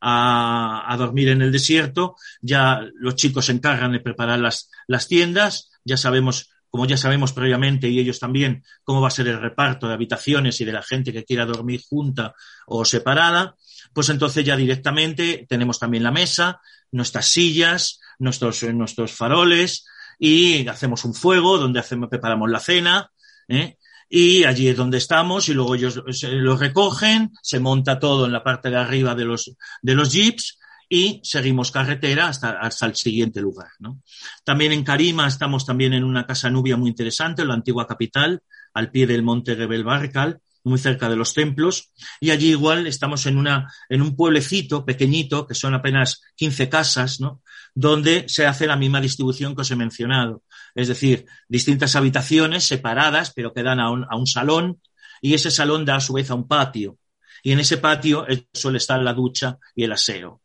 a, 0.00 0.84
a, 0.92 0.96
dormir 0.96 1.28
en 1.28 1.42
el 1.42 1.50
desierto, 1.50 2.16
ya 2.40 2.80
los 2.94 3.16
chicos 3.16 3.46
se 3.46 3.52
encargan 3.52 3.92
de 3.92 4.00
preparar 4.00 4.38
las, 4.38 4.70
las 4.86 5.08
tiendas, 5.08 5.70
ya 5.84 5.96
sabemos 5.96 6.50
como 6.74 6.86
ya 6.86 6.96
sabemos 6.96 7.32
previamente 7.32 7.88
y 7.88 8.00
ellos 8.00 8.18
también, 8.18 8.64
cómo 8.82 9.00
va 9.00 9.06
a 9.06 9.12
ser 9.12 9.28
el 9.28 9.40
reparto 9.40 9.86
de 9.86 9.94
habitaciones 9.94 10.60
y 10.60 10.64
de 10.64 10.72
la 10.72 10.82
gente 10.82 11.12
que 11.12 11.24
quiera 11.24 11.46
dormir 11.46 11.80
junta 11.88 12.34
o 12.66 12.84
separada, 12.84 13.54
pues 13.92 14.08
entonces 14.08 14.44
ya 14.44 14.56
directamente 14.56 15.46
tenemos 15.48 15.78
también 15.78 16.02
la 16.02 16.10
mesa, 16.10 16.60
nuestras 16.90 17.26
sillas, 17.26 18.00
nuestros, 18.18 18.64
nuestros 18.74 19.12
faroles 19.12 19.86
y 20.18 20.66
hacemos 20.66 21.04
un 21.04 21.14
fuego 21.14 21.58
donde 21.58 21.78
hacemos, 21.78 22.08
preparamos 22.08 22.50
la 22.50 22.58
cena, 22.58 23.12
¿eh? 23.46 23.76
Y 24.08 24.44
allí 24.44 24.68
es 24.68 24.76
donde 24.76 24.98
estamos 24.98 25.48
y 25.48 25.54
luego 25.54 25.74
ellos 25.74 26.02
lo 26.22 26.56
recogen, 26.56 27.32
se 27.42 27.60
monta 27.60 27.98
todo 27.98 28.26
en 28.26 28.32
la 28.32 28.42
parte 28.42 28.70
de 28.70 28.76
arriba 28.76 29.14
de 29.14 29.24
los, 29.24 29.52
de 29.82 29.94
los 29.94 30.12
jeeps 30.12 30.58
y 30.88 31.20
seguimos 31.24 31.70
carretera 31.70 32.28
hasta, 32.28 32.50
hasta 32.60 32.86
el 32.86 32.94
siguiente 32.94 33.40
lugar. 33.40 33.70
¿no? 33.78 34.00
También 34.44 34.72
en 34.72 34.84
Carima 34.84 35.26
estamos 35.26 35.64
también 35.64 35.92
en 35.92 36.04
una 36.04 36.26
casa 36.26 36.50
nubia 36.50 36.76
muy 36.76 36.90
interesante, 36.90 37.44
la 37.44 37.54
antigua 37.54 37.86
capital, 37.86 38.42
al 38.74 38.90
pie 38.90 39.06
del 39.06 39.22
monte 39.22 39.54
Rebel 39.54 39.84
Barcal, 39.84 40.40
muy 40.64 40.78
cerca 40.78 41.08
de 41.08 41.16
los 41.16 41.34
templos, 41.34 41.92
y 42.20 42.30
allí 42.30 42.50
igual 42.50 42.86
estamos 42.86 43.26
en, 43.26 43.36
una, 43.36 43.70
en 43.88 44.00
un 44.00 44.16
pueblecito 44.16 44.84
pequeñito, 44.84 45.46
que 45.46 45.54
son 45.54 45.74
apenas 45.74 46.22
15 46.36 46.68
casas, 46.68 47.20
¿no? 47.20 47.42
donde 47.74 48.28
se 48.28 48.46
hace 48.46 48.66
la 48.66 48.76
misma 48.76 49.00
distribución 49.00 49.54
que 49.54 49.62
os 49.62 49.70
he 49.70 49.76
mencionado. 49.76 50.42
Es 50.74 50.88
decir, 50.88 51.26
distintas 51.48 51.96
habitaciones 51.96 52.64
separadas, 52.64 53.32
pero 53.34 53.52
que 53.52 53.62
dan 53.62 53.80
a 53.80 53.90
un, 53.90 54.04
a 54.08 54.16
un 54.16 54.26
salón, 54.26 54.80
y 55.20 55.34
ese 55.34 55.50
salón 55.50 55.84
da 55.84 55.96
a 55.96 56.00
su 56.00 56.12
vez 56.12 56.30
a 56.30 56.34
un 56.34 56.46
patio. 56.48 56.98
Y 57.42 57.52
en 57.52 57.60
ese 57.60 57.78
patio 57.78 58.26
suele 58.52 58.78
estar 58.78 59.00
la 59.02 59.12
ducha 59.12 59.58
y 59.74 59.84
el 59.84 59.92
aseo. 59.92 60.40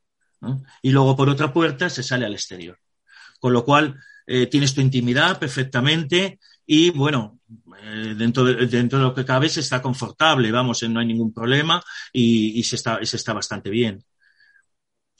Y 0.82 0.92
luego 0.92 1.15
por 1.15 1.30
otra 1.30 1.52
puerta 1.52 1.89
se 1.89 2.04
sale 2.04 2.26
al 2.26 2.34
exterior. 2.34 2.78
Con 3.39 3.54
lo 3.54 3.63
cual, 3.63 4.00
eh, 4.32 4.48
tienes 4.48 4.76
tu 4.76 4.82
intimidad 4.82 5.40
perfectamente 5.40 6.40
y 6.65 6.92
bueno, 6.92 7.40
eh, 7.82 8.13
dentro, 8.15 8.44
de, 8.44 8.67
dentro 8.67 9.00
de 9.00 9.06
lo 9.06 9.13
que 9.15 9.25
cabe 9.25 9.50
se 9.50 9.62
está 9.62 9.82
confortable, 9.82 10.52
vamos, 10.52 10.84
no 10.84 11.00
hay 11.00 11.08
ningún 11.08 11.34
problema 11.34 11.82
y, 12.13 12.62
se 12.63 12.75
está 12.75 13.34
bastante 13.34 13.71
bien. 13.71 14.04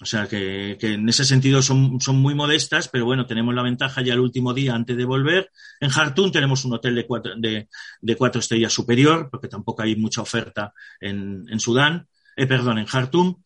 O 0.02 0.06
sea 0.06 0.28
que, 0.28 0.78
en 0.80 1.10
ese 1.10 1.26
sentido 1.26 1.62
son, 1.62 2.00
son, 2.00 2.18
muy 2.18 2.34
modestas, 2.34 2.88
pero 2.88 3.04
bueno, 3.04 3.26
tenemos 3.26 3.54
la 3.54 3.64
ventaja 3.64 4.02
ya 4.02 4.14
el 4.14 4.22
último 4.22 4.54
día 4.54 4.74
antes 4.74 4.96
de 4.96 5.04
volver. 5.04 5.52
En 5.82 5.90
Jartún 5.90 6.32
tenemos 6.32 6.64
un 6.64 6.74
hotel 6.74 6.96
de 6.96 7.06
cuatro, 7.06 7.34
de, 7.36 7.68
de 8.00 8.16
cuatro 8.16 8.40
estrellas 8.40 8.72
superior, 8.72 9.30
porque 9.30 9.50
tampoco 9.50 9.82
hay 9.82 9.98
mucha 9.98 10.22
oferta 10.22 10.74
en, 11.02 11.46
en 11.50 11.60
Sudán, 11.60 12.08
eh, 12.38 12.48
perdón, 12.48 12.78
en 12.78 12.86
Jartún. 12.86 13.44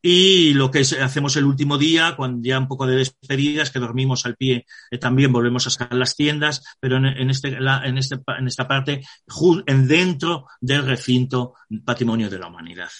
Y 0.00 0.54
lo 0.54 0.70
que 0.70 0.80
hacemos 0.80 1.36
el 1.36 1.44
último 1.44 1.76
día, 1.76 2.16
cuando 2.16 2.40
ya 2.42 2.58
un 2.58 2.68
poco 2.68 2.86
de 2.86 2.96
despedidas, 2.96 3.70
que 3.70 3.78
dormimos 3.78 4.24
al 4.24 4.36
pie, 4.36 4.64
eh, 4.90 4.98
también 4.98 5.30
volvemos 5.30 5.66
a 5.66 5.70
sacar 5.70 5.94
las 5.94 6.16
tiendas, 6.16 6.64
pero 6.80 6.96
en, 6.96 7.04
en, 7.04 7.28
este, 7.28 7.60
la, 7.60 7.84
en, 7.84 7.98
este, 7.98 8.18
en 8.38 8.46
esta 8.48 8.66
parte, 8.66 9.02
en 9.66 9.86
dentro 9.86 10.46
del 10.58 10.86
recinto 10.86 11.54
Patrimonio 11.84 12.30
de 12.30 12.38
la 12.38 12.46
Humanidad 12.46 12.90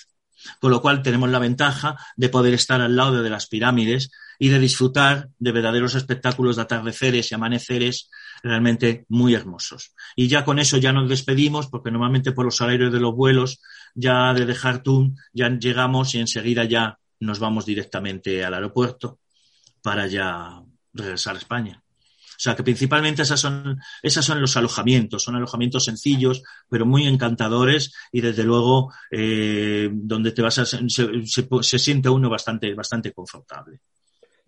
con 0.60 0.70
lo 0.70 0.80
cual 0.80 1.02
tenemos 1.02 1.30
la 1.30 1.38
ventaja 1.38 1.96
de 2.16 2.28
poder 2.28 2.54
estar 2.54 2.80
al 2.80 2.96
lado 2.96 3.22
de 3.22 3.30
las 3.30 3.46
pirámides 3.46 4.10
y 4.38 4.48
de 4.48 4.58
disfrutar 4.58 5.28
de 5.38 5.52
verdaderos 5.52 5.94
espectáculos 5.94 6.56
de 6.56 6.62
atardeceres 6.62 7.30
y 7.30 7.34
amaneceres 7.34 8.10
realmente 8.42 9.04
muy 9.08 9.34
hermosos. 9.34 9.94
Y 10.16 10.28
ya 10.28 10.44
con 10.44 10.58
eso 10.58 10.78
ya 10.78 10.92
nos 10.92 11.08
despedimos, 11.08 11.68
porque 11.68 11.90
normalmente 11.90 12.32
por 12.32 12.44
los 12.44 12.56
salarios 12.56 12.92
de 12.92 13.00
los 13.00 13.14
vuelos, 13.14 13.60
ya 13.94 14.34
de 14.34 14.54
Jartum, 14.54 15.14
ya 15.32 15.48
llegamos 15.48 16.14
y 16.14 16.20
enseguida 16.20 16.64
ya 16.64 16.98
nos 17.20 17.38
vamos 17.38 17.66
directamente 17.66 18.44
al 18.44 18.54
aeropuerto 18.54 19.20
para 19.80 20.06
ya 20.06 20.62
regresar 20.92 21.36
a 21.36 21.38
España. 21.38 21.81
O 22.42 22.44
sea 22.44 22.56
que 22.56 22.64
principalmente 22.64 23.22
esas 23.22 23.38
son, 23.38 23.80
esas 24.02 24.24
son 24.24 24.40
los 24.40 24.56
alojamientos, 24.56 25.22
son 25.22 25.36
alojamientos 25.36 25.84
sencillos, 25.84 26.42
pero 26.68 26.84
muy 26.84 27.06
encantadores 27.06 27.94
y 28.10 28.20
desde 28.20 28.42
luego 28.42 28.92
eh, 29.12 29.88
donde 29.92 30.32
te 30.32 30.42
vas 30.42 30.58
a, 30.58 30.66
se, 30.66 30.80
se, 30.88 31.78
siente 31.78 32.08
uno 32.08 32.28
bastante, 32.28 32.74
bastante 32.74 33.12
confortable. 33.12 33.78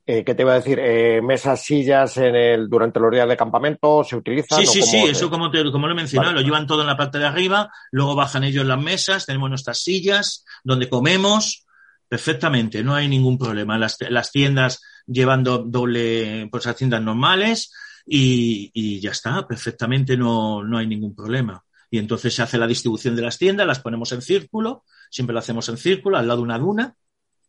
Eh, 0.05 0.25
¿Qué 0.25 0.35
te 0.35 0.43
iba 0.43 0.55
a 0.55 0.57
decir? 0.57 0.81
Eh, 0.83 1.23
¿Mesas, 1.23 1.63
sillas 1.63 2.17
en 2.17 2.35
el, 2.35 2.69
durante 2.69 2.99
los 2.99 3.13
días 3.13 3.29
de 3.29 3.37
campamento 3.37 4.03
se 4.03 4.17
utilizan? 4.17 4.59
Sí, 4.59 4.67
sí, 4.67 4.83
sí, 4.83 5.05
eso 5.05 5.31
como, 5.31 5.49
te, 5.53 5.71
como 5.71 5.87
lo 5.87 5.93
he 5.93 5.97
mencionado, 5.97 6.33
lo 6.33 6.41
llevan 6.41 6.67
todo 6.67 6.81
en 6.81 6.89
la 6.89 6.97
parte 6.97 7.21
de 7.21 7.27
arriba, 7.27 7.71
luego 7.93 8.17
bajan 8.17 8.43
ellos 8.43 8.67
las 8.67 8.83
mesas, 8.83 9.25
tenemos 9.25 9.49
nuestras 9.51 9.79
sillas 9.79 10.45
donde 10.65 10.89
comemos 10.89 11.65
perfectamente, 12.09 12.83
no 12.83 12.97
hay 12.97 13.07
ningún 13.07 13.39
problema. 13.39 13.79
Las, 13.79 13.99
las 14.11 14.33
tiendas 14.33 14.83
llevando 15.07 15.59
doble, 15.59 16.49
pues 16.51 16.67
las 16.67 16.77
tiendas 16.77 17.03
normales, 17.03 17.73
y, 18.07 18.71
y 18.75 19.01
ya 19.01 19.11
está, 19.11 19.47
perfectamente 19.47 20.17
no, 20.17 20.63
no 20.63 20.79
hay 20.79 20.87
ningún 20.87 21.15
problema. 21.15 21.65
Y 21.91 21.99
entonces 21.99 22.35
se 22.35 22.43
hace 22.43 22.59
la 22.59 22.67
distribución 22.67 23.15
de 23.17 23.23
las 23.23 23.39
tiendas, 23.39 23.67
las 23.67 23.81
ponemos 23.81 24.11
en 24.13 24.23
círculo, 24.23 24.85
siempre 25.11 25.33
lo 25.33 25.39
hacemos 25.39 25.69
en 25.69 25.77
círculo, 25.77 26.19
al 26.19 26.27
lado 26.27 26.39
de 26.39 26.45
una 26.45 26.59
duna, 26.59 26.97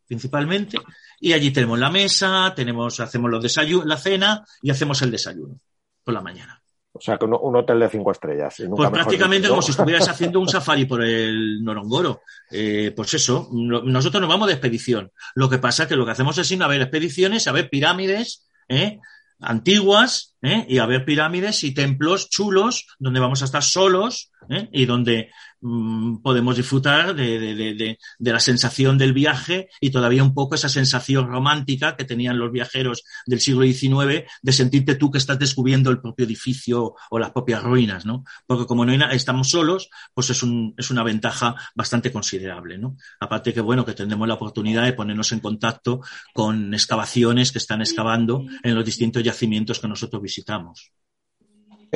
principalmente, 0.06 0.78
y 1.20 1.32
allí 1.32 1.50
tenemos 1.50 1.78
la 1.78 1.90
mesa, 1.90 2.52
tenemos, 2.54 3.00
hacemos 3.00 3.30
los 3.30 3.42
desayunos, 3.42 3.86
la 3.86 3.96
cena 3.96 4.44
y 4.62 4.70
hacemos 4.70 5.02
el 5.02 5.10
desayuno 5.10 5.58
por 6.04 6.14
la 6.14 6.20
mañana. 6.20 6.62
O 6.96 7.00
sea, 7.00 7.18
que 7.18 7.24
un, 7.24 7.36
un 7.40 7.56
hotel 7.56 7.80
de 7.80 7.88
cinco 7.88 8.12
estrellas. 8.12 8.62
pues 8.74 8.90
prácticamente 8.90 9.48
como 9.48 9.62
si 9.62 9.70
estuvieras 9.70 10.08
haciendo 10.08 10.40
un 10.40 10.48
safari 10.48 10.84
por 10.84 11.02
el 11.02 11.62
Norongoro. 11.62 12.22
Eh, 12.50 12.92
pues 12.94 13.14
eso, 13.14 13.48
nosotros 13.52 14.20
nos 14.20 14.28
vamos 14.28 14.48
de 14.48 14.54
expedición. 14.54 15.12
Lo 15.34 15.48
que 15.48 15.58
pasa 15.58 15.84
es 15.84 15.88
que 15.88 15.96
lo 15.96 16.04
que 16.04 16.12
hacemos 16.12 16.36
es 16.38 16.50
ir 16.50 16.62
a 16.62 16.68
ver 16.68 16.82
expediciones, 16.82 17.46
a 17.46 17.52
ver 17.52 17.70
pirámides, 17.70 18.46
¿eh? 18.68 18.98
antiguas 19.40 20.34
¿eh? 20.42 20.64
y 20.68 20.78
a 20.78 20.86
ver 20.86 21.04
pirámides 21.04 21.64
y 21.64 21.74
templos 21.74 22.30
chulos 22.30 22.86
donde 22.98 23.20
vamos 23.20 23.42
a 23.42 23.44
estar 23.44 23.62
solos 23.62 24.32
¿eh? 24.48 24.68
y 24.72 24.86
donde 24.86 25.30
mmm, 25.66 26.22
podemos 26.22 26.56
disfrutar 26.56 27.14
de, 27.14 27.38
de, 27.38 27.54
de, 27.54 27.98
de, 28.18 28.32
la 28.32 28.40
sensación 28.40 28.96
del 28.98 29.12
viaje 29.12 29.68
y 29.80 29.90
todavía 29.90 30.22
un 30.22 30.34
poco 30.34 30.54
esa 30.54 30.68
sensación 30.68 31.28
romántica 31.28 31.96
que 31.96 32.04
tenían 32.04 32.38
los 32.38 32.52
viajeros 32.52 33.02
del 33.26 33.40
siglo 33.40 33.64
XIX 33.64 34.24
de 34.42 34.52
sentirte 34.52 34.94
tú 34.94 35.10
que 35.10 35.18
estás 35.18 35.38
descubriendo 35.38 35.90
el 35.90 36.00
propio 36.00 36.26
edificio 36.26 36.94
o 37.10 37.18
las 37.18 37.32
propias 37.32 37.62
ruinas, 37.62 38.06
¿no? 38.06 38.24
Porque 38.46 38.66
como 38.66 38.84
no 38.84 38.92
hay, 38.92 39.16
estamos 39.16 39.50
solos, 39.50 39.90
pues 40.14 40.30
es, 40.30 40.42
un, 40.42 40.74
es 40.76 40.90
una 40.90 41.02
ventaja 41.02 41.56
bastante 41.74 42.12
considerable, 42.12 42.78
¿no? 42.78 42.96
Aparte 43.20 43.52
que, 43.52 43.60
bueno, 43.60 43.84
que 43.84 43.94
tendremos 43.94 44.28
la 44.28 44.34
oportunidad 44.34 44.84
de 44.84 44.92
ponernos 44.92 45.32
en 45.32 45.40
contacto 45.40 46.00
con 46.32 46.74
excavaciones 46.74 47.52
que 47.52 47.58
están 47.58 47.80
excavando 47.80 48.44
en 48.62 48.74
los 48.74 48.84
distintos 48.84 49.22
yacimientos 49.22 49.80
que 49.80 49.88
nosotros 49.88 50.22
visitamos. 50.22 50.92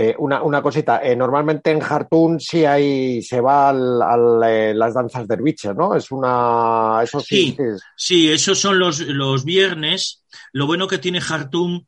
Eh, 0.02 0.14
una, 0.16 0.42
una, 0.42 0.62
cosita, 0.62 1.02
eh, 1.02 1.14
normalmente 1.14 1.70
en 1.70 1.80
Jartún 1.80 2.40
sí 2.40 2.64
hay, 2.64 3.20
se 3.20 3.38
va 3.42 3.68
al, 3.68 4.00
al 4.00 4.42
eh, 4.48 4.72
las 4.72 4.94
danzas 4.94 5.28
derviches, 5.28 5.76
¿no? 5.76 5.94
Es 5.94 6.10
una, 6.10 7.00
eso 7.02 7.20
sí. 7.20 7.54
Sí, 7.54 7.56
es... 7.58 7.82
sí 7.96 8.32
esos 8.32 8.58
son 8.58 8.78
los, 8.78 9.00
los 9.00 9.44
viernes. 9.44 10.24
Lo 10.54 10.66
bueno 10.66 10.86
que 10.88 10.96
tiene 10.96 11.20
Jartún 11.20 11.86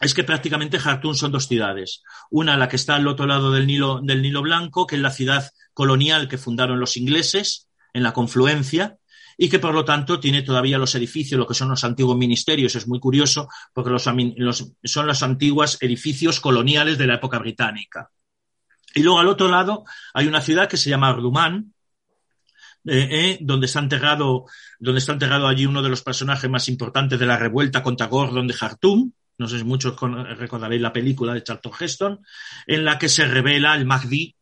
es 0.00 0.14
que 0.14 0.22
prácticamente 0.22 0.78
Jartún 0.78 1.16
son 1.16 1.32
dos 1.32 1.48
ciudades. 1.48 2.04
Una, 2.30 2.56
la 2.56 2.68
que 2.68 2.76
está 2.76 2.94
al 2.94 3.08
otro 3.08 3.26
lado 3.26 3.50
del 3.50 3.66
Nilo, 3.66 3.98
del 4.04 4.22
Nilo 4.22 4.42
Blanco, 4.42 4.86
que 4.86 4.94
es 4.94 5.02
la 5.02 5.10
ciudad 5.10 5.50
colonial 5.74 6.28
que 6.28 6.38
fundaron 6.38 6.78
los 6.78 6.96
ingleses 6.96 7.68
en 7.92 8.04
la 8.04 8.12
confluencia, 8.12 8.98
y 9.40 9.48
que 9.48 9.60
por 9.60 9.72
lo 9.72 9.84
tanto 9.84 10.18
tiene 10.18 10.42
todavía 10.42 10.78
los 10.78 10.96
edificios, 10.96 11.38
lo 11.38 11.46
que 11.46 11.54
son 11.54 11.68
los 11.68 11.84
antiguos 11.84 12.18
ministerios. 12.18 12.74
Es 12.74 12.88
muy 12.88 12.98
curioso 12.98 13.48
porque 13.72 13.90
los, 13.90 14.04
los, 14.36 14.72
son 14.82 15.06
los 15.06 15.22
antiguos 15.22 15.78
edificios 15.80 16.40
coloniales 16.40 16.98
de 16.98 17.06
la 17.06 17.14
época 17.14 17.38
británica. 17.38 18.10
Y 18.94 19.02
luego 19.02 19.20
al 19.20 19.28
otro 19.28 19.48
lado 19.48 19.84
hay 20.12 20.26
una 20.26 20.40
ciudad 20.40 20.68
que 20.68 20.76
se 20.76 20.90
llama 20.90 21.10
Ardumán, 21.10 21.72
eh, 22.84 23.08
eh, 23.10 23.38
donde 23.40 23.66
está 23.66 23.78
enterrado, 23.78 24.46
donde 24.80 24.98
está 24.98 25.12
enterrado 25.12 25.46
allí 25.46 25.66
uno 25.66 25.82
de 25.82 25.90
los 25.90 26.02
personajes 26.02 26.50
más 26.50 26.68
importantes 26.68 27.18
de 27.18 27.26
la 27.26 27.36
revuelta 27.36 27.80
contra 27.80 28.08
Gordon 28.08 28.48
de 28.48 28.54
Jartum. 28.54 29.12
No 29.38 29.46
sé 29.46 29.58
si 29.58 29.64
muchos 29.64 29.94
recordaréis 30.36 30.82
la 30.82 30.92
película 30.92 31.32
de 31.32 31.44
Charlton 31.44 31.72
Heston, 31.78 32.20
en 32.66 32.84
la 32.84 32.98
que 32.98 33.08
se 33.08 33.24
revela 33.24 33.76
el 33.76 33.86
Mahdi, 33.86 34.34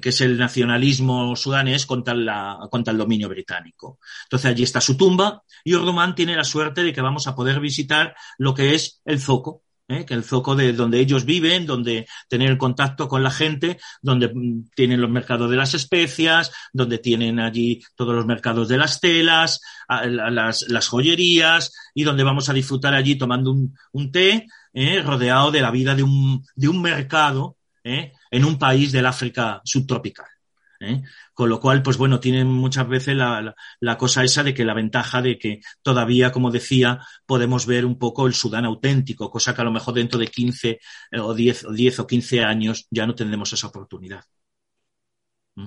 que 0.00 0.08
es 0.08 0.20
el 0.20 0.38
nacionalismo 0.38 1.36
sudanés 1.36 1.86
contra, 1.86 2.14
la, 2.14 2.58
contra 2.70 2.92
el 2.92 2.98
dominio 2.98 3.28
británico. 3.28 3.98
Entonces 4.24 4.50
allí 4.50 4.62
está 4.62 4.80
su 4.80 4.96
tumba 4.96 5.42
y 5.64 5.74
Ordumán 5.74 6.14
tiene 6.14 6.36
la 6.36 6.44
suerte 6.44 6.82
de 6.82 6.92
que 6.92 7.00
vamos 7.00 7.26
a 7.26 7.34
poder 7.34 7.60
visitar 7.60 8.14
lo 8.38 8.54
que 8.54 8.74
es 8.74 9.00
el 9.04 9.20
zoco, 9.20 9.62
¿eh? 9.88 10.04
que 10.06 10.14
el 10.14 10.24
zoco 10.24 10.56
de 10.56 10.72
donde 10.72 10.98
ellos 10.98 11.24
viven, 11.24 11.66
donde 11.66 12.06
tener 12.28 12.56
contacto 12.56 13.06
con 13.08 13.22
la 13.22 13.30
gente, 13.30 13.78
donde 14.00 14.32
tienen 14.74 15.00
los 15.00 15.10
mercados 15.10 15.50
de 15.50 15.56
las 15.56 15.74
especias, 15.74 16.52
donde 16.72 16.98
tienen 16.98 17.38
allí 17.38 17.82
todos 17.94 18.14
los 18.14 18.26
mercados 18.26 18.68
de 18.68 18.78
las 18.78 19.00
telas, 19.00 19.60
las, 19.88 20.62
las 20.68 20.88
joyerías 20.88 21.72
y 21.94 22.04
donde 22.04 22.24
vamos 22.24 22.48
a 22.48 22.54
disfrutar 22.54 22.94
allí 22.94 23.16
tomando 23.16 23.52
un, 23.52 23.76
un 23.92 24.10
té 24.10 24.46
¿eh? 24.72 25.02
rodeado 25.02 25.50
de 25.50 25.60
la 25.60 25.70
vida 25.70 25.94
de 25.94 26.02
un, 26.02 26.44
de 26.54 26.68
un 26.68 26.80
mercado 26.80 27.56
¿eh? 27.84 28.12
En 28.32 28.44
un 28.44 28.58
país 28.58 28.90
del 28.90 29.06
África 29.06 29.60
subtropical. 29.62 30.26
¿eh? 30.80 31.02
Con 31.34 31.50
lo 31.50 31.60
cual, 31.60 31.82
pues 31.82 31.98
bueno, 31.98 32.18
tienen 32.18 32.48
muchas 32.48 32.88
veces 32.88 33.14
la, 33.14 33.40
la, 33.42 33.54
la, 33.78 33.98
cosa 33.98 34.24
esa 34.24 34.42
de 34.42 34.54
que 34.54 34.64
la 34.64 34.74
ventaja 34.74 35.20
de 35.22 35.38
que 35.38 35.60
todavía, 35.82 36.32
como 36.32 36.50
decía, 36.50 37.00
podemos 37.26 37.66
ver 37.66 37.84
un 37.84 37.98
poco 37.98 38.26
el 38.26 38.34
Sudán 38.34 38.64
auténtico, 38.64 39.30
cosa 39.30 39.54
que 39.54 39.60
a 39.60 39.64
lo 39.64 39.70
mejor 39.70 39.94
dentro 39.94 40.18
de 40.18 40.26
15 40.26 40.70
eh, 40.70 41.20
o 41.20 41.34
10 41.34 41.66
o 41.66 41.72
10 41.72 42.00
o 42.00 42.06
15 42.06 42.42
años 42.42 42.86
ya 42.90 43.06
no 43.06 43.14
tendremos 43.14 43.52
esa 43.52 43.66
oportunidad. 43.66 44.24
¿Mm? 45.56 45.66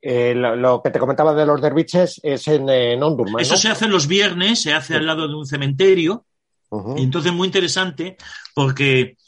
Eh, 0.00 0.34
lo, 0.34 0.56
lo, 0.56 0.82
que 0.82 0.90
te 0.90 0.98
comentaba 0.98 1.34
de 1.34 1.46
los 1.46 1.60
derviches 1.60 2.18
es 2.24 2.48
en, 2.48 2.68
en 2.70 2.98
¿no? 2.98 3.38
Eso 3.38 3.56
se 3.58 3.68
hace 3.68 3.86
los 3.88 4.08
viernes, 4.08 4.62
se 4.62 4.72
hace 4.72 4.96
al 4.96 5.06
lado 5.06 5.28
de 5.28 5.34
un 5.34 5.46
cementerio. 5.46 6.24
Uh 6.70 6.78
-huh. 6.78 7.02
Entonces 7.02 7.30
muy 7.30 7.46
interesante 7.46 8.16
porque 8.54 9.18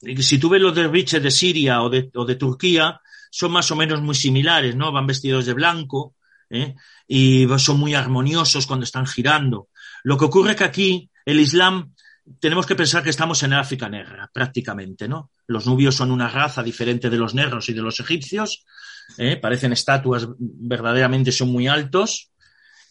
si 0.00 0.38
tú 0.38 0.48
ves 0.48 0.60
los 0.60 0.74
derviches 0.74 1.22
de 1.22 1.30
Siria 1.30 1.82
o 1.82 1.90
de, 1.90 2.10
o 2.14 2.24
de, 2.24 2.36
Turquía, 2.36 3.00
son 3.30 3.52
más 3.52 3.70
o 3.70 3.76
menos 3.76 4.00
muy 4.02 4.14
similares, 4.14 4.76
¿no? 4.76 4.92
Van 4.92 5.06
vestidos 5.06 5.46
de 5.46 5.54
blanco 5.54 6.14
¿eh? 6.50 6.74
y 7.06 7.46
son 7.58 7.78
muy 7.78 7.94
armoniosos 7.94 8.66
cuando 8.66 8.84
están 8.84 9.06
girando. 9.06 9.68
Lo 10.04 10.16
que 10.16 10.26
ocurre 10.26 10.50
es 10.50 10.56
que 10.56 10.64
aquí 10.64 11.10
el 11.24 11.40
Islam 11.40 11.92
tenemos 12.40 12.66
que 12.66 12.74
pensar 12.74 13.02
que 13.02 13.10
estamos 13.10 13.42
en 13.42 13.52
África 13.52 13.88
negra, 13.88 14.30
prácticamente, 14.32 15.08
¿no? 15.08 15.30
Los 15.46 15.66
nubios 15.66 15.94
son 15.94 16.10
una 16.10 16.28
raza 16.28 16.62
diferente 16.62 17.08
de 17.08 17.18
los 17.18 17.34
negros 17.34 17.68
y 17.68 17.72
de 17.72 17.82
los 17.82 18.00
egipcios, 18.00 18.64
¿eh? 19.16 19.36
parecen 19.36 19.72
estatuas, 19.72 20.26
verdaderamente 20.38 21.30
son 21.30 21.50
muy 21.50 21.68
altos 21.68 22.32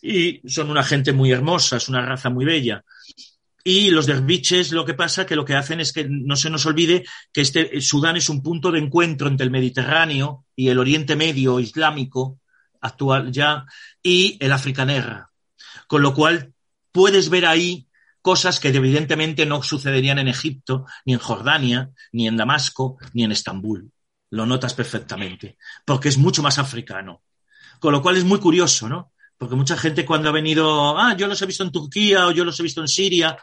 y 0.02 0.42
son 0.48 0.70
una 0.70 0.84
gente 0.84 1.12
muy 1.12 1.32
hermosa, 1.32 1.78
es 1.78 1.90
una 1.90 2.06
raza 2.06 2.30
muy 2.30 2.46
bella. 2.46 2.84
Y 3.68 3.90
los 3.90 4.06
derviches 4.06 4.72
lo 4.72 4.86
que 4.86 4.94
pasa 4.94 5.26
que 5.26 5.36
lo 5.36 5.44
que 5.44 5.56
hacen 5.56 5.80
es 5.80 5.92
que 5.92 6.06
no 6.08 6.36
se 6.36 6.52
nos 6.52 6.68
olvide 6.68 7.04
que 7.34 7.42
este 7.42 7.82
Sudán 7.82 8.16
es 8.16 8.30
un 8.30 8.44
punto 8.44 8.72
de 8.72 8.78
encuentro 8.78 9.28
entre 9.28 9.44
el 9.44 9.50
Mediterráneo 9.50 10.46
y 10.56 10.70
el 10.70 10.78
Oriente 10.78 11.16
Medio 11.16 11.60
islámico 11.60 12.40
actual 12.80 13.32
ya 13.32 13.66
y 14.04 14.38
el 14.40 14.52
África 14.52 14.86
Negra. 14.86 15.32
Con 15.88 16.04
lo 16.04 16.14
cual 16.14 16.54
puedes 16.92 17.30
ver 17.30 17.48
ahí 17.48 17.88
cosas 18.22 18.60
que 18.60 18.68
evidentemente 18.68 19.48
no 19.48 19.64
sucederían 19.64 20.20
en 20.20 20.28
Egipto, 20.28 20.86
ni 21.04 21.14
en 21.14 21.20
Jordania, 21.20 21.90
ni 22.12 22.28
en 22.28 22.38
Damasco, 22.38 23.00
ni 23.14 23.24
en 23.24 23.32
Estambul. 23.32 23.92
Lo 24.30 24.46
notas 24.46 24.76
perfectamente, 24.76 25.58
porque 25.86 26.10
es 26.10 26.20
mucho 26.20 26.44
más 26.44 26.60
africano. 26.60 27.24
Con 27.80 27.94
lo 27.94 28.04
cual 28.04 28.18
es 28.18 28.26
muy 28.26 28.40
curioso, 28.40 28.88
¿no? 28.88 29.12
Porque 29.40 29.56
mucha 29.56 29.76
gente 29.76 30.06
cuando 30.06 30.30
ha 30.30 30.32
venido, 30.32 30.96
ah, 31.00 31.16
yo 31.18 31.26
los 31.26 31.42
he 31.42 31.48
visto 31.48 31.64
en 31.64 31.72
Turquía 31.72 32.28
o 32.28 32.32
yo 32.32 32.46
los 32.46 32.60
he 32.60 32.64
visto 32.64 32.82
en 32.82 32.88
Siria, 32.88 33.36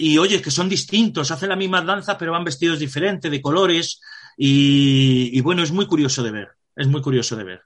y 0.00 0.18
oye, 0.18 0.40
que 0.40 0.50
son 0.50 0.68
distintos, 0.68 1.30
hacen 1.30 1.48
la 1.48 1.56
misma 1.56 1.82
danza, 1.82 2.16
pero 2.16 2.32
van 2.32 2.44
vestidos 2.44 2.78
diferentes, 2.78 3.30
de 3.30 3.42
colores, 3.42 4.00
y, 4.36 5.30
y 5.32 5.40
bueno, 5.40 5.62
es 5.62 5.72
muy 5.72 5.86
curioso 5.86 6.22
de 6.22 6.30
ver, 6.30 6.48
es 6.76 6.86
muy 6.88 7.02
curioso 7.02 7.36
de 7.36 7.44
ver 7.44 7.62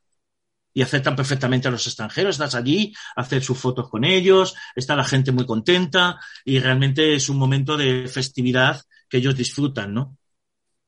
y 0.75 0.83
aceptan 0.83 1.15
perfectamente 1.15 1.69
a 1.69 1.71
los 1.71 1.87
extranjeros. 1.87 2.35
Estás 2.35 2.57
allí, 2.57 2.93
hacer 3.15 3.43
sus 3.43 3.57
fotos 3.57 3.89
con 3.89 4.05
ellos, 4.05 4.55
está 4.75 4.97
la 4.97 5.05
gente 5.05 5.31
muy 5.31 5.47
contenta 5.47 6.19
y 6.45 6.59
realmente 6.59 7.15
es 7.15 7.29
un 7.29 7.39
momento 7.39 7.77
de 7.77 8.09
festividad 8.09 8.83
que 9.09 9.19
ellos 9.19 9.37
disfrutan, 9.37 9.95
¿no? 9.95 10.17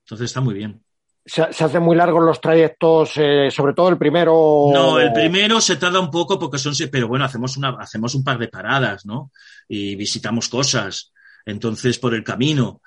Entonces 0.04 0.26
está 0.26 0.40
muy 0.40 0.54
bien. 0.54 0.82
Se, 1.24 1.42
hacen 1.42 1.82
muy 1.82 1.96
largos 1.96 2.22
los 2.22 2.40
trayectos, 2.40 3.12
eh, 3.16 3.48
sobre 3.50 3.74
todo 3.74 3.88
el 3.88 3.98
primero. 3.98 4.70
No, 4.72 4.98
el 4.98 5.12
primero 5.12 5.60
se 5.60 5.76
tarda 5.76 5.98
un 5.98 6.10
poco 6.10 6.38
porque 6.38 6.58
son, 6.58 6.74
pero 6.90 7.08
bueno, 7.08 7.24
hacemos 7.24 7.56
una, 7.56 7.70
hacemos 7.80 8.14
un 8.14 8.22
par 8.22 8.38
de 8.38 8.48
paradas, 8.48 9.06
¿no? 9.06 9.32
Y 9.68 9.96
visitamos 9.96 10.48
cosas. 10.48 11.12
Entonces, 11.46 11.98
por 11.98 12.14
el 12.14 12.24
camino, 12.24 12.82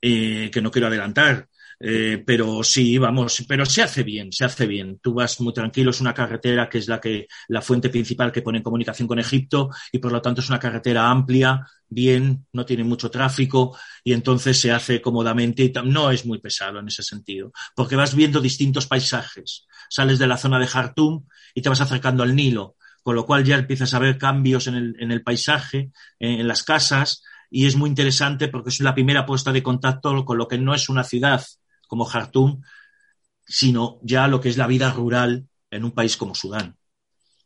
eh, 0.00 0.50
que 0.52 0.60
no 0.62 0.70
quiero 0.70 0.88
adelantar, 0.88 1.48
eh, 1.80 2.22
pero 2.26 2.64
sí, 2.64 2.98
vamos, 2.98 3.44
pero 3.46 3.64
se 3.64 3.82
hace 3.82 4.02
bien, 4.02 4.32
se 4.32 4.44
hace 4.44 4.66
bien. 4.66 4.98
Tú 5.00 5.14
vas 5.14 5.40
muy 5.40 5.52
tranquilo, 5.52 5.90
es 5.90 6.00
una 6.00 6.12
carretera 6.14 6.68
que 6.68 6.78
es 6.78 6.88
la 6.88 7.00
que, 7.00 7.28
la 7.48 7.62
fuente 7.62 7.88
principal 7.88 8.32
que 8.32 8.42
pone 8.42 8.58
en 8.58 8.64
comunicación 8.64 9.06
con 9.06 9.18
Egipto 9.18 9.70
y 9.92 9.98
por 9.98 10.10
lo 10.10 10.20
tanto 10.20 10.40
es 10.40 10.48
una 10.48 10.58
carretera 10.58 11.08
amplia, 11.08 11.64
bien, 11.88 12.46
no 12.52 12.64
tiene 12.64 12.82
mucho 12.82 13.10
tráfico 13.10 13.78
y 14.02 14.12
entonces 14.12 14.60
se 14.60 14.72
hace 14.72 15.00
cómodamente 15.00 15.62
y 15.62 15.72
no 15.84 16.10
es 16.10 16.26
muy 16.26 16.38
pesado 16.38 16.80
en 16.80 16.88
ese 16.88 17.02
sentido, 17.02 17.52
porque 17.76 17.96
vas 17.96 18.14
viendo 18.14 18.40
distintos 18.40 18.86
paisajes. 18.86 19.66
Sales 19.88 20.18
de 20.18 20.26
la 20.26 20.36
zona 20.36 20.58
de 20.58 20.66
Jartum 20.66 21.26
y 21.54 21.62
te 21.62 21.68
vas 21.68 21.80
acercando 21.80 22.24
al 22.24 22.34
Nilo, 22.34 22.76
con 23.02 23.14
lo 23.14 23.24
cual 23.24 23.44
ya 23.44 23.56
empiezas 23.56 23.94
a 23.94 24.00
ver 24.00 24.18
cambios 24.18 24.66
en 24.66 24.74
el, 24.74 24.96
en 24.98 25.12
el 25.12 25.22
paisaje, 25.22 25.92
en 26.18 26.46
las 26.48 26.64
casas, 26.64 27.22
y 27.50 27.66
es 27.66 27.76
muy 27.76 27.88
interesante 27.88 28.48
porque 28.48 28.70
es 28.70 28.80
la 28.80 28.94
primera 28.94 29.26
puesta 29.26 29.52
de 29.52 29.62
contacto 29.62 30.24
con 30.24 30.38
lo 30.38 30.48
que 30.48 30.58
no 30.58 30.74
es 30.74 30.88
una 30.88 31.04
ciudad, 31.04 31.44
como 31.86 32.04
Jartum, 32.04 32.62
sino 33.46 33.98
ya 34.02 34.28
lo 34.28 34.40
que 34.40 34.50
es 34.50 34.56
la 34.56 34.66
vida 34.66 34.92
rural 34.92 35.48
en 35.70 35.84
un 35.84 35.92
país 35.92 36.16
como 36.16 36.34
Sudán. 36.34 36.76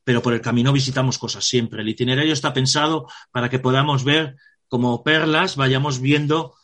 Pero 0.04 0.20
por 0.20 0.34
el 0.34 0.40
camino 0.40 0.72
visitamos 0.72 1.18
cosas 1.18 1.44
siempre. 1.44 1.82
El 1.82 1.88
itinerario 1.88 2.32
está 2.32 2.52
pensado 2.52 3.06
para 3.30 3.48
que 3.48 3.60
podamos 3.60 4.02
ver 4.02 4.36
como 4.68 5.04
perlas, 5.04 5.54
vayamos 5.56 6.00
viendo 6.00 6.54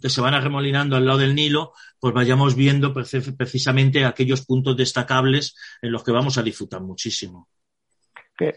que 0.00 0.10
se 0.10 0.20
van 0.20 0.34
arremolinando 0.34 0.96
al 0.96 1.06
lado 1.06 1.18
del 1.18 1.34
Nilo, 1.34 1.72
pues 2.00 2.14
vayamos 2.14 2.54
viendo 2.54 2.92
precisamente 2.92 4.04
aquellos 4.04 4.44
puntos 4.44 4.76
destacables 4.76 5.54
en 5.80 5.92
los 5.92 6.04
que 6.04 6.12
vamos 6.12 6.38
a 6.38 6.42
disfrutar 6.42 6.80
muchísimo. 6.80 7.48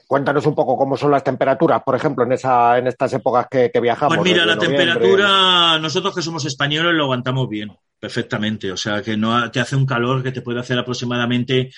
Cuéntanos 0.08 0.46
un 0.46 0.54
poco 0.54 0.78
cómo 0.78 0.96
son 0.96 1.12
las 1.12 1.24
temperaturas, 1.24 1.82
por 1.84 1.96
ejemplo, 1.96 2.24
en, 2.24 2.34
esa, 2.34 2.78
en 2.78 2.88
estas 2.88 3.14
épocas 3.14 3.48
que, 3.50 3.72
viajamos. 3.82 4.18
Pues 4.18 4.32
mira, 4.32 4.46
la 4.46 4.58
temperatura, 4.58 5.80
nosotros 5.80 6.14
que 6.14 6.22
somos 6.22 6.46
españoles 6.46 6.94
lo 6.94 7.06
aguantamos 7.06 7.50
bien, 7.50 7.72
perfectamente. 8.00 8.72
O 8.72 8.78
sea, 8.78 9.02
que 9.02 9.18
no 9.18 9.50
te 9.50 9.60
hace 9.60 9.76
un 9.76 9.86
calor 9.86 10.22
que 10.22 10.32
te 10.32 10.42
puede 10.42 10.60
hacer 10.60 10.78
aproximadamente, 10.78 11.72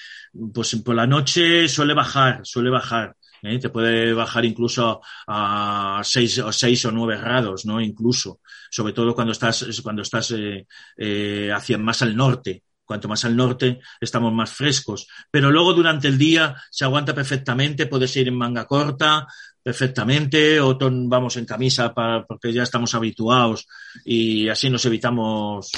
pues 0.54 0.76
por 0.84 0.96
la 0.96 1.08
noche 1.08 1.70
suele 1.70 1.94
bajar, 1.94 2.42
suele 2.44 2.70
bajar. 2.70 3.16
¿eh? 3.42 3.60
Te 3.60 3.70
puede 3.70 4.14
bajar 4.14 4.44
incluso 4.44 5.02
a 5.28 6.02
6 6.04 6.40
o 6.40 6.52
seis 6.52 6.84
o 6.86 6.92
9 6.92 7.18
grados, 7.18 7.66
¿no? 7.66 7.80
Incluso, 7.80 8.42
sobre 8.70 8.94
todo 8.94 9.16
cuando 9.16 9.32
estás, 9.32 9.66
cuando 9.82 10.02
estás 10.02 10.32
eh, 10.32 10.68
eh, 10.98 11.52
hacia 11.54 11.78
más 11.78 12.02
al 12.02 12.16
norte. 12.16 12.64
Cuanto 12.86 13.08
más 13.08 13.24
al 13.26 13.36
norte 13.36 13.80
estamos 14.02 14.34
más 14.34 14.52
frescos. 14.52 15.08
Pero 15.32 15.52
luego 15.52 15.74
durante 15.74 16.08
el 16.08 16.18
día 16.18 16.56
se 16.70 16.86
aguanta 16.86 17.14
perfectamente, 17.14 17.86
puedes 17.86 18.16
ir 18.18 18.28
en 18.28 18.36
manga 18.36 18.66
corta 18.66 19.28
perfectamente, 19.64 20.60
o 20.60 20.78
vamos 20.78 21.38
en 21.38 21.46
camisa 21.46 21.94
para, 21.94 22.26
porque 22.26 22.52
ya 22.52 22.64
estamos 22.64 22.94
habituados 22.94 23.66
y 24.04 24.50
así 24.50 24.70
nos 24.70 24.86
evitamos. 24.86 25.72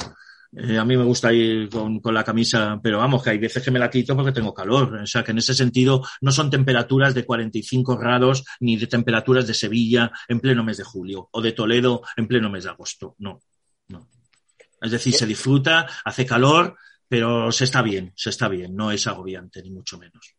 Eh, 0.58 0.78
a 0.78 0.86
mí 0.86 0.98
me 0.98 1.04
gusta 1.04 1.32
ir 1.32 1.70
con, 1.70 2.00
con, 2.00 2.14
la 2.14 2.24
camisa, 2.24 2.80
pero 2.82 2.98
vamos, 2.98 3.22
que 3.22 3.30
hay 3.32 3.38
veces 3.38 3.62
que 3.62 3.72
me 3.72 3.80
la 3.80 3.90
quito 3.90 4.16
porque 4.16 4.32
tengo 4.32 4.54
calor. 4.54 4.96
O 4.96 5.06
sea, 5.06 5.24
que 5.24 5.32
en 5.32 5.38
ese 5.38 5.54
sentido 5.54 6.02
no 6.22 6.32
son 6.32 6.50
temperaturas 6.50 7.14
de 7.14 7.26
45 7.26 7.98
grados 7.98 8.44
ni 8.60 8.78
de 8.78 8.88
temperaturas 8.88 9.46
de 9.46 9.54
Sevilla 9.54 10.12
en 10.28 10.40
pleno 10.40 10.64
mes 10.64 10.78
de 10.78 10.84
julio 10.84 11.30
o 11.32 11.42
de 11.42 11.52
Toledo 11.52 12.02
en 12.18 12.28
pleno 12.28 12.50
mes 12.50 12.64
de 12.64 12.72
agosto. 12.72 13.16
No, 13.20 13.42
no. 13.90 14.08
Es 14.82 14.92
decir, 14.92 15.14
se 15.14 15.28
disfruta, 15.28 15.88
hace 16.04 16.26
calor, 16.26 16.78
pero 17.08 17.52
se 17.52 17.64
está 17.66 17.82
bien, 17.82 18.12
se 18.16 18.30
está 18.30 18.48
bien, 18.48 18.76
no 18.76 18.92
es 18.92 19.08
agobiante, 19.08 19.62
ni 19.62 19.72
mucho 19.72 19.98
menos. 19.98 20.36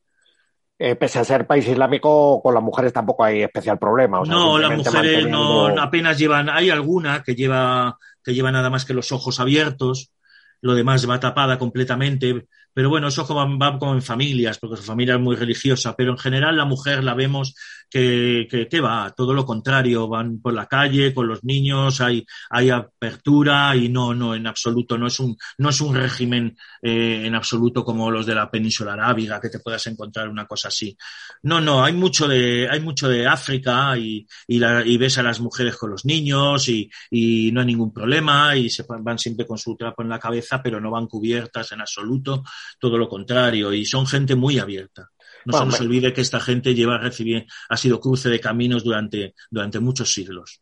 Eh, 0.79 0.95
pese 0.95 1.19
a 1.19 1.25
ser 1.25 1.47
país 1.47 1.67
islámico, 1.67 2.43
con 2.43 2.53
las 2.53 2.62
mujeres 2.62 2.93
tampoco 2.93 3.25
hay 3.25 3.43
especial 3.43 3.79
problema. 3.79 4.21
no, 4.27 4.59
las 4.59 4.77
mujeres 4.77 5.27
no 5.27 5.69
apenas 5.81 6.19
llevan, 6.19 6.51
hay 6.51 6.69
alguna 6.69 7.23
que 7.23 7.35
lleva, 7.35 7.99
que 8.23 8.35
lleva 8.35 8.53
nada 8.53 8.69
más 8.69 8.85
que 8.85 8.93
los 8.93 9.11
ojos 9.11 9.41
abiertos, 9.41 10.12
lo 10.61 10.75
demás 10.75 11.09
va 11.09 11.21
tapada 11.21 11.59
completamente, 11.59 12.47
pero 12.75 12.91
bueno, 12.91 13.09
eso 13.09 13.27
va, 13.35 13.79
como 13.79 13.95
en 13.95 14.03
familias, 14.03 14.59
porque 14.59 14.77
su 14.77 14.83
familia 14.83 15.14
es 15.14 15.21
muy 15.21 15.35
religiosa, 15.35 15.97
pero 15.97 16.12
en 16.12 16.19
general 16.19 16.59
la 16.59 16.67
mujer 16.67 17.03
la 17.03 17.14
vemos 17.14 17.55
que, 17.91 18.66
que, 18.70 18.80
va, 18.80 19.12
todo 19.16 19.32
lo 19.32 19.45
contrario, 19.45 20.09
van 20.09 20.41
por 20.41 20.55
la 20.55 20.66
calle 20.66 21.14
con 21.14 21.28
los 21.28 21.45
niños, 21.45 22.01
hay, 22.01 22.24
hay 22.51 22.70
apertura 22.70 23.74
y 23.76 23.89
no, 23.89 24.14
no, 24.14 24.34
en 24.34 24.47
absoluto, 24.47 24.99
no 24.99 25.07
es 25.07 25.18
un, 25.20 25.37
no 25.59 25.70
es 25.70 25.80
un 25.80 25.95
régimen 25.95 26.57
eh, 26.82 27.22
en 27.24 27.34
absoluto 27.34 27.84
como 27.84 28.11
los 28.11 28.26
de 28.26 28.34
la 28.34 28.51
península 28.51 28.95
arábiga, 28.95 29.41
que 29.41 29.49
te 29.49 29.61
puedas 29.61 29.87
encontrar 29.87 30.28
una 30.28 30.47
cosa 30.47 30.68
así. 30.68 30.97
No, 31.43 31.61
no, 31.61 31.84
hay 31.84 31.93
mucho 31.93 32.28
de, 32.28 32.68
hay 32.70 32.80
mucho 32.80 33.09
de 33.09 33.26
África 33.26 33.97
y, 33.97 34.26
y, 34.47 34.59
la, 34.59 34.84
y 34.84 34.97
ves 34.97 35.18
a 35.18 35.22
las 35.22 35.41
mujeres 35.41 35.76
con 35.76 35.91
los 35.91 36.05
niños 36.05 36.68
y, 36.68 36.91
y 37.11 37.51
no 37.53 37.61
hay 37.61 37.66
ningún 37.66 37.93
problema 37.93 38.57
y 38.57 38.70
se 38.70 38.84
van 38.89 39.18
siempre 39.18 39.47
con 39.47 39.59
su 39.59 39.76
trapo 39.76 40.03
en 40.03 40.09
la 40.09 40.18
cabeza, 40.18 40.62
pero 40.62 40.80
no 40.80 40.91
van 40.91 41.07
cubiertas 41.07 41.72
en 41.72 41.80
absoluto 41.80 42.43
todo 42.78 42.99
lo 42.99 43.09
contrario, 43.09 43.72
y 43.72 43.84
son 43.84 44.07
gente 44.07 44.34
muy 44.34 44.59
abierta. 44.59 45.11
No 45.47 45.59
se 45.59 45.64
nos 45.64 45.80
olvide 45.80 46.12
que 46.12 46.20
esta 46.20 46.40
gente 46.40 46.74
lleva 46.74 46.99
recibir, 46.99 47.47
ha 47.68 47.76
sido 47.76 48.01
cruce 48.01 48.28
de 48.28 48.40
caminos 48.40 48.84
durante, 48.84 49.34
durante 49.51 49.80
muchos 49.80 50.12
siglos. 50.12 50.61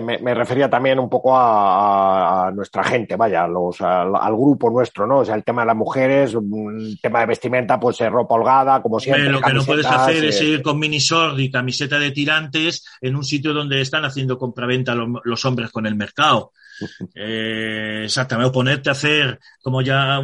Me, 0.00 0.34
refería 0.34 0.70
también 0.70 1.00
un 1.00 1.10
poco 1.10 1.32
a, 1.36 2.52
nuestra 2.54 2.84
gente, 2.84 3.16
vaya, 3.16 3.48
los, 3.48 3.80
al, 3.80 4.36
grupo 4.36 4.70
nuestro, 4.70 5.04
¿no? 5.04 5.18
O 5.18 5.24
sea, 5.24 5.34
el 5.34 5.42
tema 5.42 5.62
de 5.62 5.66
las 5.66 5.76
mujeres, 5.76 6.34
el 6.34 7.00
tema 7.02 7.20
de 7.20 7.26
vestimenta, 7.26 7.80
pues 7.80 7.98
ropa 7.98 8.36
holgada, 8.36 8.80
como 8.82 9.00
siempre. 9.00 9.28
lo 9.28 9.40
que 9.40 9.52
no 9.52 9.64
puedes 9.64 9.86
hacer 9.86 10.24
es 10.24 10.40
ir 10.42 10.62
con 10.62 10.78
mini 10.78 10.98
y 11.38 11.50
camiseta 11.50 11.98
de 11.98 12.12
tirantes 12.12 12.84
en 13.00 13.16
un 13.16 13.24
sitio 13.24 13.52
donde 13.52 13.80
están 13.80 14.04
haciendo 14.04 14.38
compraventa 14.38 14.94
los 14.94 15.44
hombres 15.44 15.70
con 15.70 15.86
el 15.86 15.96
mercado. 15.96 16.52
Eh, 17.14 18.02
exactamente, 18.04 18.48
o 18.48 18.52
ponerte 18.52 18.88
a 18.88 18.92
hacer, 18.92 19.38
como 19.62 19.82
ya 19.82 20.18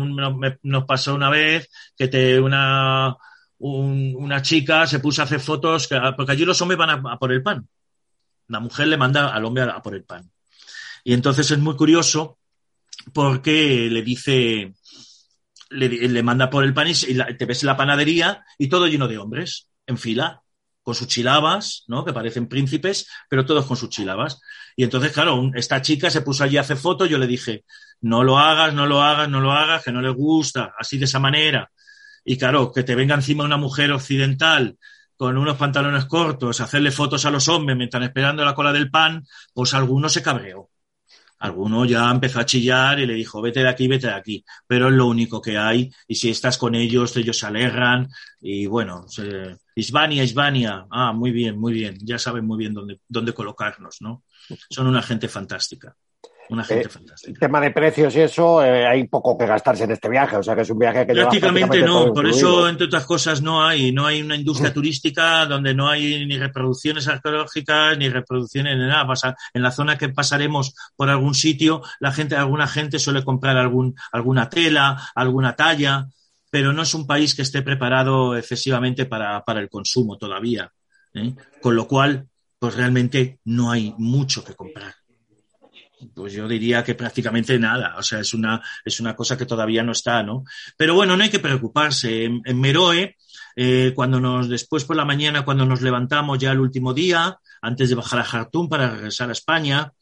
nos 0.63 0.85
pasó 0.87 1.15
una 1.15 1.29
vez, 1.29 1.69
que 1.95 2.09
te 2.09 2.41
una, 2.41 3.15
una 3.59 4.43
chica 4.43 4.87
se 4.87 5.01
puso 5.01 5.23
a 5.23 5.25
hacer 5.25 5.41
fotos, 5.41 5.89
porque 6.17 6.33
allí 6.33 6.45
los 6.45 6.61
hombres 6.61 6.79
van 6.79 7.07
a, 7.07 7.19
por 7.19 7.33
el 7.33 7.43
pan. 7.43 7.69
La 8.49 8.61
mujer 8.61 8.89
le 8.89 8.97
manda 8.97 9.35
al 9.35 9.45
hombre 9.45 9.65
a, 9.65 9.83
por 9.83 9.95
el 9.95 10.05
pan. 10.05 10.31
Y 11.05 11.13
entonces 11.13 11.51
es 11.51 11.59
muy 11.59 11.77
curioso 11.77 12.39
porque 13.13 13.89
le 13.91 14.03
dice, 14.03 14.75
le, 15.71 16.23
manda 16.23 16.51
por 16.51 16.65
el 16.65 16.75
pan 16.75 16.89
y, 16.89 16.95
te 16.95 17.45
ves 17.45 17.63
en 17.63 17.67
la 17.67 17.77
panadería 17.77 18.45
y 18.59 18.69
todo 18.69 18.87
lleno 18.87 19.09
de 19.09 19.19
hombres 19.19 19.69
en 19.87 19.99
fila 19.99 20.43
con 20.83 20.95
sus 20.95 21.09
chilabas, 21.09 21.83
¿no? 21.89 22.05
Que 22.05 22.13
parecen 22.13 22.49
príncipes, 22.49 23.09
pero 23.29 23.45
todos 23.45 23.67
con 23.67 23.77
sus 23.77 23.89
chilabas. 23.89 24.41
Y 24.77 24.85
entonces, 24.85 25.11
claro, 25.11 25.51
esta 25.55 25.83
chica 25.83 26.11
se 26.11 26.23
puso 26.23 26.45
allí 26.45 26.59
a 26.59 26.61
hacer 26.61 26.77
fotos, 26.77 27.09
yo 27.09 27.19
le 27.19 27.27
dije, 27.27 27.65
no 28.03 28.23
lo 28.23 28.39
hagas, 28.39 28.73
no 28.73 28.87
lo 28.87 29.03
hagas, 29.03 29.29
no 29.29 29.41
lo 29.41 29.51
hagas, 29.51 29.83
que 29.83 29.91
no 29.91 30.01
le 30.01 30.11
gusta, 30.11 30.75
así 30.79 30.97
de 30.97 31.07
esa 31.07 31.19
manera. 31.19 31.73
Y 32.29 32.37
claro, 32.37 32.73
que 32.73 32.83
te 32.83 32.97
venga 32.97 33.15
encima 33.15 33.45
una 33.45 33.57
mujer 33.57 33.93
occidental 33.93 34.77
con 35.17 35.39
unos 35.39 35.57
pantalones 35.57 36.07
cortos, 36.07 36.61
hacerle 36.61 36.91
fotos 36.91 37.25
a 37.25 37.31
los 37.31 37.49
hombres 37.49 37.77
mientras 37.77 38.03
esperando 38.03 38.45
la 38.45 38.55
cola 38.55 38.73
del 38.73 38.91
pan, 38.91 39.25
pues 39.55 39.73
alguno 39.75 40.09
se 40.09 40.23
cabreó. 40.23 40.69
Alguno 41.39 41.85
ya 41.85 42.11
empezó 42.11 42.41
a 42.41 42.47
chillar 42.47 42.99
y 42.99 43.07
le 43.07 43.15
dijo, 43.15 43.41
vete 43.41 43.61
de 43.61 43.69
aquí, 43.69 43.87
vete 43.87 44.09
de 44.09 44.15
aquí. 44.15 44.45
Pero 44.67 44.89
es 44.89 44.95
lo 44.95 45.07
único 45.07 45.41
que 45.41 45.57
hay. 45.57 45.93
Y 46.09 46.17
si 46.17 46.31
estás 46.31 46.59
con 46.59 46.75
ellos, 46.75 47.17
ellos 47.17 47.39
se 47.39 47.47
alegran. 47.47 48.09
Y 48.41 48.67
bueno, 48.67 49.07
se... 49.07 49.57
Isbania. 49.77 50.87
Ah, 50.91 51.13
muy 51.13 51.31
bien, 51.31 51.59
muy 51.59 51.75
bien. 51.75 51.97
Ya 52.03 52.19
saben 52.19 52.45
muy 52.45 52.59
bien 52.59 52.75
dónde, 52.75 53.01
dónde 53.07 53.35
colocarnos, 53.35 53.99
¿no? 54.01 54.25
Son 54.71 54.87
una 54.87 55.03
gente 55.03 55.29
fantástica. 55.29 55.95
Una 56.49 56.65
gente 56.65 56.87
eh, 56.87 56.89
fantástica. 56.89 57.33
El 57.33 57.39
tema 57.39 57.61
de 57.61 57.71
precios 57.71 58.15
y 58.17 58.21
eso, 58.21 58.63
eh, 58.63 58.87
hay 58.87 59.07
poco 59.09 59.37
que 59.37 59.47
gastarse 59.47 59.85
en 59.85 59.91
este 59.91 60.09
viaje, 60.09 60.37
o 60.37 60.43
sea 60.43 60.55
que 60.55 60.63
es 60.63 60.71
un 60.71 60.79
viaje 60.79 61.07
que 61.07 61.13
prácticamente 61.13 61.83
no, 61.83 62.13
por 62.13 62.27
eso 62.27 62.69
entre 62.69 62.87
otras 62.87 63.05
cosas 63.05 63.43
no 63.43 63.65
hay, 63.65 63.93
no 63.93 64.07
hay 64.07 64.23
una 64.23 64.37
industria 64.37 64.73
turística 64.75 65.47
donde 65.47 65.75
no 65.75 65.89
hay 65.89 66.27
ni 66.27 66.39
reproducciones 66.39 67.09
arqueológicas 67.09 67.99
ni 67.99 68.09
reproducciones 68.09 68.77
ni 68.77 68.87
nada. 68.87 69.07
Pasa, 69.07 69.37
en 69.53 69.63
la 69.63 69.71
zona 69.71 69.99
que 69.99 70.09
pasaremos 70.09 70.75
por 70.97 71.11
algún 71.11 71.35
sitio, 71.35 71.83
la 72.01 72.13
gente, 72.13 72.37
alguna 72.37 72.67
gente 72.67 72.99
suele 72.99 73.25
comprar 73.25 73.57
algún, 73.57 73.95
alguna 74.13 74.49
tela, 74.49 75.11
alguna 75.15 75.55
talla, 75.57 76.07
pero 76.51 76.73
no 76.73 76.83
es 76.83 76.95
un 76.95 77.07
país 77.07 77.35
que 77.35 77.43
esté 77.43 77.63
preparado 77.63 78.37
excesivamente 78.37 79.07
para, 79.07 79.45
para 79.45 79.61
el 79.61 79.69
consumo 79.69 80.17
todavía. 80.17 80.71
¿eh? 81.15 81.35
Con 81.61 81.77
lo 81.77 81.87
cual, 81.87 82.29
pues 82.59 82.75
realmente 82.75 83.41
no 83.45 83.71
hay 83.71 83.95
mucho 83.99 84.45
que 84.45 84.55
comprar. 84.55 84.95
Pues 86.15 86.33
yo 86.33 86.47
diría 86.49 86.85
que 86.85 86.95
prácticamente 86.95 87.59
nada, 87.59 87.95
o 87.97 88.03
sea, 88.03 88.21
es 88.21 88.35
una, 88.35 88.63
es 88.85 89.01
una 89.01 89.15
cosa 89.17 89.37
que 89.37 89.47
todavía 89.47 89.83
no 89.83 89.93
está, 89.93 90.23
¿no? 90.23 90.45
Pero 90.77 90.95
bueno, 90.95 91.17
no 91.17 91.25
hay 91.25 91.31
que 91.31 91.39
preocuparse. 91.39 92.25
En, 92.25 92.61
Meroe, 92.61 93.17
eh, 93.55 93.93
cuando 93.95 94.21
nos, 94.21 94.49
después 94.49 94.85
por 94.85 94.97
la 94.97 95.05
mañana, 95.05 95.45
cuando 95.45 95.65
nos 95.65 95.83
levantamos 95.83 96.39
ya 96.39 96.53
el 96.53 96.61
último 96.61 96.93
día, 96.93 97.39
antes 97.63 97.89
de 97.89 97.95
bajar 97.95 98.21
a 98.21 98.25
Jartum 98.25 98.69
para 98.69 98.91
regresar 98.91 99.29
a 99.29 99.33
España, 99.33 99.93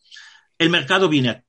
el 0.59 0.71
mercado 0.71 1.09
viene 1.09 1.31
a. 1.31 1.43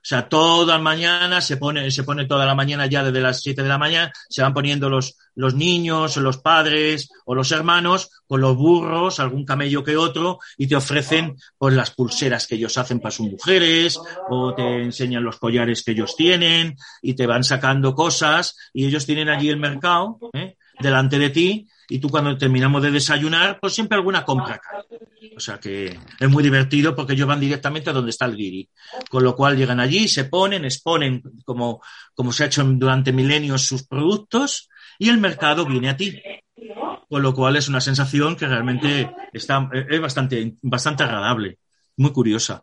O 0.00 0.02
sea, 0.02 0.30
toda 0.30 0.76
la 0.76 0.82
mañana 0.82 1.42
se 1.42 1.58
pone, 1.58 1.90
se 1.90 2.04
pone 2.04 2.24
toda 2.24 2.46
la 2.46 2.54
mañana 2.54 2.86
ya 2.86 3.04
desde 3.04 3.20
las 3.20 3.42
7 3.42 3.62
de 3.62 3.68
la 3.68 3.76
mañana, 3.76 4.10
se 4.30 4.40
van 4.40 4.54
poniendo 4.54 4.88
los, 4.88 5.18
los 5.34 5.54
niños, 5.54 6.16
los 6.16 6.38
padres 6.38 7.10
o 7.24 7.34
los 7.34 7.52
hermanos 7.52 8.10
con 8.26 8.40
los 8.40 8.56
burros, 8.56 9.20
algún 9.20 9.44
camello 9.44 9.84
que 9.84 9.96
otro, 9.96 10.38
y 10.56 10.66
te 10.66 10.76
ofrecen 10.76 11.36
pues 11.58 11.74
las 11.74 11.90
pulseras 11.90 12.46
que 12.46 12.56
ellos 12.56 12.76
hacen 12.78 13.00
para 13.00 13.12
sus 13.12 13.30
mujeres, 13.30 13.98
o 14.28 14.54
te 14.54 14.82
enseñan 14.82 15.24
los 15.24 15.38
collares 15.38 15.82
que 15.82 15.92
ellos 15.92 16.16
tienen, 16.16 16.76
y 17.02 17.14
te 17.14 17.26
van 17.26 17.44
sacando 17.44 17.94
cosas, 17.94 18.56
y 18.72 18.86
ellos 18.86 19.06
tienen 19.06 19.28
allí 19.28 19.48
el 19.48 19.58
mercado, 19.58 20.18
¿eh? 20.32 20.56
delante 20.78 21.18
de 21.18 21.30
ti, 21.30 21.68
y 21.88 21.98
tú 21.98 22.08
cuando 22.08 22.38
terminamos 22.38 22.82
de 22.82 22.92
desayunar, 22.92 23.58
pues 23.60 23.74
siempre 23.74 23.96
alguna 23.96 24.24
compra 24.24 24.54
acá. 24.54 24.84
O 25.36 25.40
sea 25.40 25.58
que 25.58 25.98
es 26.18 26.30
muy 26.30 26.42
divertido 26.42 26.94
porque 26.94 27.14
ellos 27.14 27.26
van 27.26 27.40
directamente 27.40 27.90
a 27.90 27.92
donde 27.92 28.10
está 28.10 28.26
el 28.26 28.36
guiri. 28.36 28.68
Con 29.08 29.24
lo 29.24 29.34
cual 29.34 29.56
llegan 29.56 29.80
allí, 29.80 30.06
se 30.06 30.24
ponen, 30.24 30.64
exponen 30.64 31.20
como, 31.44 31.82
como 32.14 32.32
se 32.32 32.44
ha 32.44 32.46
hecho 32.46 32.62
durante 32.62 33.12
milenios 33.12 33.66
sus 33.66 33.82
productos 33.88 34.68
y 35.00 35.08
el 35.08 35.18
mercado 35.18 35.64
viene 35.64 35.88
a 35.88 35.96
ti. 35.96 36.22
Con 37.08 37.22
lo 37.22 37.34
cual 37.34 37.56
es 37.56 37.68
una 37.68 37.80
sensación 37.80 38.36
que 38.36 38.46
realmente 38.46 39.10
está, 39.32 39.68
es 39.88 40.00
bastante, 40.00 40.54
bastante 40.62 41.02
agradable, 41.02 41.58
muy 41.96 42.12
curiosa. 42.12 42.62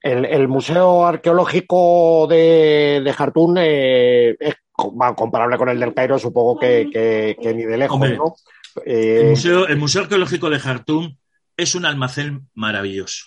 El, 0.00 0.24
el 0.24 0.46
Museo 0.46 1.04
Arqueológico 1.04 2.28
de, 2.28 3.02
de 3.04 3.12
Jartún 3.12 3.56
eh, 3.58 4.36
es 4.38 4.54
comparable 4.72 5.58
con 5.58 5.68
el 5.68 5.80
del 5.80 5.92
Cairo, 5.92 6.18
supongo 6.20 6.56
que, 6.56 6.88
que, 6.92 7.36
que 7.42 7.52
ni 7.52 7.64
de 7.64 7.76
lejos, 7.76 7.96
Hombre, 7.96 8.16
¿no? 8.16 8.36
El 8.84 9.26
Eh, 9.26 9.30
Museo, 9.30 9.66
el 9.66 9.76
Museo 9.76 10.02
Arqueológico 10.02 10.48
de 10.48 10.60
Jartum 10.60 11.16
es 11.56 11.74
un 11.74 11.84
almacén 11.84 12.48
maravilloso. 12.54 13.24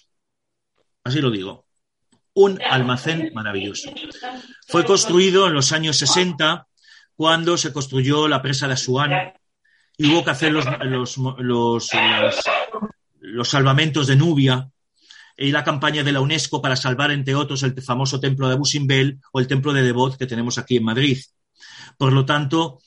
Así 1.04 1.20
lo 1.20 1.30
digo. 1.30 1.66
Un 2.36 2.62
almacén 2.62 3.32
maravilloso. 3.34 3.92
Fue 4.68 4.86
construido 4.86 5.48
en 5.48 5.54
los 5.54 5.74
años 5.74 5.98
60 5.98 6.68
cuando 7.20 7.58
se 7.58 7.74
construyó 7.74 8.30
la 8.30 8.42
presa 8.42 8.66
de 8.66 8.76
Asuán 8.76 9.12
y 9.98 10.10
hubo 10.10 10.24
que 10.24 10.32
hacer 10.32 10.54
los, 10.54 10.66
los, 11.38 11.90
los, 13.20 13.50
salvamentos 13.50 14.08
de 14.08 14.16
Nubia 14.16 14.70
y 15.36 15.52
la 15.52 15.66
campaña 15.66 16.02
de 16.02 16.14
la 16.14 16.22
UNESCO 16.22 16.62
para 16.62 16.78
salvar, 16.78 17.12
entre 17.12 17.36
otros, 17.36 17.62
el 17.64 17.74
famoso 17.82 18.22
templo 18.22 18.48
de 18.48 18.54
Abu 18.54 18.64
Simbel 18.64 19.20
o 19.34 19.42
el 19.42 19.48
templo 19.48 19.74
de 19.74 19.82
Devot 19.82 20.18
que 20.18 20.28
tenemos 20.28 20.58
aquí 20.58 20.78
en 20.78 20.86
Madrid. 20.86 21.20
Por 21.98 22.14
lo 22.14 22.24
tanto, 22.26 22.80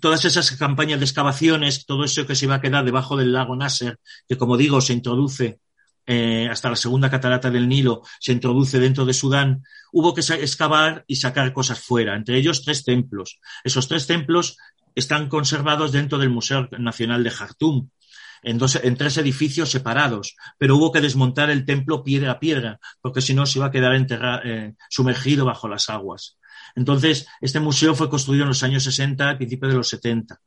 todas 0.00 0.24
esas 0.24 0.50
campañas 0.56 0.98
de 0.98 1.04
excavaciones, 1.04 1.86
todo 1.86 2.02
eso 2.02 2.26
que 2.26 2.34
se 2.34 2.48
va 2.48 2.56
a 2.56 2.60
quedar 2.60 2.84
debajo 2.84 3.16
del 3.16 3.32
lago 3.32 3.54
Nasser, 3.54 4.00
que 4.28 4.36
como 4.36 4.56
digo, 4.56 4.80
se 4.80 4.94
introduce 4.94 5.60
eh, 6.06 6.48
hasta 6.50 6.70
la 6.70 6.76
segunda 6.76 7.10
catarata 7.10 7.50
del 7.50 7.68
Nilo, 7.68 8.02
se 8.18 8.32
introduce 8.32 8.78
dentro 8.78 9.04
de 9.04 9.14
Sudán, 9.14 9.62
hubo 9.92 10.14
que 10.14 10.20
excavar 10.20 11.04
y 11.06 11.16
sacar 11.16 11.52
cosas 11.52 11.80
fuera, 11.80 12.16
entre 12.16 12.36
ellos 12.36 12.64
tres 12.64 12.84
templos. 12.84 13.40
Esos 13.64 13.88
tres 13.88 14.06
templos 14.06 14.56
están 14.94 15.28
conservados 15.28 15.92
dentro 15.92 16.18
del 16.18 16.30
Museo 16.30 16.68
Nacional 16.78 17.22
de 17.22 17.30
Jartum, 17.30 17.88
en, 18.42 18.58
dos, 18.58 18.76
en 18.76 18.96
tres 18.96 19.18
edificios 19.18 19.70
separados, 19.70 20.36
pero 20.58 20.76
hubo 20.76 20.92
que 20.92 21.00
desmontar 21.00 21.50
el 21.50 21.64
templo 21.64 22.02
piedra 22.02 22.32
a 22.32 22.40
piedra, 22.40 22.80
porque 23.00 23.20
si 23.20 23.34
no 23.34 23.46
se 23.46 23.58
iba 23.58 23.66
a 23.66 23.70
quedar 23.70 23.94
eh, 24.44 24.74
sumergido 24.88 25.44
bajo 25.44 25.68
las 25.68 25.90
aguas. 25.90 26.38
Entonces, 26.74 27.26
este 27.40 27.60
museo 27.60 27.94
fue 27.94 28.08
construido 28.08 28.44
en 28.44 28.48
los 28.48 28.62
años 28.62 28.84
60, 28.84 29.30
a 29.30 29.36
principios 29.36 29.72
de 29.72 29.78
los 29.78 29.88
70. 29.88 30.40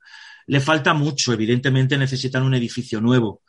Le 0.48 0.60
falta 0.60 0.94
mucho, 0.94 1.34
evidentemente 1.34 1.98
necesitan 1.98 2.44
un 2.44 2.54
edificio 2.54 3.00
nuevo, 3.00 3.42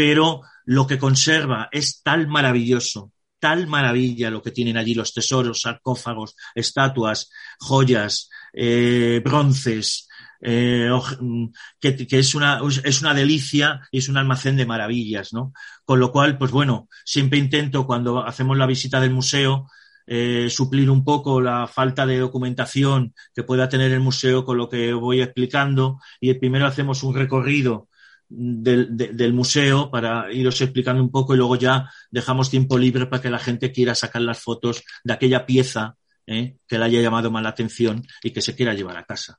pero 0.00 0.40
lo 0.64 0.86
que 0.86 0.96
conserva 0.96 1.68
es 1.70 2.02
tal 2.02 2.26
maravilloso, 2.26 3.12
tal 3.38 3.66
maravilla 3.66 4.30
lo 4.30 4.40
que 4.40 4.50
tienen 4.50 4.78
allí 4.78 4.94
los 4.94 5.12
tesoros, 5.12 5.60
sarcófagos, 5.60 6.36
estatuas, 6.54 7.28
joyas, 7.58 8.30
eh, 8.54 9.20
bronces, 9.22 10.08
eh, 10.40 10.88
mm, 11.20 11.48
que, 11.78 12.06
que 12.06 12.18
es, 12.18 12.34
una, 12.34 12.62
es 12.82 13.02
una 13.02 13.12
delicia 13.12 13.82
y 13.92 13.98
es 13.98 14.08
un 14.08 14.16
almacén 14.16 14.56
de 14.56 14.64
maravillas, 14.64 15.34
¿no? 15.34 15.52
Con 15.84 16.00
lo 16.00 16.10
cual, 16.10 16.38
pues 16.38 16.50
bueno, 16.50 16.88
siempre 17.04 17.38
intento 17.38 17.86
cuando 17.86 18.26
hacemos 18.26 18.56
la 18.56 18.64
visita 18.64 19.02
del 19.02 19.10
museo 19.10 19.66
eh, 20.06 20.48
suplir 20.48 20.88
un 20.88 21.04
poco 21.04 21.42
la 21.42 21.66
falta 21.66 22.06
de 22.06 22.18
documentación 22.18 23.14
que 23.34 23.42
pueda 23.42 23.68
tener 23.68 23.92
el 23.92 24.00
museo 24.00 24.46
con 24.46 24.56
lo 24.56 24.66
que 24.70 24.94
voy 24.94 25.20
explicando 25.20 26.00
y 26.20 26.32
primero 26.32 26.64
hacemos 26.64 27.02
un 27.02 27.14
recorrido 27.14 27.89
del, 28.30 28.96
de- 28.96 29.08
del 29.12 29.32
museo 29.34 29.90
para 29.90 30.32
iros 30.32 30.60
explicando 30.60 31.02
un 31.02 31.10
poco 31.10 31.34
y 31.34 31.38
luego 31.38 31.56
ya 31.56 31.90
dejamos 32.10 32.50
tiempo 32.50 32.78
libre 32.78 33.06
para 33.06 33.22
que 33.22 33.30
la 33.30 33.38
gente 33.38 33.72
quiera 33.72 33.94
sacar 33.94 34.22
las 34.22 34.40
fotos 34.40 34.82
de 35.04 35.12
aquella 35.12 35.46
pieza 35.46 35.96
¿eh? 36.26 36.56
que 36.66 36.78
le 36.78 36.84
haya 36.86 37.00
llamado 37.02 37.30
más 37.30 37.42
la 37.42 37.50
atención 37.50 38.02
y 38.22 38.32
que 38.32 38.42
se 38.42 38.54
quiera 38.56 38.74
llevar 38.74 38.96
a 38.96 39.04
casa. 39.04 39.38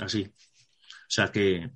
Así. 0.00 0.22
O 0.24 1.10
sea 1.10 1.28
que 1.32 1.70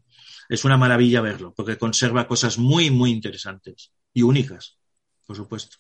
es 0.49 0.65
una 0.65 0.77
maravilla 0.77 1.21
verlo, 1.21 1.55
porque 1.55 1.79
conserva 1.79 2.27
cosas 2.29 2.59
muy, 2.59 2.91
muy 2.91 3.11
interesantes 3.11 3.93
y 4.13 4.23
únicas, 4.23 4.79
por 5.27 5.37
supuesto. 5.37 5.79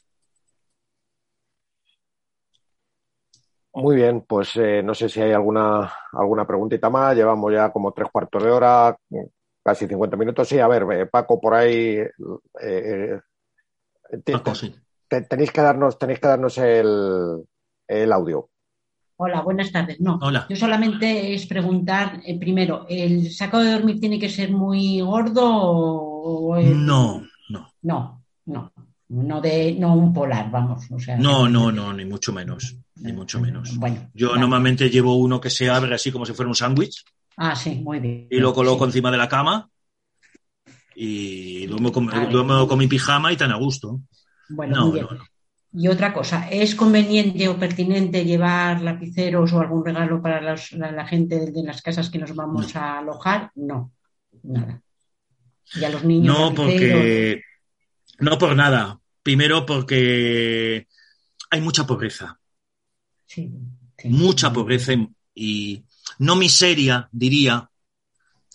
Muy 3.74 3.96
bien, 3.96 4.22
pues 4.28 4.54
eh, 4.56 4.82
no 4.82 4.94
sé 4.94 5.08
si 5.08 5.20
hay 5.20 5.32
alguna, 5.32 5.90
alguna 6.12 6.46
preguntita 6.46 6.90
más. 6.90 7.16
Llevamos 7.16 7.52
ya 7.52 7.70
como 7.72 7.92
tres 7.92 8.08
cuartos 8.12 8.42
de 8.42 8.50
hora, 8.50 8.94
casi 9.62 9.86
50 9.86 10.16
minutos. 10.16 10.48
Sí, 10.48 10.58
a 10.58 10.68
ver, 10.68 10.84
eh, 10.92 11.06
Paco, 11.06 11.40
por 11.40 11.54
ahí 11.54 11.96
eh, 11.98 12.10
eh, 12.60 13.20
te- 14.24 14.32
Paco, 14.32 14.54
sí. 14.54 14.74
te- 15.08 15.22
tenéis 15.22 15.50
que 15.52 15.60
darnos, 15.60 15.98
tenéis 15.98 16.20
que 16.20 16.28
darnos 16.28 16.58
el, 16.58 17.42
el 17.88 18.12
audio. 18.12 18.48
Hola, 19.16 19.42
buenas 19.42 19.70
tardes. 19.70 20.00
No, 20.00 20.18
Hola. 20.20 20.46
yo 20.48 20.56
solamente 20.56 21.32
es 21.34 21.46
preguntar, 21.46 22.20
eh, 22.26 22.38
primero, 22.38 22.86
¿el 22.88 23.30
saco 23.30 23.58
de 23.58 23.72
dormir 23.72 24.00
tiene 24.00 24.18
que 24.18 24.28
ser 24.28 24.50
muy 24.50 25.00
gordo 25.00 25.42
o, 25.44 26.56
No, 26.60 27.22
no, 27.50 27.72
No, 27.82 28.24
no, 28.46 28.72
no 29.08 29.40
de, 29.40 29.76
no 29.78 29.94
un 29.94 30.12
polar, 30.12 30.50
vamos. 30.50 30.90
O 30.90 30.98
sea, 30.98 31.16
no, 31.16 31.48
no, 31.48 31.70
no, 31.70 31.92
ni 31.92 32.04
mucho 32.04 32.32
menos, 32.32 32.76
ni 32.96 33.12
mucho 33.12 33.38
menos. 33.40 33.78
Bueno, 33.78 34.10
Yo 34.14 34.34
normalmente 34.36 34.90
llevo 34.90 35.16
uno 35.16 35.40
que 35.40 35.50
se 35.50 35.70
abre 35.70 35.94
así 35.94 36.10
como 36.10 36.26
si 36.26 36.32
fuera 36.32 36.48
un 36.48 36.56
sándwich 36.56 37.04
Ah, 37.36 37.56
sí, 37.56 37.76
muy 37.76 37.98
bien. 38.00 38.28
y 38.30 38.36
lo 38.38 38.52
coloco 38.54 38.84
Sí. 38.84 38.88
encima 38.90 39.10
de 39.10 39.16
la 39.18 39.28
cama 39.28 39.68
y 40.94 41.66
duermo 41.66 41.92
con, 41.92 42.06
Vale. 42.06 42.28
duermo 42.30 42.66
con 42.68 42.78
mi 42.78 42.86
pijama 42.86 43.32
y 43.32 43.36
tan 43.36 43.50
a 43.52 43.56
gusto. 43.56 44.00
Bueno, 44.48 44.76
No, 44.76 44.82
muy 44.86 44.92
bien. 44.94 45.06
no, 45.10 45.16
no. 45.18 45.24
Y 45.74 45.88
otra 45.88 46.12
cosa, 46.12 46.50
¿es 46.50 46.74
conveniente 46.74 47.48
o 47.48 47.58
pertinente 47.58 48.26
llevar 48.26 48.82
lapiceros 48.82 49.52
o 49.54 49.60
algún 49.60 49.82
regalo 49.86 50.20
para 50.20 50.42
los- 50.42 50.72
la, 50.72 50.92
la 50.92 51.06
gente 51.06 51.50
de 51.50 51.62
las 51.62 51.80
casas 51.80 52.10
que 52.10 52.18
nos 52.18 52.34
vamos 52.34 52.76
a 52.76 52.98
alojar? 52.98 53.50
No, 53.54 53.90
nada. 54.42 54.82
Y 55.74 55.82
a 55.84 55.88
los 55.88 56.04
niños. 56.04 56.38
No, 56.38 56.54
porque 56.54 57.40
no 58.18 58.36
por 58.36 58.54
nada. 58.54 58.98
Primero 59.22 59.64
porque 59.64 60.86
hay 61.50 61.60
mucha 61.62 61.86
pobreza, 61.86 62.38
Sí, 63.24 63.50
sí. 63.96 64.08
mucha 64.10 64.52
pobreza 64.52 64.92
y 65.34 65.84
no 66.18 66.36
miseria, 66.36 67.08
diría. 67.12 67.70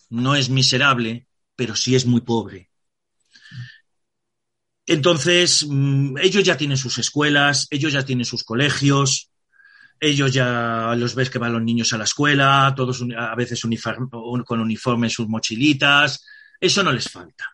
No 0.09 0.35
es 0.35 0.49
miserable, 0.49 1.27
pero 1.55 1.75
sí 1.75 1.95
es 1.95 2.05
muy 2.05 2.21
pobre. 2.21 2.69
Entonces, 4.85 5.65
mm, 5.67 6.17
ellos 6.19 6.43
ya 6.43 6.55
tienen 6.55 6.77
sus 6.77 6.97
escuelas, 6.97 7.67
ellos 7.69 7.91
ya 7.91 8.05
tienen 8.05 8.25
sus 8.25 8.43
colegios, 8.43 9.31
ellos 9.99 10.31
ya 10.31 10.93
los 10.95 11.13
ves 11.15 11.29
que 11.29 11.39
van 11.39 11.53
los 11.53 11.61
niños 11.61 11.91
a 11.91 11.97
la 11.97 12.05
escuela, 12.05 12.73
todos 12.75 13.03
a 13.17 13.35
veces 13.35 13.65
uniform- 13.65 14.45
con 14.45 14.61
uniforme 14.61 15.07
en 15.07 15.11
sus 15.11 15.27
mochilitas, 15.27 16.25
eso 16.59 16.83
no 16.83 16.91
les 16.91 17.09
falta. 17.09 17.45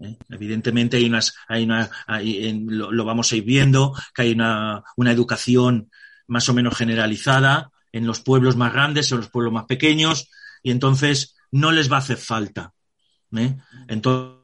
¿eh? 0.00 0.16
Evidentemente 0.30 0.96
hay 0.96 1.04
unas, 1.04 1.34
hay 1.48 1.64
una, 1.64 1.90
lo 2.08 3.04
vamos 3.04 3.30
a 3.32 3.36
ir 3.36 3.44
viendo, 3.44 3.94
que 4.14 4.22
hay 4.22 4.32
una, 4.32 4.82
una 4.96 5.12
educación 5.12 5.90
más 6.28 6.48
o 6.48 6.54
menos 6.54 6.76
generalizada 6.76 7.70
en 7.92 8.06
los 8.06 8.20
pueblos 8.20 8.56
más 8.56 8.72
grandes, 8.72 9.10
en 9.12 9.18
los 9.18 9.30
pueblos 9.30 9.52
más 9.52 9.64
pequeños, 9.66 10.30
y 10.62 10.70
entonces 10.70 11.36
no 11.50 11.72
les 11.72 11.90
va 11.90 11.96
a 11.96 12.00
hacer 12.00 12.16
falta. 12.16 12.72
¿eh? 13.36 13.56
Entonces, 13.88 14.38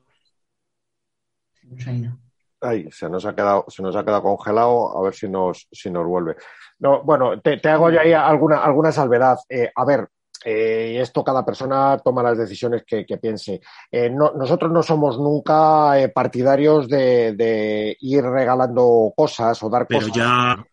Se 1.61 1.67
nos 1.67 1.87
ha 1.87 1.93
ido. 1.93 2.19
Ay, 2.61 2.89
se 2.91 3.09
nos 3.09 3.25
ha 3.27 3.35
quedado, 3.35 3.67
se 3.69 3.83
nos 3.83 3.95
ha 3.95 4.05
quedado 4.05 4.23
congelado, 4.23 4.97
a 4.99 5.03
ver 5.03 5.15
si 5.15 5.29
nos, 5.29 5.69
si 5.71 5.91
nos 5.91 6.07
vuelve. 6.07 6.37
No, 6.79 7.03
bueno, 7.03 7.39
te, 7.41 7.61
hago 7.69 7.91
yo 7.91 8.01
ahí 8.01 8.13
alguna, 8.13 8.59
alguna 8.59 8.91
salvedad. 8.91 9.39
Eh, 9.49 9.71
a 9.75 9.85
ver, 9.85 10.09
eh, 10.45 10.93
y 10.95 10.97
esto 10.97 11.23
cada 11.23 11.45
persona 11.45 11.99
toma 12.03 12.23
las 12.23 12.39
decisiones 12.39 12.83
que, 12.85 13.05
piense. 13.21 13.61
Eh, 13.91 14.11
nosotros 14.11 14.73
no 14.73 14.83
somos 14.83 15.19
nunca 15.19 15.95
partidarios 16.15 16.89
de, 16.89 17.97
ir 18.01 18.25
regalando 18.25 19.13
cosas 19.15 19.63
o 19.63 19.69
dar 19.69 19.87
Pero 19.87 20.01
cosas. 20.01 20.17
ya 20.17 20.67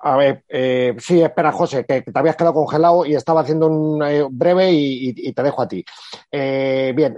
a 0.00 0.16
ver, 0.16 0.44
eh, 0.48 0.94
sí, 0.98 1.20
espera, 1.20 1.50
José, 1.50 1.84
que, 1.84 2.02
te 2.02 2.18
habías 2.18 2.36
quedado 2.36 2.54
congelado 2.54 3.04
y 3.04 3.16
estaba 3.16 3.40
haciendo 3.40 3.66
un 3.66 4.00
eh, 4.04 4.24
breve 4.30 4.70
y, 4.70 5.32
te 5.32 5.42
dejo 5.42 5.62
a 5.62 5.68
ti. 5.68 5.84
Eh, 6.30 6.92
bien, 6.94 7.16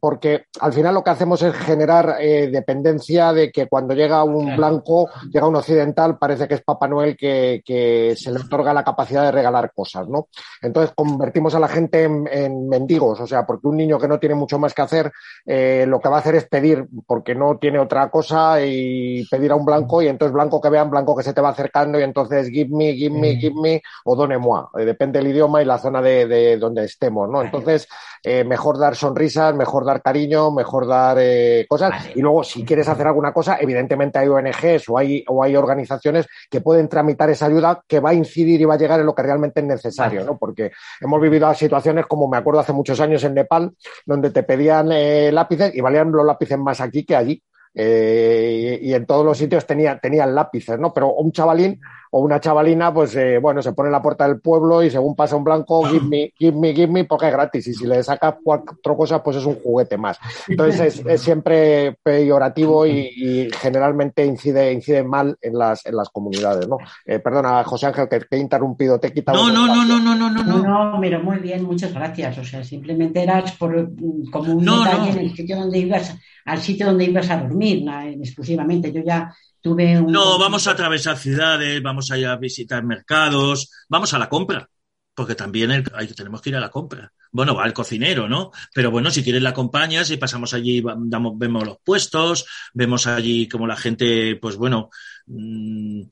porque 0.00 0.46
al 0.60 0.72
final 0.72 0.94
lo 0.94 1.04
que 1.04 1.10
hacemos 1.10 1.42
es 1.42 1.54
generar 1.54 2.18
dependencia 2.18 3.32
de 3.32 3.50
que 3.50 3.66
cuando 3.66 3.94
llega 3.94 4.24
un 4.24 4.56
blanco, 4.56 5.08
llega 5.30 5.46
un 5.46 5.56
occidental, 5.56 6.18
parece 6.18 6.48
que 6.48 6.54
es 6.54 6.62
Papá 6.62 6.88
Noel 6.88 7.16
que, 7.16 8.14
se 8.16 8.32
le 8.32 8.40
otorga 8.40 8.72
la 8.72 8.84
capacidad 8.84 9.24
de 9.24 9.32
regalar 9.32 9.72
cosas, 9.74 10.08
¿no? 10.08 10.28
Entonces 10.62 10.92
convertimos 10.94 11.54
a 11.54 11.60
la 11.60 11.68
gente 11.68 12.04
en, 12.04 12.68
mendigos, 12.68 13.20
o 13.20 13.26
sea, 13.26 13.46
porque 13.46 13.68
un 13.68 13.76
niño 13.76 13.98
que 13.98 14.08
no 14.08 14.18
tiene 14.18 14.34
mucho 14.34 14.58
más 14.58 14.74
que 14.74 14.82
hacer, 14.82 15.12
lo 15.44 16.00
que 16.00 16.08
va 16.08 16.16
a 16.16 16.20
hacer 16.20 16.34
es 16.36 16.48
pedir, 16.48 16.86
porque 17.06 17.34
no 17.34 17.58
tiene 17.58 17.78
otra 17.78 18.10
cosa, 18.10 18.64
y 18.64 19.26
pedir 19.30 19.52
a 19.52 19.56
un 19.56 19.64
blanco, 19.64 20.02
y 20.02 20.08
entonces 20.08 20.32
blanco 20.32 20.60
que 20.60 20.70
vean, 20.70 20.90
blanco 20.90 21.14
que 21.14 21.22
se 21.22 21.32
te 21.32 21.40
va 21.40 21.50
acercando 21.50 21.97
y 21.98 22.02
entonces 22.02 22.48
give 22.48 22.70
me, 22.74 22.94
give 22.94 23.14
me, 23.18 23.36
give 23.36 23.54
me 23.60 23.82
o 24.04 24.16
donnez-moi. 24.16 24.68
Eh, 24.78 24.84
depende 24.84 25.18
del 25.18 25.28
idioma 25.28 25.62
y 25.62 25.64
la 25.64 25.78
zona 25.78 26.00
de, 26.02 26.56
donde 26.58 26.84
estemos, 26.84 27.28
¿no? 27.28 27.42
Entonces, 27.42 27.88
eh, 28.22 28.44
mejor 28.44 28.78
dar 28.78 28.96
sonrisas, 28.96 29.54
mejor 29.54 29.84
dar 29.84 30.02
cariño, 30.02 30.50
mejor 30.50 30.86
dar 30.86 31.16
eh, 31.20 31.66
cosas. 31.68 32.10
Y 32.14 32.20
luego, 32.20 32.44
si 32.44 32.64
quieres 32.64 32.88
hacer 32.88 33.06
alguna 33.06 33.32
cosa, 33.32 33.58
evidentemente 33.60 34.18
hay 34.18 34.28
ONGs 34.28 34.88
o 34.88 34.98
hay, 34.98 35.24
o 35.28 35.42
hay 35.42 35.56
organizaciones 35.56 36.26
que 36.50 36.60
pueden 36.60 36.88
tramitar 36.88 37.30
esa 37.30 37.46
ayuda 37.46 37.82
que 37.86 38.00
va 38.00 38.10
a 38.10 38.14
incidir 38.14 38.60
y 38.60 38.64
va 38.64 38.74
a 38.74 38.78
llegar 38.78 39.00
en 39.00 39.06
lo 39.06 39.14
que 39.14 39.22
realmente 39.22 39.60
es 39.60 39.66
necesario, 39.66 40.24
¿no? 40.24 40.38
Porque 40.38 40.72
hemos 41.00 41.20
vivido 41.20 41.52
situaciones 41.54 42.06
como 42.06 42.28
me 42.28 42.36
acuerdo 42.36 42.60
hace 42.60 42.72
muchos 42.72 43.00
años 43.00 43.24
en 43.24 43.34
Nepal, 43.34 43.72
donde 44.04 44.30
te 44.30 44.42
pedían 44.42 44.88
lápices 45.34 45.74
y 45.74 45.80
valían 45.80 46.10
los 46.12 46.26
lápices 46.26 46.58
más 46.58 46.80
aquí 46.80 47.04
que 47.04 47.16
allí. 47.16 47.42
Eh, 47.80 48.80
y, 48.82 48.92
en 48.92 49.06
todos 49.06 49.24
los 49.24 49.38
sitios 49.38 49.64
tenía, 49.64 50.00
tenían 50.00 50.34
lápices, 50.34 50.80
¿no? 50.80 50.92
Pero 50.92 51.12
un 51.12 51.30
chavalín 51.30 51.80
o 52.10 52.20
una 52.20 52.40
chavalina, 52.40 52.92
pues 52.92 53.14
eh, 53.16 53.38
bueno, 53.38 53.62
se 53.62 53.72
pone 53.72 53.88
en 53.88 53.92
la 53.92 54.02
puerta 54.02 54.26
del 54.26 54.40
pueblo 54.40 54.82
y 54.82 54.90
según 54.90 55.14
pasa 55.14 55.36
un 55.36 55.44
blanco, 55.44 55.84
give 55.90 56.06
me, 56.06 56.32
give 56.36 56.56
me, 56.56 56.74
give 56.74 56.92
me, 56.92 57.04
porque 57.04 57.26
es 57.26 57.32
gratis. 57.32 57.66
Y 57.68 57.74
si 57.74 57.86
le 57.86 58.02
saca 58.02 58.38
cuatro 58.42 58.96
cosas, 58.96 59.20
pues 59.22 59.36
es 59.36 59.44
un 59.44 59.56
juguete 59.56 59.96
más. 59.96 60.18
Entonces 60.48 61.02
es, 61.04 61.20
siempre 61.20 61.98
peyorativo 62.02 62.86
y, 62.86 63.48
generalmente 63.60 64.24
incide, 64.24 64.72
incide 64.72 65.02
mal 65.02 65.36
en 65.40 65.58
las, 65.58 65.84
en 65.86 65.96
las 65.96 66.08
comunidades, 66.08 66.68
¿no? 66.68 66.78
Eh, 67.04 67.18
perdona, 67.18 67.62
José 67.64 67.86
Ángel, 67.86 68.08
que, 68.08 68.24
he 68.30 68.38
interrumpido, 68.38 68.98
te 68.98 69.08
he 69.08 69.12
quitado. 69.12 69.38
No, 69.38 69.52
no, 69.52 69.66
no, 69.66 69.84
no, 69.84 70.00
no, 70.00 70.14
no, 70.14 70.30
no, 70.30 70.42
no. 70.42 70.92
No, 70.92 70.98
pero 71.00 71.22
muy 71.22 71.38
bien, 71.38 71.64
muchas 71.64 71.92
gracias. 71.92 72.38
O 72.38 72.44
sea, 72.44 72.64
simplemente 72.64 73.22
eras 73.22 73.52
por, 73.52 73.90
como 74.30 74.54
un 74.54 74.64
detalle 74.64 75.10
en 75.10 75.18
el 75.18 75.34
sitio 75.34 75.56
donde 75.56 75.78
ibas, 75.78 76.16
al 76.44 76.58
sitio 76.58 76.86
donde 76.86 77.04
ibas 77.04 77.30
a 77.30 77.38
dormir, 77.42 77.84
exclusivamente. 78.20 78.92
Yo 78.92 79.02
ya 79.02 79.34
no, 79.76 80.38
vamos 80.38 80.66
a 80.66 80.72
atravesar 80.72 81.16
ciudades, 81.16 81.82
vamos 81.82 82.10
a 82.10 82.18
ir 82.18 82.26
a 82.26 82.36
visitar 82.36 82.84
mercados, 82.84 83.70
vamos 83.88 84.14
a 84.14 84.18
la 84.18 84.28
compra, 84.28 84.68
porque 85.14 85.34
también 85.34 85.84
tenemos 86.16 86.40
que 86.40 86.50
ir 86.50 86.56
a 86.56 86.60
la 86.60 86.70
compra. 86.70 87.12
Bueno, 87.30 87.54
va 87.54 87.66
el 87.66 87.72
cocinero, 87.72 88.28
¿no? 88.28 88.50
Pero 88.74 88.90
bueno, 88.90 89.10
si 89.10 89.22
quieres 89.22 89.42
la 89.42 89.50
acompañas 89.50 90.10
y 90.10 90.16
pasamos 90.16 90.54
allí, 90.54 90.82
damos, 90.82 91.38
vemos 91.38 91.66
los 91.66 91.78
puestos, 91.84 92.46
vemos 92.72 93.06
allí 93.06 93.48
como 93.48 93.66
la 93.66 93.76
gente, 93.76 94.36
pues 94.36 94.56
bueno, 94.56 94.90
mm, 95.26 96.02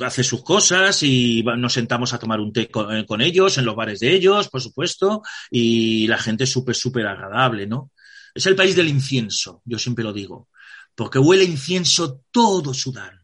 hace 0.00 0.22
sus 0.22 0.44
cosas 0.44 1.02
y 1.02 1.42
nos 1.42 1.72
sentamos 1.72 2.12
a 2.12 2.18
tomar 2.18 2.40
un 2.40 2.52
té 2.52 2.68
con, 2.68 2.94
eh, 2.96 3.06
con 3.06 3.20
ellos, 3.20 3.58
en 3.58 3.64
los 3.64 3.74
bares 3.74 4.00
de 4.00 4.14
ellos, 4.14 4.48
por 4.48 4.60
supuesto, 4.60 5.22
y 5.50 6.06
la 6.06 6.18
gente 6.18 6.44
es 6.44 6.50
súper, 6.50 6.74
súper 6.74 7.06
agradable, 7.06 7.66
¿no? 7.66 7.90
Es 8.34 8.46
el 8.46 8.56
país 8.56 8.76
del 8.76 8.88
incienso, 8.88 9.62
yo 9.64 9.78
siempre 9.78 10.04
lo 10.04 10.12
digo 10.12 10.48
porque 10.94 11.18
huele 11.18 11.44
incienso 11.44 12.22
todo 12.30 12.74
Sudán. 12.74 13.20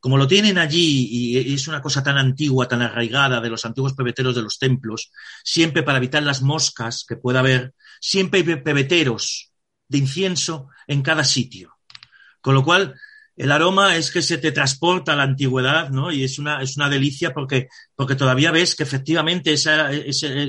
Como 0.00 0.18
lo 0.18 0.26
tienen 0.26 0.58
allí 0.58 1.08
y 1.10 1.54
es 1.54 1.66
una 1.66 1.80
cosa 1.80 2.02
tan 2.02 2.18
antigua, 2.18 2.68
tan 2.68 2.82
arraigada 2.82 3.40
de 3.40 3.48
los 3.48 3.64
antiguos 3.64 3.94
pebeteros 3.94 4.34
de 4.34 4.42
los 4.42 4.58
templos, 4.58 5.10
siempre 5.42 5.82
para 5.82 5.96
evitar 5.96 6.22
las 6.22 6.42
moscas 6.42 7.06
que 7.08 7.16
pueda 7.16 7.40
haber, 7.40 7.72
siempre 8.00 8.40
hay 8.40 8.56
pebeteros 8.56 9.50
de 9.88 9.98
incienso 9.98 10.68
en 10.86 11.00
cada 11.00 11.24
sitio. 11.24 11.78
Con 12.42 12.54
lo 12.54 12.62
cual, 12.62 12.94
el 13.36 13.50
aroma 13.50 13.96
es 13.96 14.10
que 14.10 14.20
se 14.20 14.36
te 14.36 14.52
transporta 14.52 15.14
a 15.14 15.16
la 15.16 15.22
antigüedad, 15.22 15.88
¿no? 15.88 16.12
Y 16.12 16.22
es 16.22 16.38
una, 16.38 16.60
es 16.60 16.76
una 16.76 16.90
delicia 16.90 17.32
porque, 17.32 17.68
porque 17.96 18.14
todavía 18.14 18.50
ves 18.50 18.74
que 18.74 18.82
efectivamente 18.82 19.54
esa, 19.54 19.90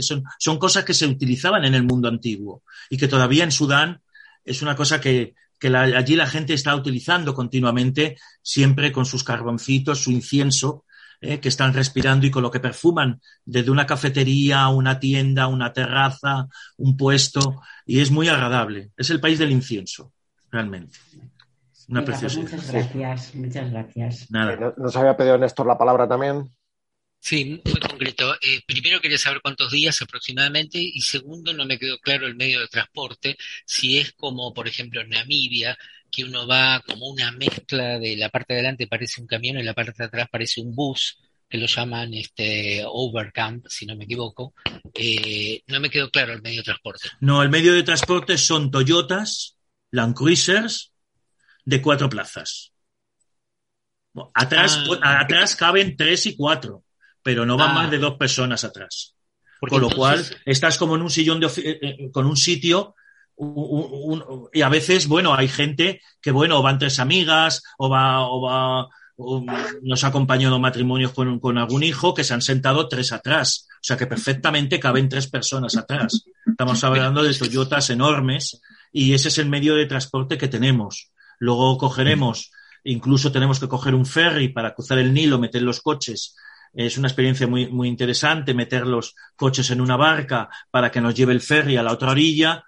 son, 0.02 0.24
son, 0.38 0.60
cosas 0.60 0.84
que 0.84 0.94
se 0.94 1.08
utilizaban 1.08 1.64
en 1.64 1.74
el 1.74 1.84
mundo 1.84 2.10
antiguo 2.10 2.64
y 2.90 2.98
que 2.98 3.08
todavía 3.08 3.46
en 3.46 3.52
Sudán 3.52 4.02
es 4.44 4.62
una 4.62 4.76
cosa 4.76 5.00
que, 5.00 5.34
que 5.60 5.68
allí 5.68 6.16
la 6.16 6.28
gente 6.28 6.54
está 6.54 6.76
utilizando 6.76 7.34
continuamente, 7.34 8.18
siempre 8.42 8.92
con 8.92 9.06
sus 9.06 9.24
carboncitos, 9.24 10.02
su 10.02 10.12
incienso, 10.12 10.86
eh, 11.22 11.40
que 11.40 11.50
están 11.50 11.74
respirando 11.74 12.26
y 12.26 12.32
con 12.32 12.44
lo 12.44 12.52
que 12.52 12.60
perfuman 12.60 13.22
desde 13.46 13.72
una 13.72 13.86
cafetería, 13.86 14.68
una 14.68 15.00
tienda, 15.00 15.48
una 15.48 15.72
terraza, 15.72 16.48
un 16.78 16.98
puesto, 16.98 17.62
y 17.86 18.02
es 18.02 18.12
muy 18.12 18.28
agradable. 18.28 18.92
Es 18.98 19.10
el 19.10 19.22
país 19.22 19.40
del 19.40 19.52
incienso, 19.52 20.12
realmente. 20.52 20.98
Una 21.88 22.04
pues 22.04 22.20
preciosidad. 22.20 22.52
Muchas 22.52 22.72
gracias, 22.72 23.36
muchas 23.36 23.72
gracias. 23.72 24.32
Nada. 24.32 24.74
¿Nos 24.78 24.96
había 24.96 25.16
pedido 25.16 25.38
Néstor 25.38 25.68
la 25.68 25.78
palabra 25.78 26.08
también? 26.08 26.50
Sí, 27.26 27.60
muy 27.66 27.80
concreto. 27.80 28.36
Eh, 28.36 28.62
primero 28.68 29.02
quería 29.02 29.18
saber 29.18 29.42
cuántos 29.42 29.72
días 29.72 30.00
aproximadamente 30.00 30.78
y 30.78 31.02
segundo 31.02 31.54
no 31.54 31.66
me 31.66 31.80
quedó 31.80 31.98
claro 31.98 32.28
el 32.28 32.36
medio 32.36 32.60
de 32.60 32.68
transporte, 32.68 33.36
si 33.66 33.98
es 33.98 34.14
como 34.14 34.54
por 34.54 34.68
ejemplo 34.68 35.02
en 35.02 35.10
Namibia, 35.10 35.76
que 36.12 36.24
uno 36.24 36.46
va 36.46 36.84
como 36.88 37.08
una 37.08 37.32
mezcla 37.32 37.98
de 37.98 38.16
la 38.16 38.30
parte 38.30 38.54
de 38.54 38.60
adelante 38.60 38.86
parece 38.86 39.22
un 39.22 39.26
camión 39.26 39.58
y 39.58 39.64
la 39.64 39.74
parte 39.74 39.94
de 39.98 40.04
atrás 40.04 40.28
parece 40.32 40.62
un 40.62 40.76
bus, 40.76 41.18
que 41.50 41.58
lo 41.58 41.66
llaman 41.66 42.14
este 42.14 42.84
overcamp, 42.86 43.66
si 43.70 43.88
no 43.88 43.96
me 43.96 44.04
equivoco. 44.04 44.54
Eh, 44.94 45.64
no 45.66 45.80
me 45.80 45.90
quedó 45.90 46.12
claro 46.12 46.32
el 46.32 46.44
medio 46.44 46.60
de 46.60 46.66
transporte. 46.66 47.10
No, 47.22 47.42
el 47.42 47.50
medio 47.50 47.74
de 47.74 47.82
transporte 47.82 48.38
son 48.38 48.70
Toyotas, 48.70 49.58
Land 49.90 50.14
Cruisers 50.14 50.94
de 51.64 51.82
cuatro 51.82 52.08
plazas. 52.08 52.72
Atrás, 54.36 54.80
ah. 55.02 55.22
atrás 55.22 55.56
caben 55.56 55.98
tres 55.98 56.28
y 56.28 56.36
cuatro 56.36 56.85
pero 57.26 57.44
no 57.44 57.58
van 57.58 57.74
más 57.74 57.88
ah. 57.88 57.90
de 57.90 57.98
dos 57.98 58.18
personas 58.18 58.64
atrás. 58.64 59.16
Con 59.60 59.82
lo 59.82 59.90
cual, 59.90 60.24
estás 60.46 60.78
como 60.78 60.96
en 60.96 61.02
un 61.02 61.10
sillón 61.10 61.40
de 61.40 61.48
eh, 61.48 61.80
eh, 61.82 62.12
con 62.12 62.28
un 62.28 62.38
sitio 62.38 62.94
y 64.54 64.62
a 64.62 64.70
veces, 64.70 65.08
bueno, 65.08 65.34
hay 65.34 65.48
gente 65.48 66.02
que, 66.22 66.30
bueno, 66.30 66.62
van 66.62 66.78
tres 66.78 67.00
amigas 67.00 67.64
o 67.80 67.90
va, 67.90 68.28
o 68.28 68.42
va, 68.42 68.88
nos 69.82 70.04
ha 70.04 70.08
acompañado 70.08 70.60
matrimonios 70.60 71.14
con, 71.14 71.40
con, 71.40 71.58
algún 71.58 71.82
hijo 71.82 72.14
que 72.14 72.24
se 72.24 72.36
han 72.36 72.44
sentado 72.44 72.88
tres 72.88 73.12
atrás. 73.12 73.68
O 73.74 73.82
sea 73.82 73.98
que 73.98 74.06
perfectamente 74.06 74.80
caben 74.80 75.10
tres 75.10 75.26
personas 75.26 75.76
atrás. 75.78 76.26
Estamos 76.46 76.84
hablando 76.84 77.24
de 77.24 77.34
Toyotas 77.34 77.90
enormes 77.90 78.62
y 78.94 79.14
ese 79.14 79.30
es 79.30 79.40
el 79.40 79.50
medio 79.50 79.74
de 79.74 79.88
transporte 79.88 80.38
que 80.38 80.48
tenemos. 80.48 81.12
Luego 81.40 81.80
cogeremos, 81.80 82.52
incluso 82.84 83.32
tenemos 83.32 83.60
que 83.60 83.68
coger 83.68 83.96
un 83.96 84.06
ferry 84.06 84.50
para 84.50 84.76
cruzar 84.76 85.00
el 85.00 85.12
Nilo, 85.12 85.40
meter 85.40 85.64
los 85.64 85.82
coches 85.82 86.36
es 86.76 86.98
una 86.98 87.08
experiencia 87.08 87.48
muy, 87.48 87.68
muy 87.68 87.88
interesante 87.88 88.54
meter 88.54 88.86
los 88.86 89.16
coches 89.36 89.70
en 89.72 89.82
una 89.82 89.96
barca 89.96 90.50
para 90.70 90.92
que 90.92 91.02
nos 91.02 91.16
lleve 91.16 91.34
el 91.34 91.42
ferry 91.42 91.78
a 91.78 91.84
la 91.84 91.94
otra 91.94 92.12
orilla 92.12 92.64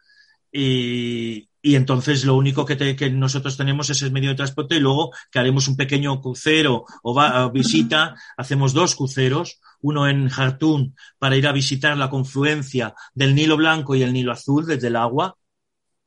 y, 0.51 1.49
y 1.61 1.75
entonces 1.75 2.23
lo 2.23 2.35
único 2.35 2.65
que, 2.65 2.95
que, 2.95 3.09
nosotros 3.09 3.57
tenemos 3.57 3.89
es 3.89 4.01
el 4.01 4.11
medio 4.11 4.29
de 4.29 4.35
transporte 4.35 4.77
y 4.77 4.79
luego 4.79 5.11
que 5.29 5.39
haremos 5.39 5.67
un 5.67 5.75
pequeño 5.75 6.21
crucero 6.21 6.85
o, 7.03 7.13
va, 7.13 7.49
visita, 7.49 8.15
hacemos 8.37 8.73
dos 8.73 8.95
cruceros, 8.95 9.59
uno 9.81 10.07
en 10.07 10.29
Jartún 10.29 10.95
para 11.19 11.35
ir 11.35 11.45
a 11.45 11.51
visitar 11.51 11.97
la 11.97 12.09
confluencia 12.09 12.93
del 13.13 13.35
Nilo 13.35 13.57
Blanco 13.57 13.95
y 13.95 14.03
el 14.03 14.13
Nilo 14.13 14.31
Azul 14.31 14.65
desde 14.65 14.87
el 14.87 14.95
agua, 14.95 15.35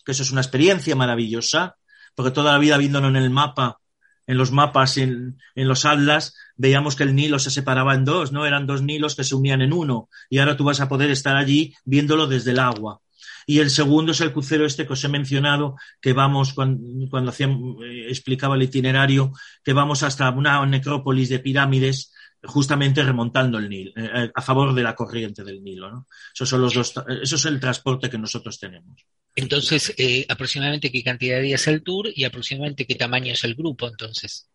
que 0.02 0.12
eso 0.12 0.22
es 0.22 0.30
una 0.30 0.40
experiencia 0.40 0.96
maravillosa, 0.96 1.76
porque 2.14 2.30
toda 2.30 2.52
la 2.52 2.58
vida 2.58 2.78
viéndolo 2.78 3.08
en 3.08 3.16
el 3.16 3.28
mapa 3.28 3.79
en 4.30 4.38
los 4.38 4.52
mapas, 4.52 4.96
en, 4.96 5.38
en 5.56 5.68
los 5.68 5.84
atlas, 5.84 6.36
veíamos 6.56 6.94
que 6.94 7.02
el 7.02 7.16
Nilo 7.16 7.40
se 7.40 7.50
separaba 7.50 7.94
en 7.94 8.04
dos, 8.04 8.30
¿no? 8.30 8.46
Eran 8.46 8.64
dos 8.64 8.80
Nilos 8.80 9.16
que 9.16 9.24
se 9.24 9.34
unían 9.34 9.60
en 9.60 9.72
uno. 9.72 10.08
Y 10.28 10.38
ahora 10.38 10.56
tú 10.56 10.62
vas 10.62 10.80
a 10.80 10.88
poder 10.88 11.10
estar 11.10 11.36
allí 11.36 11.74
viéndolo 11.84 12.28
desde 12.28 12.52
el 12.52 12.60
agua. 12.60 13.00
Y 13.44 13.58
el 13.58 13.70
segundo 13.70 14.12
es 14.12 14.20
el 14.20 14.32
crucero 14.32 14.64
este 14.64 14.86
que 14.86 14.92
os 14.92 15.02
he 15.02 15.08
mencionado, 15.08 15.74
que 16.00 16.12
vamos, 16.12 16.52
cuando, 16.52 16.80
cuando 17.10 17.32
eh, 17.32 18.06
explicaba 18.08 18.54
el 18.54 18.62
itinerario, 18.62 19.32
que 19.64 19.72
vamos 19.72 20.04
hasta 20.04 20.30
una 20.30 20.64
necrópolis 20.64 21.28
de 21.28 21.40
pirámides, 21.40 22.12
justamente 22.42 23.02
remontando 23.02 23.58
el 23.58 23.68
Nilo, 23.68 23.92
eh, 23.96 24.30
a 24.34 24.42
favor 24.42 24.74
de 24.74 24.82
la 24.82 24.94
corriente 24.94 25.44
del 25.44 25.62
Nilo. 25.62 25.90
¿no? 25.90 26.06
Esos 26.34 26.48
son 26.48 26.62
los 26.62 26.74
dos, 26.74 26.94
eso 27.22 27.36
es 27.36 27.44
el 27.44 27.60
transporte 27.60 28.10
que 28.10 28.18
nosotros 28.18 28.58
tenemos. 28.58 29.04
Entonces, 29.36 29.94
eh, 29.96 30.26
aproximadamente 30.28 30.90
qué 30.90 31.04
cantidad 31.04 31.36
de 31.36 31.42
días 31.42 31.66
el 31.68 31.82
tour 31.82 32.08
y 32.14 32.24
aproximadamente 32.24 32.86
qué 32.86 32.96
tamaño 32.96 33.32
es 33.32 33.44
el 33.44 33.54
grupo, 33.54 33.86
entonces. 33.88 34.49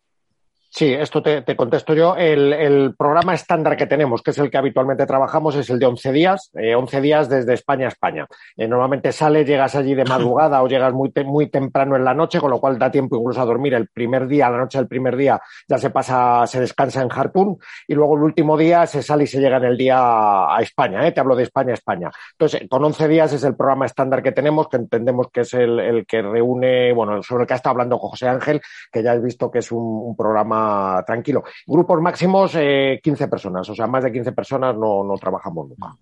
Sí, 0.76 0.92
esto 0.92 1.22
te, 1.22 1.56
contesto 1.56 1.94
yo. 1.94 2.16
El, 2.16 2.94
programa 2.98 3.32
estándar 3.32 3.78
que 3.78 3.86
tenemos, 3.86 4.20
que 4.20 4.32
es 4.32 4.38
el 4.38 4.50
que 4.50 4.58
habitualmente 4.58 5.06
trabajamos, 5.06 5.56
es 5.56 5.70
el 5.70 5.78
de 5.78 5.86
11 5.86 6.12
días, 6.12 6.50
11 6.52 6.98
eh, 6.98 7.00
días 7.00 7.30
desde 7.30 7.54
España 7.54 7.86
a 7.86 7.88
España. 7.88 8.26
Eh, 8.58 8.68
normalmente 8.68 9.10
sales, 9.10 9.46
llegas 9.46 9.74
allí 9.74 9.94
de 9.94 10.04
madrugada 10.04 10.62
o 10.62 10.68
llegas 10.68 10.92
muy, 10.92 11.10
muy 11.24 11.48
temprano 11.48 11.96
en 11.96 12.04
la 12.04 12.12
noche, 12.12 12.40
con 12.40 12.50
lo 12.50 12.60
cual 12.60 12.78
da 12.78 12.90
tiempo 12.90 13.16
incluso 13.16 13.40
a 13.40 13.46
dormir 13.46 13.72
el 13.72 13.88
primer 13.88 14.26
día, 14.26 14.50
la 14.50 14.58
noche 14.58 14.76
del 14.76 14.86
primer 14.86 15.16
día 15.16 15.40
ya 15.66 15.78
se 15.78 15.88
pasa, 15.88 16.46
se 16.46 16.60
descansa 16.60 17.00
en 17.00 17.08
Jartún 17.08 17.56
y 17.88 17.94
luego 17.94 18.14
el 18.18 18.24
último 18.24 18.58
día 18.58 18.86
se 18.86 19.02
sale 19.02 19.24
y 19.24 19.28
se 19.28 19.40
llega 19.40 19.56
en 19.56 19.64
el 19.64 19.78
día 19.78 19.96
a 19.98 20.58
España. 20.60 21.08
¿eh? 21.08 21.12
Te 21.12 21.20
hablo 21.20 21.36
de 21.36 21.44
España 21.44 21.70
a 21.70 21.74
España. 21.74 22.10
Entonces, 22.32 22.68
con 22.68 22.84
11 22.84 23.08
días 23.08 23.32
es 23.32 23.44
el 23.44 23.56
programa 23.56 23.86
estándar 23.86 24.22
que 24.22 24.32
tenemos, 24.32 24.68
que 24.68 24.76
entendemos 24.76 25.28
que 25.32 25.40
es 25.40 25.54
el, 25.54 26.04
que 26.06 26.20
reúne, 26.20 26.92
bueno, 26.92 27.22
sobre 27.22 27.44
el 27.44 27.46
que 27.46 27.54
ha 27.54 27.56
estado 27.56 27.72
hablando 27.72 27.96
José 27.96 28.28
Ángel, 28.28 28.60
que 28.92 29.02
ya 29.02 29.12
has 29.12 29.22
visto 29.22 29.50
que 29.50 29.60
es 29.60 29.72
un 29.72 30.14
programa 30.14 30.65
tranquilo. 31.06 31.44
Grupos 31.66 32.00
máximos, 32.00 32.52
15 32.52 32.60
eh, 32.60 33.28
personas, 33.28 33.68
o 33.68 33.74
sea, 33.74 33.86
más 33.86 34.04
de 34.04 34.12
15 34.12 34.32
personas 34.32 34.76
no, 34.76 35.04
no 35.04 35.14
trabajamos 35.18 35.68
nunca. 35.68 35.96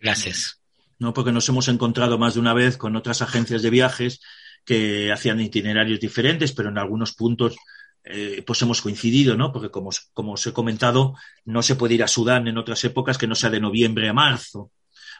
Gracias. 0.00 0.60
No, 0.98 1.12
porque 1.12 1.32
nos 1.32 1.48
hemos 1.48 1.68
encontrado 1.68 2.18
más 2.18 2.34
de 2.34 2.40
una 2.40 2.54
vez 2.54 2.76
con 2.76 2.96
otras 2.96 3.22
agencias 3.22 3.62
de 3.62 3.70
viajes 3.70 4.20
que 4.64 5.12
hacían 5.12 5.40
itinerarios 5.40 6.00
diferentes, 6.00 6.52
pero 6.52 6.68
en 6.70 6.78
algunos 6.78 7.14
puntos 7.14 7.56
eh, 8.04 8.42
pues 8.46 8.60
hemos 8.60 8.82
coincidido, 8.82 9.36
¿no? 9.36 9.50
Porque 9.50 9.70
como, 9.70 9.90
como 10.12 10.32
os 10.32 10.46
he 10.46 10.52
comentado, 10.52 11.14
no 11.46 11.62
se 11.62 11.74
puede 11.74 11.94
ir 11.94 12.02
a 12.02 12.08
Sudán 12.08 12.46
en 12.48 12.58
otras 12.58 12.84
épocas 12.84 13.16
que 13.16 13.26
no 13.26 13.34
sea 13.34 13.50
de 13.50 13.60
noviembre 13.60 14.08
a 14.08 14.12
marzo. 14.12 14.70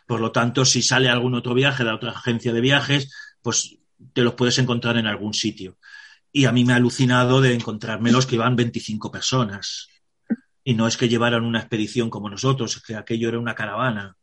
Por 0.06 0.20
lo 0.20 0.32
tanto, 0.32 0.66
si 0.66 0.82
sale 0.82 1.08
algún 1.08 1.34
otro 1.34 1.54
viaje 1.54 1.82
de 1.82 1.90
otra 1.90 2.10
agencia 2.10 2.52
de 2.52 2.60
viajes, 2.60 3.10
pues 3.40 3.78
te 4.12 4.22
los 4.22 4.34
puedes 4.34 4.58
encontrar 4.58 4.98
en 4.98 5.06
algún 5.06 5.32
sitio. 5.32 5.78
Y 6.36 6.46
a 6.46 6.52
mí 6.52 6.64
me 6.64 6.72
ha 6.72 6.76
alucinado 6.76 7.40
de 7.40 7.54
encontrármelos 7.54 8.26
que 8.26 8.34
iban 8.34 8.56
25 8.56 9.08
personas. 9.12 9.86
Y 10.64 10.74
no 10.74 10.88
es 10.88 10.96
que 10.96 11.08
llevaran 11.08 11.44
una 11.44 11.60
expedición 11.60 12.10
como 12.10 12.28
nosotros, 12.28 12.76
es 12.76 12.82
que 12.82 12.96
aquello 12.96 13.28
era 13.28 13.38
una 13.38 13.54
caravana. 13.54 14.16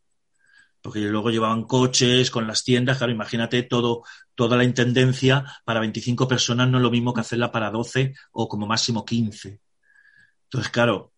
Porque 0.82 1.00
luego 1.00 1.30
llevaban 1.30 1.64
coches 1.64 2.30
con 2.30 2.48
las 2.48 2.66
tiendas, 2.66 2.98
claro, 2.98 3.14
imagínate 3.14 3.64
todo, 3.64 4.04
toda 4.36 4.58
la 4.58 4.66
intendencia 4.66 5.46
para 5.64 5.80
25 5.80 6.28
personas 6.28 6.68
no 6.68 6.80
es 6.80 6.84
lo 6.84 6.92
mismo 6.92 7.14
que 7.14 7.22
hacerla 7.22 7.50
para 7.50 7.72
12 7.72 8.14
o 8.34 8.50
como 8.50 8.68
máximo 8.68 9.06
15. 9.06 9.62
Entonces, 10.44 10.70
claro, 10.70 11.14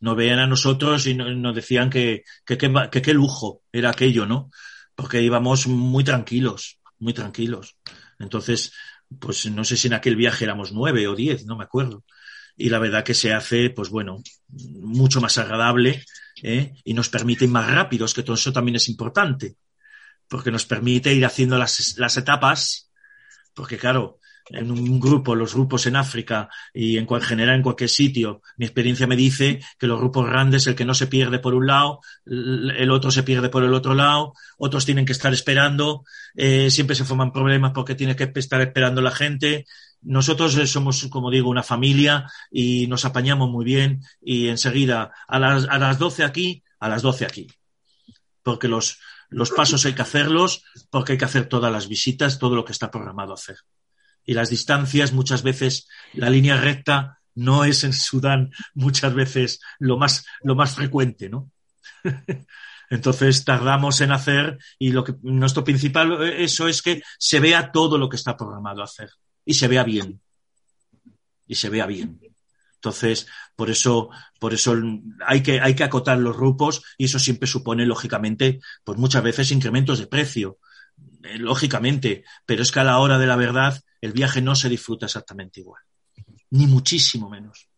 nos 0.00 0.16
veían 0.16 0.40
a 0.40 0.48
nosotros 0.48 1.06
y 1.06 1.14
nos 1.14 1.54
decían 1.54 1.90
que 1.90 2.24
qué 2.44 3.14
lujo 3.14 3.62
era 3.70 3.90
aquello, 3.90 4.26
¿no? 4.26 4.50
Porque 4.96 5.22
íbamos 5.22 5.68
muy 5.68 6.02
tranquilos, 6.02 6.80
muy 6.98 7.12
tranquilos. 7.12 7.76
Entonces, 8.18 8.72
pues 9.18 9.46
no 9.46 9.64
sé 9.64 9.76
si 9.76 9.88
en 9.88 9.94
aquel 9.94 10.16
viaje 10.16 10.44
éramos 10.44 10.72
nueve 10.72 11.06
o 11.08 11.14
diez, 11.14 11.46
no 11.46 11.56
me 11.56 11.64
acuerdo. 11.64 12.04
Y 12.56 12.70
la 12.70 12.78
verdad 12.78 13.04
que 13.04 13.14
se 13.14 13.32
hace, 13.34 13.70
pues 13.70 13.90
bueno, 13.90 14.22
mucho 14.48 15.20
más 15.20 15.36
agradable 15.38 16.04
¿eh? 16.42 16.72
y 16.84 16.94
nos 16.94 17.08
permite 17.08 17.44
ir 17.44 17.50
más 17.50 17.70
rápidos, 17.70 18.14
que 18.14 18.22
todo 18.22 18.34
eso 18.34 18.52
también 18.52 18.76
es 18.76 18.88
importante, 18.88 19.56
porque 20.28 20.50
nos 20.50 20.64
permite 20.64 21.12
ir 21.12 21.24
haciendo 21.24 21.58
las, 21.58 21.96
las 21.98 22.16
etapas, 22.16 22.90
porque 23.54 23.76
claro, 23.78 24.20
en 24.50 24.70
un 24.70 25.00
grupo, 25.00 25.34
los 25.34 25.54
grupos 25.54 25.86
en 25.86 25.96
África 25.96 26.48
y 26.72 26.98
en 26.98 27.08
general 27.20 27.56
en 27.56 27.62
cualquier 27.62 27.90
sitio, 27.90 28.42
mi 28.56 28.66
experiencia 28.66 29.06
me 29.06 29.16
dice 29.16 29.60
que 29.78 29.86
los 29.86 29.98
grupos 29.98 30.26
grandes, 30.26 30.66
el 30.66 30.74
que 30.74 30.84
no 30.84 30.94
se 30.94 31.08
pierde 31.08 31.38
por 31.38 31.54
un 31.54 31.66
lado, 31.66 32.00
el 32.24 32.90
otro 32.90 33.10
se 33.10 33.22
pierde 33.22 33.48
por 33.48 33.64
el 33.64 33.74
otro 33.74 33.94
lado, 33.94 34.34
otros 34.58 34.84
tienen 34.84 35.04
que 35.04 35.12
estar 35.12 35.32
esperando, 35.32 36.04
eh, 36.34 36.70
siempre 36.70 36.96
se 36.96 37.04
forman 37.04 37.32
problemas 37.32 37.72
porque 37.74 37.94
tiene 37.94 38.14
que 38.14 38.30
estar 38.34 38.60
esperando 38.60 39.02
la 39.02 39.10
gente. 39.10 39.66
Nosotros 40.02 40.54
somos, 40.70 41.06
como 41.08 41.30
digo, 41.30 41.50
una 41.50 41.62
familia 41.62 42.30
y 42.50 42.86
nos 42.86 43.04
apañamos 43.04 43.50
muy 43.50 43.64
bien 43.64 44.02
y 44.20 44.48
enseguida 44.48 45.12
a 45.26 45.38
las, 45.40 45.64
a 45.68 45.78
las 45.78 45.98
12 45.98 46.24
aquí, 46.24 46.62
a 46.78 46.88
las 46.88 47.02
12 47.02 47.24
aquí. 47.24 47.48
Porque 48.44 48.68
los, 48.68 49.00
los 49.28 49.50
pasos 49.50 49.84
hay 49.86 49.94
que 49.94 50.02
hacerlos, 50.02 50.62
porque 50.90 51.12
hay 51.12 51.18
que 51.18 51.24
hacer 51.24 51.48
todas 51.48 51.72
las 51.72 51.88
visitas, 51.88 52.38
todo 52.38 52.54
lo 52.54 52.64
que 52.64 52.72
está 52.72 52.92
programado 52.92 53.34
hacer 53.34 53.56
y 54.26 54.34
las 54.34 54.50
distancias 54.50 55.12
muchas 55.12 55.42
veces 55.42 55.88
la 56.12 56.28
línea 56.28 56.60
recta 56.60 57.20
no 57.34 57.64
es 57.64 57.84
en 57.84 57.92
Sudán 57.92 58.50
muchas 58.74 59.14
veces 59.14 59.60
lo 59.78 59.96
más, 59.96 60.26
lo 60.42 60.54
más 60.54 60.74
frecuente, 60.74 61.28
¿no? 61.28 61.50
Entonces 62.90 63.44
tardamos 63.44 64.00
en 64.00 64.12
hacer 64.12 64.58
y 64.78 64.90
lo 64.90 65.04
que 65.04 65.14
nuestro 65.22 65.64
principal 65.64 66.22
eso 66.22 66.68
es 66.68 66.82
que 66.82 67.02
se 67.18 67.40
vea 67.40 67.72
todo 67.72 67.98
lo 67.98 68.08
que 68.08 68.16
está 68.16 68.36
programado 68.36 68.82
hacer 68.82 69.10
y 69.44 69.54
se 69.54 69.68
vea 69.68 69.84
bien. 69.84 70.20
Y 71.46 71.54
se 71.54 71.68
vea 71.68 71.86
bien. 71.86 72.20
Entonces, 72.74 73.26
por 73.54 73.70
eso, 73.70 74.10
por 74.38 74.54
eso 74.54 74.76
hay 75.26 75.42
que, 75.42 75.60
hay 75.60 75.74
que 75.74 75.84
acotar 75.84 76.18
los 76.18 76.36
grupos 76.36 76.82
y 76.98 77.06
eso 77.06 77.18
siempre 77.18 77.48
supone, 77.48 77.86
lógicamente, 77.86 78.60
pues 78.84 78.98
muchas 78.98 79.22
veces 79.22 79.50
incrementos 79.50 79.98
de 79.98 80.06
precio. 80.06 80.58
Eh, 81.24 81.38
lógicamente, 81.38 82.24
pero 82.44 82.62
es 82.62 82.70
que 82.70 82.80
a 82.80 82.84
la 82.84 82.98
hora 82.98 83.18
de 83.18 83.26
la 83.26 83.36
verdad 83.36 83.82
el 84.06 84.12
viaje 84.12 84.40
no 84.40 84.54
se 84.54 84.68
disfruta 84.68 85.06
exactamente 85.06 85.60
igual, 85.60 85.82
ni 86.50 86.66
muchísimo 86.66 87.28
menos. 87.28 87.68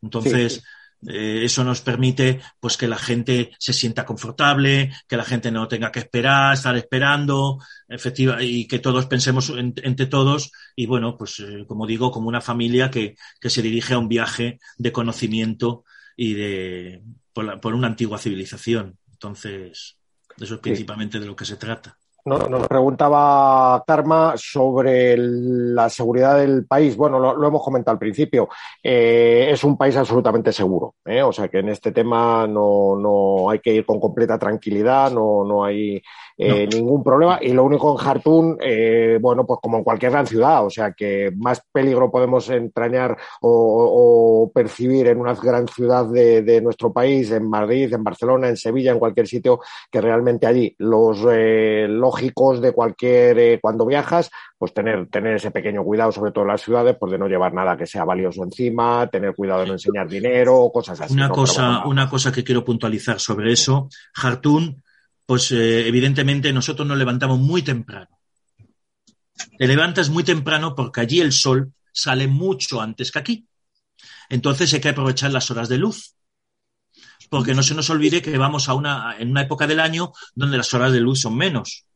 Entonces, 0.00 0.62
eh, 1.06 1.44
eso 1.44 1.64
nos 1.64 1.80
permite 1.82 2.40
pues 2.58 2.76
que 2.76 2.88
la 2.88 2.96
gente 2.96 3.52
se 3.58 3.72
sienta 3.72 4.06
confortable, 4.06 4.92
que 5.06 5.16
la 5.16 5.24
gente 5.24 5.50
no 5.50 5.68
tenga 5.68 5.92
que 5.92 6.00
esperar, 6.00 6.54
estar 6.54 6.76
esperando, 6.76 7.58
efectiva, 7.88 8.42
y 8.42 8.66
que 8.66 8.78
todos 8.78 9.06
pensemos 9.06 9.52
entre 9.56 10.06
todos, 10.06 10.50
y 10.74 10.86
bueno, 10.86 11.16
pues 11.16 11.40
eh, 11.40 11.64
como 11.66 11.86
digo, 11.86 12.10
como 12.10 12.28
una 12.28 12.40
familia 12.40 12.90
que, 12.90 13.16
se 13.42 13.62
dirige 13.62 13.94
a 13.94 13.98
un 13.98 14.08
viaje 14.08 14.58
de 14.78 14.92
conocimiento 14.92 15.84
y 16.16 16.34
de 16.34 17.02
por, 17.32 17.74
una 17.74 17.88
antigua 17.88 18.18
civilización. 18.18 18.98
Entonces, 19.10 19.96
eso 20.38 20.54
es 20.54 20.60
principalmente 20.60 21.20
de 21.20 21.26
lo 21.26 21.36
que 21.36 21.44
se 21.44 21.56
trata. 21.56 21.98
Nos 22.26 22.66
preguntaba 22.68 23.84
Karma 23.86 24.32
sobre 24.36 25.14
la 25.18 25.90
seguridad 25.90 26.38
del 26.38 26.64
país. 26.64 26.96
Bueno, 26.96 27.18
lo, 27.18 27.46
hemos 27.46 27.62
comentado 27.62 27.92
al 27.92 27.98
principio. 27.98 28.48
Eh, 28.82 29.48
es 29.50 29.62
un 29.62 29.76
país 29.76 29.94
absolutamente 29.94 30.50
seguro. 30.50 30.94
¿eh? 31.04 31.22
O 31.22 31.32
sea 31.32 31.48
que 31.48 31.58
en 31.58 31.68
este 31.68 31.92
tema 31.92 32.46
no, 32.46 32.96
no 32.96 33.50
hay 33.50 33.58
que 33.58 33.74
ir 33.74 33.84
con 33.84 34.00
completa 34.00 34.38
tranquilidad, 34.38 35.12
no, 35.12 35.44
no 35.44 35.64
hay 35.64 36.02
eh, 36.36 36.66
ningún 36.72 37.02
problema. 37.02 37.38
Y 37.40 37.52
lo 37.52 37.64
único 37.64 37.92
en 37.92 37.96
Jartún, 37.96 38.58
eh, 38.60 39.18
bueno, 39.20 39.46
pues 39.46 39.60
como 39.62 39.78
en 39.78 39.84
cualquier 39.84 40.12
gran 40.12 40.26
ciudad, 40.26 40.64
o 40.64 40.70
sea 40.70 40.92
que 40.92 41.30
más 41.36 41.62
peligro 41.72 42.10
podemos 42.10 42.48
entrañar 42.50 43.16
o, 43.40 44.50
percibir 44.54 45.08
en 45.08 45.20
una 45.20 45.34
gran 45.34 45.68
ciudad 45.68 46.06
de, 46.06 46.60
nuestro 46.60 46.92
país, 46.92 47.30
en 47.30 47.48
Madrid, 47.48 47.92
en 47.92 48.04
Barcelona, 48.04 48.48
en 48.48 48.56
Sevilla, 48.56 48.92
en 48.92 48.98
cualquier 48.98 49.26
sitio, 49.26 49.60
que 49.90 50.00
realmente 50.00 50.46
allí 50.46 50.74
los 50.78 51.22
eh, 52.18 52.22
lógicos 52.22 52.60
de 52.60 52.72
cualquier, 52.72 53.60
cuando 53.60 53.86
viajas, 53.86 54.30
pues 54.58 54.72
tener, 54.72 55.08
tener 55.08 55.36
ese 55.36 55.50
pequeño 55.50 55.84
cuidado, 55.84 56.12
sobre 56.12 56.32
todo 56.32 56.44
en 56.44 56.50
las 56.50 56.62
ciudades, 56.62 56.96
pues 56.98 57.12
de 57.12 57.18
no 57.18 57.28
llevar 57.28 57.52
nada 57.52 57.76
que 57.76 57.86
sea 57.86 58.04
valioso 58.04 58.44
encima, 58.44 59.08
tener 59.08 59.34
cuidado 59.34 59.60
de 59.60 59.66
no 59.66 59.72
enseñar 59.74 60.08
dinero, 60.08 60.70
cosas 60.72 61.00
así. 61.00 61.14
Una, 61.14 61.28
cosa, 61.28 61.84
una 61.86 62.08
cosa 62.08 62.32
que 62.32 62.44
quiero 62.44 62.64
puntualizar 62.64 63.20
sobre 63.20 63.52
eso, 63.52 63.88
Jartún 64.14 64.82
pues 65.26 65.50
eh, 65.52 65.86
evidentemente 65.86 66.52
nosotros 66.52 66.86
nos 66.86 66.98
levantamos 66.98 67.38
muy 67.38 67.62
temprano. 67.62 68.20
Te 69.58 69.66
levantas 69.66 70.10
muy 70.10 70.22
temprano 70.22 70.74
porque 70.74 71.00
allí 71.00 71.20
el 71.20 71.32
sol 71.32 71.72
sale 71.92 72.26
mucho 72.26 72.80
antes 72.80 73.10
que 73.10 73.18
aquí. 73.18 73.48
Entonces 74.28 74.72
hay 74.74 74.80
que 74.80 74.90
aprovechar 74.90 75.32
las 75.32 75.50
horas 75.50 75.68
de 75.68 75.78
luz. 75.78 76.14
Porque 77.30 77.54
no 77.54 77.62
se 77.62 77.74
nos 77.74 77.88
olvide 77.90 78.22
que 78.22 78.36
vamos 78.36 78.68
a 78.68 78.74
una, 78.74 79.16
en 79.18 79.30
una 79.30 79.42
época 79.42 79.66
del 79.66 79.80
año 79.80 80.12
donde 80.34 80.58
las 80.58 80.72
horas 80.74 80.92
de 80.92 81.00
luz 81.00 81.20
son 81.20 81.36
menos. 81.36 81.86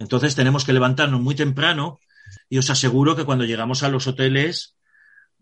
Entonces 0.00 0.34
tenemos 0.34 0.64
que 0.64 0.72
levantarnos 0.72 1.20
muy 1.20 1.34
temprano 1.34 2.00
y 2.48 2.56
os 2.56 2.70
aseguro 2.70 3.14
que 3.14 3.26
cuando 3.26 3.44
llegamos 3.44 3.82
a 3.82 3.90
los 3.90 4.06
hoteles, 4.06 4.76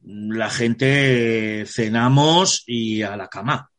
la 0.03 0.51
gente 0.51 1.65
cenamos 1.65 2.65
y 2.67 3.03
a 3.03 3.17
la 3.17 3.29
cama. 3.29 3.71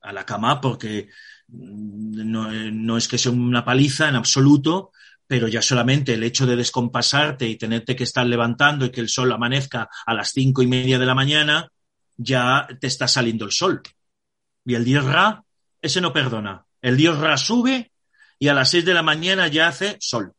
A 0.00 0.12
la 0.12 0.24
cama 0.24 0.60
porque 0.60 1.08
no, 1.48 2.48
no, 2.52 2.96
es 2.96 3.08
que 3.08 3.18
sea 3.18 3.32
una 3.32 3.64
paliza 3.64 4.08
en 4.08 4.14
absoluto, 4.14 4.92
pero 5.26 5.48
ya 5.48 5.60
solamente 5.60 6.14
el 6.14 6.22
hecho 6.22 6.46
de 6.46 6.54
descompasarte 6.54 7.48
y 7.48 7.58
tenerte 7.58 7.96
que 7.96 8.04
estar 8.04 8.24
levantando 8.24 8.86
y 8.86 8.90
que 8.90 9.00
el 9.00 9.08
sol 9.08 9.32
amanezca 9.32 9.88
a 10.06 10.14
las 10.14 10.30
cinco 10.30 10.62
y 10.62 10.68
media 10.68 11.00
de 11.00 11.06
la 11.06 11.14
mañana, 11.16 11.72
ya 12.16 12.68
te 12.80 12.86
está 12.86 13.08
saliendo 13.08 13.44
el 13.44 13.50
sol. 13.50 13.82
Y 14.64 14.74
el 14.74 14.84
dios 14.84 15.04
Ra, 15.04 15.42
ese 15.82 16.00
no 16.00 16.12
perdona. 16.12 16.64
El 16.80 16.96
dios 16.96 17.18
Ra 17.18 17.36
sube 17.36 17.90
y 18.38 18.48
a 18.48 18.54
las 18.54 18.70
seis 18.70 18.84
de 18.84 18.94
la 18.94 19.02
mañana 19.02 19.48
ya 19.48 19.68
hace 19.68 19.96
sol. 20.00 20.32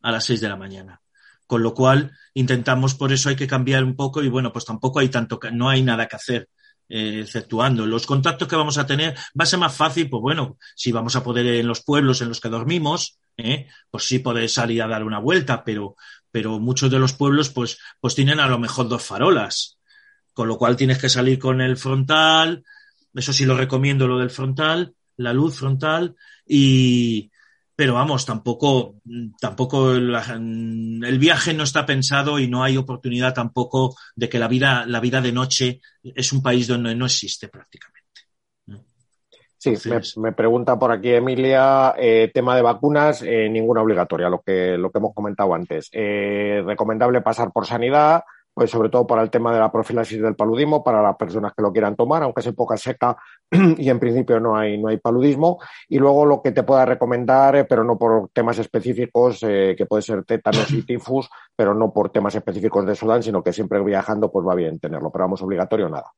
A 0.00 0.10
las 0.10 0.24
seis 0.24 0.40
de 0.40 0.48
la 0.48 0.56
mañana. 0.56 1.00
Con 1.46 1.62
lo 1.62 1.74
cual 1.74 2.12
intentamos, 2.34 2.94
por 2.94 3.12
eso 3.12 3.28
hay 3.28 3.36
que 3.36 3.46
cambiar 3.46 3.84
un 3.84 3.94
poco 3.94 4.22
y 4.22 4.28
bueno, 4.28 4.52
pues 4.52 4.64
tampoco 4.64 5.00
hay 5.00 5.08
tanto, 5.08 5.38
no 5.52 5.68
hay 5.68 5.82
nada 5.82 6.08
que 6.08 6.16
hacer 6.16 6.48
eh, 6.88 7.20
exceptuando. 7.20 7.86
Los 7.86 8.06
contactos 8.06 8.48
que 8.48 8.56
vamos 8.56 8.78
a 8.78 8.86
tener 8.86 9.14
va 9.14 9.44
a 9.44 9.46
ser 9.46 9.58
más 9.58 9.74
fácil, 9.74 10.08
pues 10.08 10.20
bueno, 10.20 10.58
si 10.74 10.92
vamos 10.92 11.16
a 11.16 11.22
poder 11.22 11.46
en 11.46 11.66
los 11.66 11.82
pueblos 11.82 12.20
en 12.20 12.28
los 12.28 12.40
que 12.40 12.48
dormimos, 12.48 13.18
¿eh? 13.36 13.66
pues 13.90 14.04
sí 14.04 14.18
poder 14.18 14.48
salir 14.48 14.82
a 14.82 14.88
dar 14.88 15.04
una 15.04 15.18
vuelta, 15.18 15.64
pero, 15.64 15.96
pero 16.30 16.58
muchos 16.58 16.90
de 16.90 16.98
los 16.98 17.12
pueblos 17.12 17.50
pues, 17.50 17.78
pues 18.00 18.14
tienen 18.14 18.40
a 18.40 18.46
lo 18.46 18.58
mejor 18.58 18.88
dos 18.88 19.02
farolas, 19.02 19.78
con 20.32 20.48
lo 20.48 20.58
cual 20.58 20.76
tienes 20.76 20.98
que 20.98 21.08
salir 21.08 21.38
con 21.38 21.60
el 21.60 21.76
frontal, 21.76 22.64
eso 23.14 23.32
sí 23.32 23.44
lo 23.44 23.56
recomiendo, 23.56 24.08
lo 24.08 24.18
del 24.18 24.30
frontal, 24.30 24.94
la 25.16 25.32
luz 25.32 25.58
frontal, 25.58 26.16
y, 26.46 27.30
pero 27.74 27.94
vamos, 27.94 28.26
tampoco, 28.26 28.96
tampoco 29.40 29.92
el 29.92 31.18
viaje 31.18 31.54
no 31.54 31.64
está 31.64 31.86
pensado 31.86 32.38
y 32.38 32.48
no 32.48 32.62
hay 32.62 32.76
oportunidad 32.76 33.34
tampoco 33.34 33.96
de 34.14 34.28
que 34.28 34.38
la 34.38 34.48
vida, 34.48 34.84
la 34.86 35.00
vida 35.00 35.20
de 35.20 35.32
noche 35.32 35.80
es 36.02 36.32
un 36.32 36.42
país 36.42 36.68
donde 36.68 36.94
no 36.94 37.06
existe 37.06 37.48
prácticamente. 37.48 38.02
Sí, 39.62 39.74
me, 40.16 40.32
pregunta 40.32 40.76
por 40.76 40.90
aquí 40.90 41.12
Emilia, 41.12 41.94
eh, 41.96 42.32
tema 42.34 42.56
de 42.56 42.62
vacunas, 42.62 43.22
eh, 43.22 43.48
ninguna 43.48 43.80
obligatoria, 43.80 44.28
lo 44.28 44.40
que, 44.40 44.76
lo 44.76 44.90
que 44.90 44.98
hemos 44.98 45.14
comentado 45.14 45.54
antes. 45.54 45.88
Eh, 45.92 46.64
recomendable 46.66 47.20
pasar 47.20 47.52
por 47.52 47.64
sanidad, 47.64 48.24
pues 48.54 48.70
sobre 48.70 48.88
todo 48.90 49.06
para 49.06 49.22
el 49.22 49.30
tema 49.30 49.52
de 49.52 49.60
la 49.60 49.72
profilaxis 49.72 50.20
del 50.20 50.36
paludismo, 50.36 50.84
para 50.84 51.02
las 51.02 51.16
personas 51.16 51.52
que 51.54 51.62
lo 51.62 51.72
quieran 51.72 51.96
tomar, 51.96 52.22
aunque 52.22 52.42
sea 52.42 52.52
poca 52.52 52.76
seca 52.76 53.16
y 53.50 53.88
en 53.88 53.98
principio 53.98 54.40
no 54.40 54.56
hay, 54.56 54.80
no 54.80 54.88
hay 54.88 54.98
paludismo. 54.98 55.58
Y 55.88 55.98
luego 55.98 56.26
lo 56.26 56.42
que 56.42 56.52
te 56.52 56.62
pueda 56.62 56.84
recomendar, 56.84 57.56
eh, 57.56 57.64
pero 57.64 57.82
no 57.84 57.98
por 57.98 58.28
temas 58.32 58.58
específicos, 58.58 59.42
eh, 59.42 59.74
que 59.76 59.86
puede 59.86 60.02
ser 60.02 60.24
tétanos 60.24 60.70
y 60.70 60.82
tifus, 60.86 61.30
pero 61.56 61.74
no 61.74 61.92
por 61.92 62.10
temas 62.10 62.34
específicos 62.34 62.86
de 62.86 62.94
Sudán, 62.94 63.22
sino 63.22 63.42
que 63.42 63.52
siempre 63.52 63.82
viajando 63.82 64.30
pues 64.30 64.46
va 64.46 64.54
bien 64.54 64.78
tenerlo, 64.78 65.10
pero 65.10 65.24
vamos, 65.24 65.42
obligatorio 65.42 65.88
nada. 65.88 66.12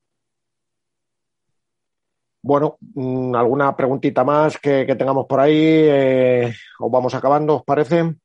Bueno, 2.43 2.77
mm, 2.95 3.35
¿alguna 3.37 3.75
preguntita 3.75 4.23
más 4.23 4.59
que, 4.59 4.85
tengamos 4.99 5.27
por 5.27 5.41
ahí? 5.41 5.57
Eh, 5.57 6.53
¿O 6.79 6.91
vamos 6.91 7.15
acabando, 7.15 7.57
os 7.57 7.65
parece? 7.65 8.17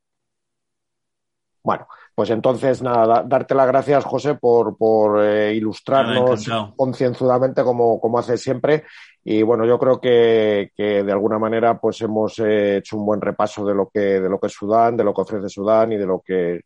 Bueno, 1.64 1.88
pues 2.20 2.32
entonces, 2.32 2.82
nada, 2.82 3.24
darte 3.26 3.56
las 3.56 3.66
gracias, 3.66 4.04
José, 4.04 4.36
por, 4.36 4.76
por 4.76 5.24
eh, 5.24 5.56
ilustrarnos 5.56 6.46
concienzudamente 6.76 7.64
como, 7.64 7.98
como 8.02 8.20
haces 8.20 8.42
siempre. 8.42 8.84
Y 9.24 9.42
bueno, 9.42 9.66
yo 9.66 9.80
creo 9.80 10.02
que, 10.02 10.74
que 10.76 11.02
de 11.02 11.12
alguna 11.14 11.40
manera 11.40 11.80
pues 11.80 12.02
hemos 12.02 12.38
eh, 12.40 12.80
hecho 12.80 12.98
un 12.98 13.06
buen 13.06 13.22
repaso 13.22 13.66
de 13.66 13.74
lo 13.74 13.88
que, 13.88 14.20
de 14.20 14.28
lo 14.28 14.38
que 14.38 14.48
es 14.48 14.54
Sudán, 14.54 14.98
de 14.98 15.06
lo 15.06 15.14
que 15.14 15.22
ofrece 15.22 15.48
Sudán 15.48 15.94
y 15.94 15.96
de 15.96 16.06
lo 16.06 16.20
que 16.20 16.60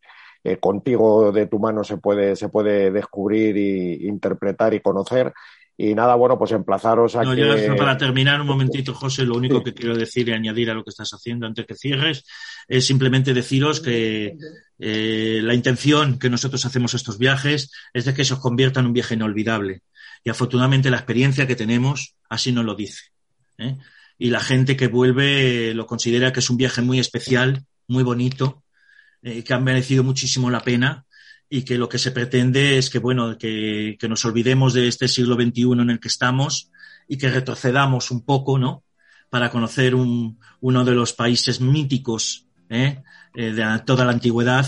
eh, 0.43 0.57
contigo 0.57 1.31
de 1.31 1.45
tu 1.45 1.59
mano 1.59 1.83
se 1.83 1.97
puede, 1.97 2.35
se 2.35 2.49
puede 2.49 2.89
descubrir 2.89 3.55
y 3.55 4.07
interpretar 4.07 4.73
y 4.73 4.79
conocer. 4.79 5.31
Y 5.75 5.95
nada, 5.95 6.15
bueno, 6.15 6.37
pues 6.37 6.51
emplazaros 6.51 7.15
a 7.15 7.23
no, 7.23 7.75
para 7.75 7.97
terminar 7.97 8.39
un 8.39 8.45
momentito, 8.45 8.93
José, 8.93 9.25
lo 9.25 9.35
único 9.35 9.63
que 9.63 9.73
quiero 9.73 9.97
decir 9.97 10.29
y 10.29 10.31
añadir 10.31 10.69
a 10.69 10.75
lo 10.75 10.83
que 10.83 10.91
estás 10.91 11.11
haciendo 11.13 11.47
antes 11.47 11.65
que 11.65 11.73
cierres 11.73 12.25
es 12.67 12.85
simplemente 12.85 13.33
deciros 13.33 13.79
que 13.79 14.37
eh, 14.77 15.39
la 15.41 15.55
intención 15.55 16.19
que 16.19 16.29
nosotros 16.29 16.65
hacemos 16.65 16.93
estos 16.93 17.17
viajes 17.17 17.71
es 17.91 18.05
de 18.05 18.13
que 18.13 18.23
se 18.23 18.35
os 18.35 18.39
convierta 18.39 18.81
en 18.81 18.85
un 18.85 18.93
viaje 18.93 19.15
inolvidable. 19.15 19.81
Y 20.23 20.29
afortunadamente 20.29 20.91
la 20.91 20.97
experiencia 20.97 21.47
que 21.47 21.55
tenemos 21.55 22.15
así 22.29 22.51
nos 22.51 22.65
lo 22.65 22.75
dice. 22.75 23.05
¿eh? 23.57 23.75
Y 24.19 24.29
la 24.29 24.41
gente 24.41 24.77
que 24.77 24.87
vuelve 24.87 25.73
lo 25.73 25.87
considera 25.87 26.31
que 26.31 26.39
es 26.39 26.49
un 26.51 26.57
viaje 26.57 26.83
muy 26.83 26.99
especial, 26.99 27.65
muy 27.87 28.03
bonito, 28.03 28.63
eh, 29.23 29.43
que 29.43 29.53
ha 29.53 29.59
merecido 29.59 30.03
muchísimo 30.03 30.51
la 30.51 30.59
pena 30.59 31.05
y 31.49 31.63
que 31.63 31.77
lo 31.77 31.87
que 31.89 31.99
se 31.99 32.11
pretende 32.11 32.77
es 32.77 32.89
que, 32.89 32.99
bueno, 32.99 33.37
que, 33.37 33.97
que, 33.99 34.09
nos 34.09 34.25
olvidemos 34.25 34.73
de 34.73 34.87
este 34.87 35.07
siglo 35.07 35.35
XXI 35.35 35.71
en 35.73 35.89
el 35.89 35.99
que 35.99 36.07
estamos 36.07 36.71
y 37.07 37.17
que 37.17 37.29
retrocedamos 37.29 38.11
un 38.11 38.25
poco, 38.25 38.57
¿no? 38.57 38.83
Para 39.29 39.49
conocer 39.49 39.95
un, 39.95 40.39
uno 40.61 40.85
de 40.85 40.93
los 40.93 41.13
países 41.13 41.59
míticos 41.59 42.47
¿eh? 42.69 43.03
eh 43.35 43.51
de 43.51 43.81
toda 43.85 44.05
la 44.05 44.11
antigüedad, 44.11 44.65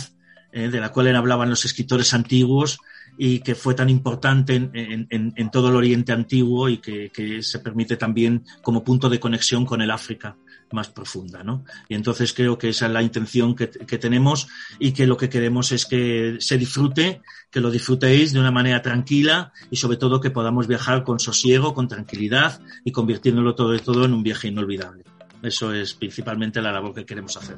eh, 0.52 0.70
de 0.70 0.80
la 0.80 0.92
cual 0.92 1.16
hablaban 1.16 1.50
los 1.50 1.66
escritores 1.66 2.14
antiguos 2.14 2.80
y 3.18 3.40
que 3.40 3.56
fue 3.56 3.74
tan 3.74 3.90
importante 3.90 4.56
en, 4.56 5.08
en, 5.10 5.34
en 5.36 5.52
todo 5.52 5.70
el 5.70 5.76
Oriente 5.76 6.12
Antiguo 6.12 6.70
y 6.70 6.78
que, 6.78 7.10
que, 7.12 7.42
se 7.42 7.60
permite 7.60 7.98
también 7.98 8.44
como 8.62 8.84
punto 8.84 9.10
de 9.10 9.20
conexión 9.20 9.66
con 9.66 9.82
el 9.82 9.92
África 9.92 10.36
más 10.72 10.90
profunda, 10.90 11.44
¿no? 11.44 11.64
Y 11.88 11.96
entonces 11.96 12.34
creo 12.34 12.58
que 12.58 12.70
esa 12.70 12.88
es 12.88 12.92
la 12.92 13.02
intención 13.02 13.56
que, 13.56 13.70
que, 13.70 13.98
tenemos 13.98 14.48
y 14.80 14.92
que 14.92 15.08
lo 15.08 15.16
que 15.16 15.30
queremos 15.30 15.72
es 15.72 15.86
que 15.86 16.38
se 16.40 16.58
disfrute, 16.58 17.22
que 17.52 17.62
lo 17.62 17.72
disfrutéis 17.72 18.34
de 18.34 18.40
una 18.40 18.52
manera 18.52 18.82
tranquila 18.82 19.54
y 19.70 19.78
sobre 19.78 19.98
todo 19.98 20.20
que 20.20 20.32
podamos 20.32 20.68
viajar 20.68 21.04
con 21.04 21.20
sosiego, 21.20 21.74
con 21.74 21.88
tranquilidad 21.88 22.60
y 22.84 22.92
convirtiéndolo 22.92 23.56
todo 23.56 23.78
todo 23.80 24.06
en 24.06 24.14
un 24.14 24.24
viaje 24.24 24.48
inolvidable. 24.48 25.04
Eso 25.42 25.74
es 25.74 25.94
principalmente 25.94 26.62
la 26.62 26.72
labor 26.72 26.94
que 26.94 27.06
queremos 27.06 27.38
hacer. 27.38 27.58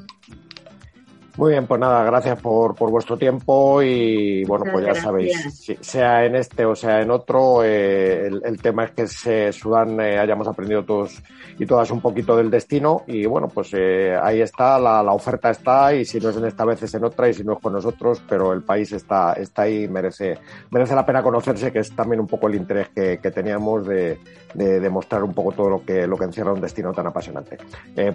Muy 1.38 1.52
bien, 1.52 1.68
pues 1.68 1.80
nada, 1.80 2.04
gracias 2.04 2.42
por, 2.42 2.74
por 2.74 2.90
vuestro 2.90 3.16
tiempo 3.16 3.80
y 3.84 4.44
bueno, 4.46 4.66
pues 4.72 4.88
ya 4.88 4.96
sabéis, 4.96 5.78
sea 5.82 6.26
en 6.26 6.36
este 6.36 6.66
o 6.66 6.76
sea 6.76 7.00
en 7.00 7.12
otro, 7.12 7.64
eh, 7.64 8.26
el, 8.26 8.60
tema 8.60 8.86
es 8.86 8.92
que 8.92 9.06
se, 9.06 9.54
Sudán 9.54 10.00
eh, 10.02 10.18
hayamos 10.18 10.48
aprendido 10.48 10.84
todos 10.84 11.22
y 11.60 11.68
todas 11.68 11.92
un 11.92 12.02
poquito 12.02 12.36
del 12.36 12.50
destino 12.50 13.04
y 13.06 13.28
bueno, 13.28 13.50
pues 13.50 13.70
eh, 13.74 14.18
ahí 14.20 14.42
está, 14.42 14.80
la, 14.80 15.04
la, 15.04 15.14
oferta 15.14 15.52
está 15.52 15.94
y 15.94 16.06
si 16.06 16.20
no 16.20 16.30
es 16.30 16.38
en 16.38 16.46
esta 16.46 16.66
vez 16.66 16.82
es 16.82 16.96
en 16.96 17.04
otra 17.04 17.30
y 17.30 17.36
si 17.36 17.44
no 17.44 17.54
es 17.54 17.60
con 17.60 17.74
nosotros, 17.74 18.24
pero 18.28 18.52
el 18.52 18.64
país 18.64 18.92
está, 18.92 19.34
está 19.34 19.62
ahí 19.62 19.84
y 19.84 19.88
merece, 19.88 20.40
merece 20.72 20.96
la 20.96 21.06
pena 21.06 21.22
conocerse, 21.22 21.72
que 21.72 21.80
es 21.80 21.96
también 21.96 22.20
un 22.20 22.28
poco 22.28 22.48
el 22.48 22.56
interés 22.56 22.90
que, 22.90 23.20
que 23.20 23.30
teníamos 23.30 23.86
de, 23.86 24.20
de, 24.58 24.80
demostrar 24.80 25.24
un 25.24 25.34
poco 25.34 25.52
todo 25.52 25.70
lo 25.70 25.86
que, 25.86 26.08
lo 26.08 26.18
que 26.18 26.26
encierra 26.26 26.52
un 26.52 26.62
destino 26.62 26.92
tan 26.92 27.08
apasionante. 27.08 27.58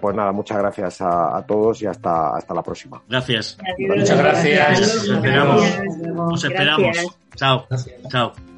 pues 0.00 0.16
nada, 0.16 0.32
muchas 0.32 0.58
gracias 0.58 1.00
a, 1.00 1.36
a 1.36 1.46
todos 1.46 1.80
y 1.82 1.86
hasta, 1.86 2.36
hasta 2.36 2.54
la 2.54 2.62
próxima. 2.62 3.02
Gracias. 3.08 3.56
Muchas 3.78 4.18
gracias. 4.18 4.80
Nos 4.80 5.08
esperamos. 5.08 5.62
Nos 6.02 6.44
esperamos. 6.44 7.16
Chao. 7.36 7.66
Chao. 8.08 8.51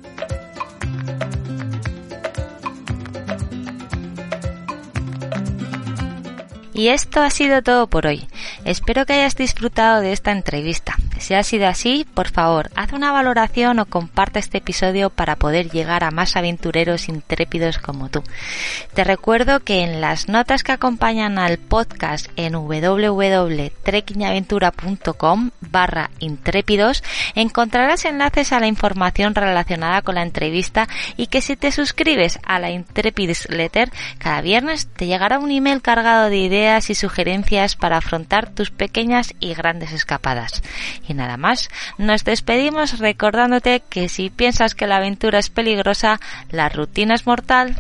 Y 6.75 6.89
esto 6.89 7.23
ha 7.23 7.31
sido 7.31 7.63
todo 7.63 7.87
por 7.87 8.07
hoy. 8.07 8.27
Espero 8.65 9.07
que 9.07 9.13
hayas 9.13 9.37
disfrutado 9.37 10.01
de 10.01 10.13
esta 10.13 10.33
entrevista. 10.33 10.97
Si 11.19 11.33
ha 11.33 11.45
sido 11.45 11.69
así, 11.69 12.05
por 12.13 12.31
favor, 12.31 12.71
haz 12.75 12.93
una 12.93 13.13
valoración 13.13 13.79
o 13.79 13.87
comparte 13.87 14.41
este 14.41 14.59
episodio 14.59 15.11
para 15.11 15.37
poder 15.37 15.71
llegar 15.71 16.03
a 16.03 16.11
más 16.11 16.35
aventureros 16.37 17.09
intrépidos 17.09 17.79
como 17.79 18.11
tú. 18.11 18.25
Te 18.93 19.05
recuerdo 19.05 19.61
que 19.61 19.83
en 19.83 20.01
las 20.01 20.29
notas 20.29 20.65
que 20.65 20.73
acompañan 20.73 21.39
al 21.39 21.59
podcast 21.59 22.27
en 22.37 22.55
www.trekkingaventura.com 22.55 25.51
barra 25.61 26.11
intrépidos 26.19 27.05
encontrarás 27.35 28.05
enlaces 28.05 28.53
a 28.53 28.61
la 28.61 28.67
información 28.67 29.35
relacionada 29.35 30.03
con 30.03 30.17
la 30.17 30.23
entrevista 30.23 30.89
y 31.17 31.29
que 31.29 31.41
si 31.41 31.57
te 31.57 31.73
suscribes 31.73 32.39
a 32.45 32.59
la 32.59 32.71
Intrepidus 32.71 33.49
Letter 33.49 33.91
cada 34.19 34.41
viernes 34.41 34.89
te 34.89 35.07
llegará 35.07 35.39
un 35.39 35.51
email 35.51 35.81
cargado 35.81 36.29
de 36.29 36.37
ideas 36.65 36.89
y 36.89 36.95
sugerencias 36.95 37.77
para 37.77 37.99
afrontar 37.99 38.49
tus 38.49 38.71
pequeñas 38.71 39.35
y 39.39 39.53
grandes 39.53 39.93
escapadas. 39.93 40.63
Y 41.07 41.13
nada 41.13 41.37
más, 41.37 41.69
nos 41.99 42.25
despedimos 42.25 42.99
recordándote 42.99 43.83
que 43.89 44.09
si 44.09 44.31
piensas 44.31 44.75
que 44.75 44.87
la 44.87 44.97
aventura 44.97 45.39
es 45.39 45.51
peligrosa, 45.51 46.21
la 46.51 46.71
rutina 46.71 47.15
es 47.15 47.27
mortal. 47.27 47.79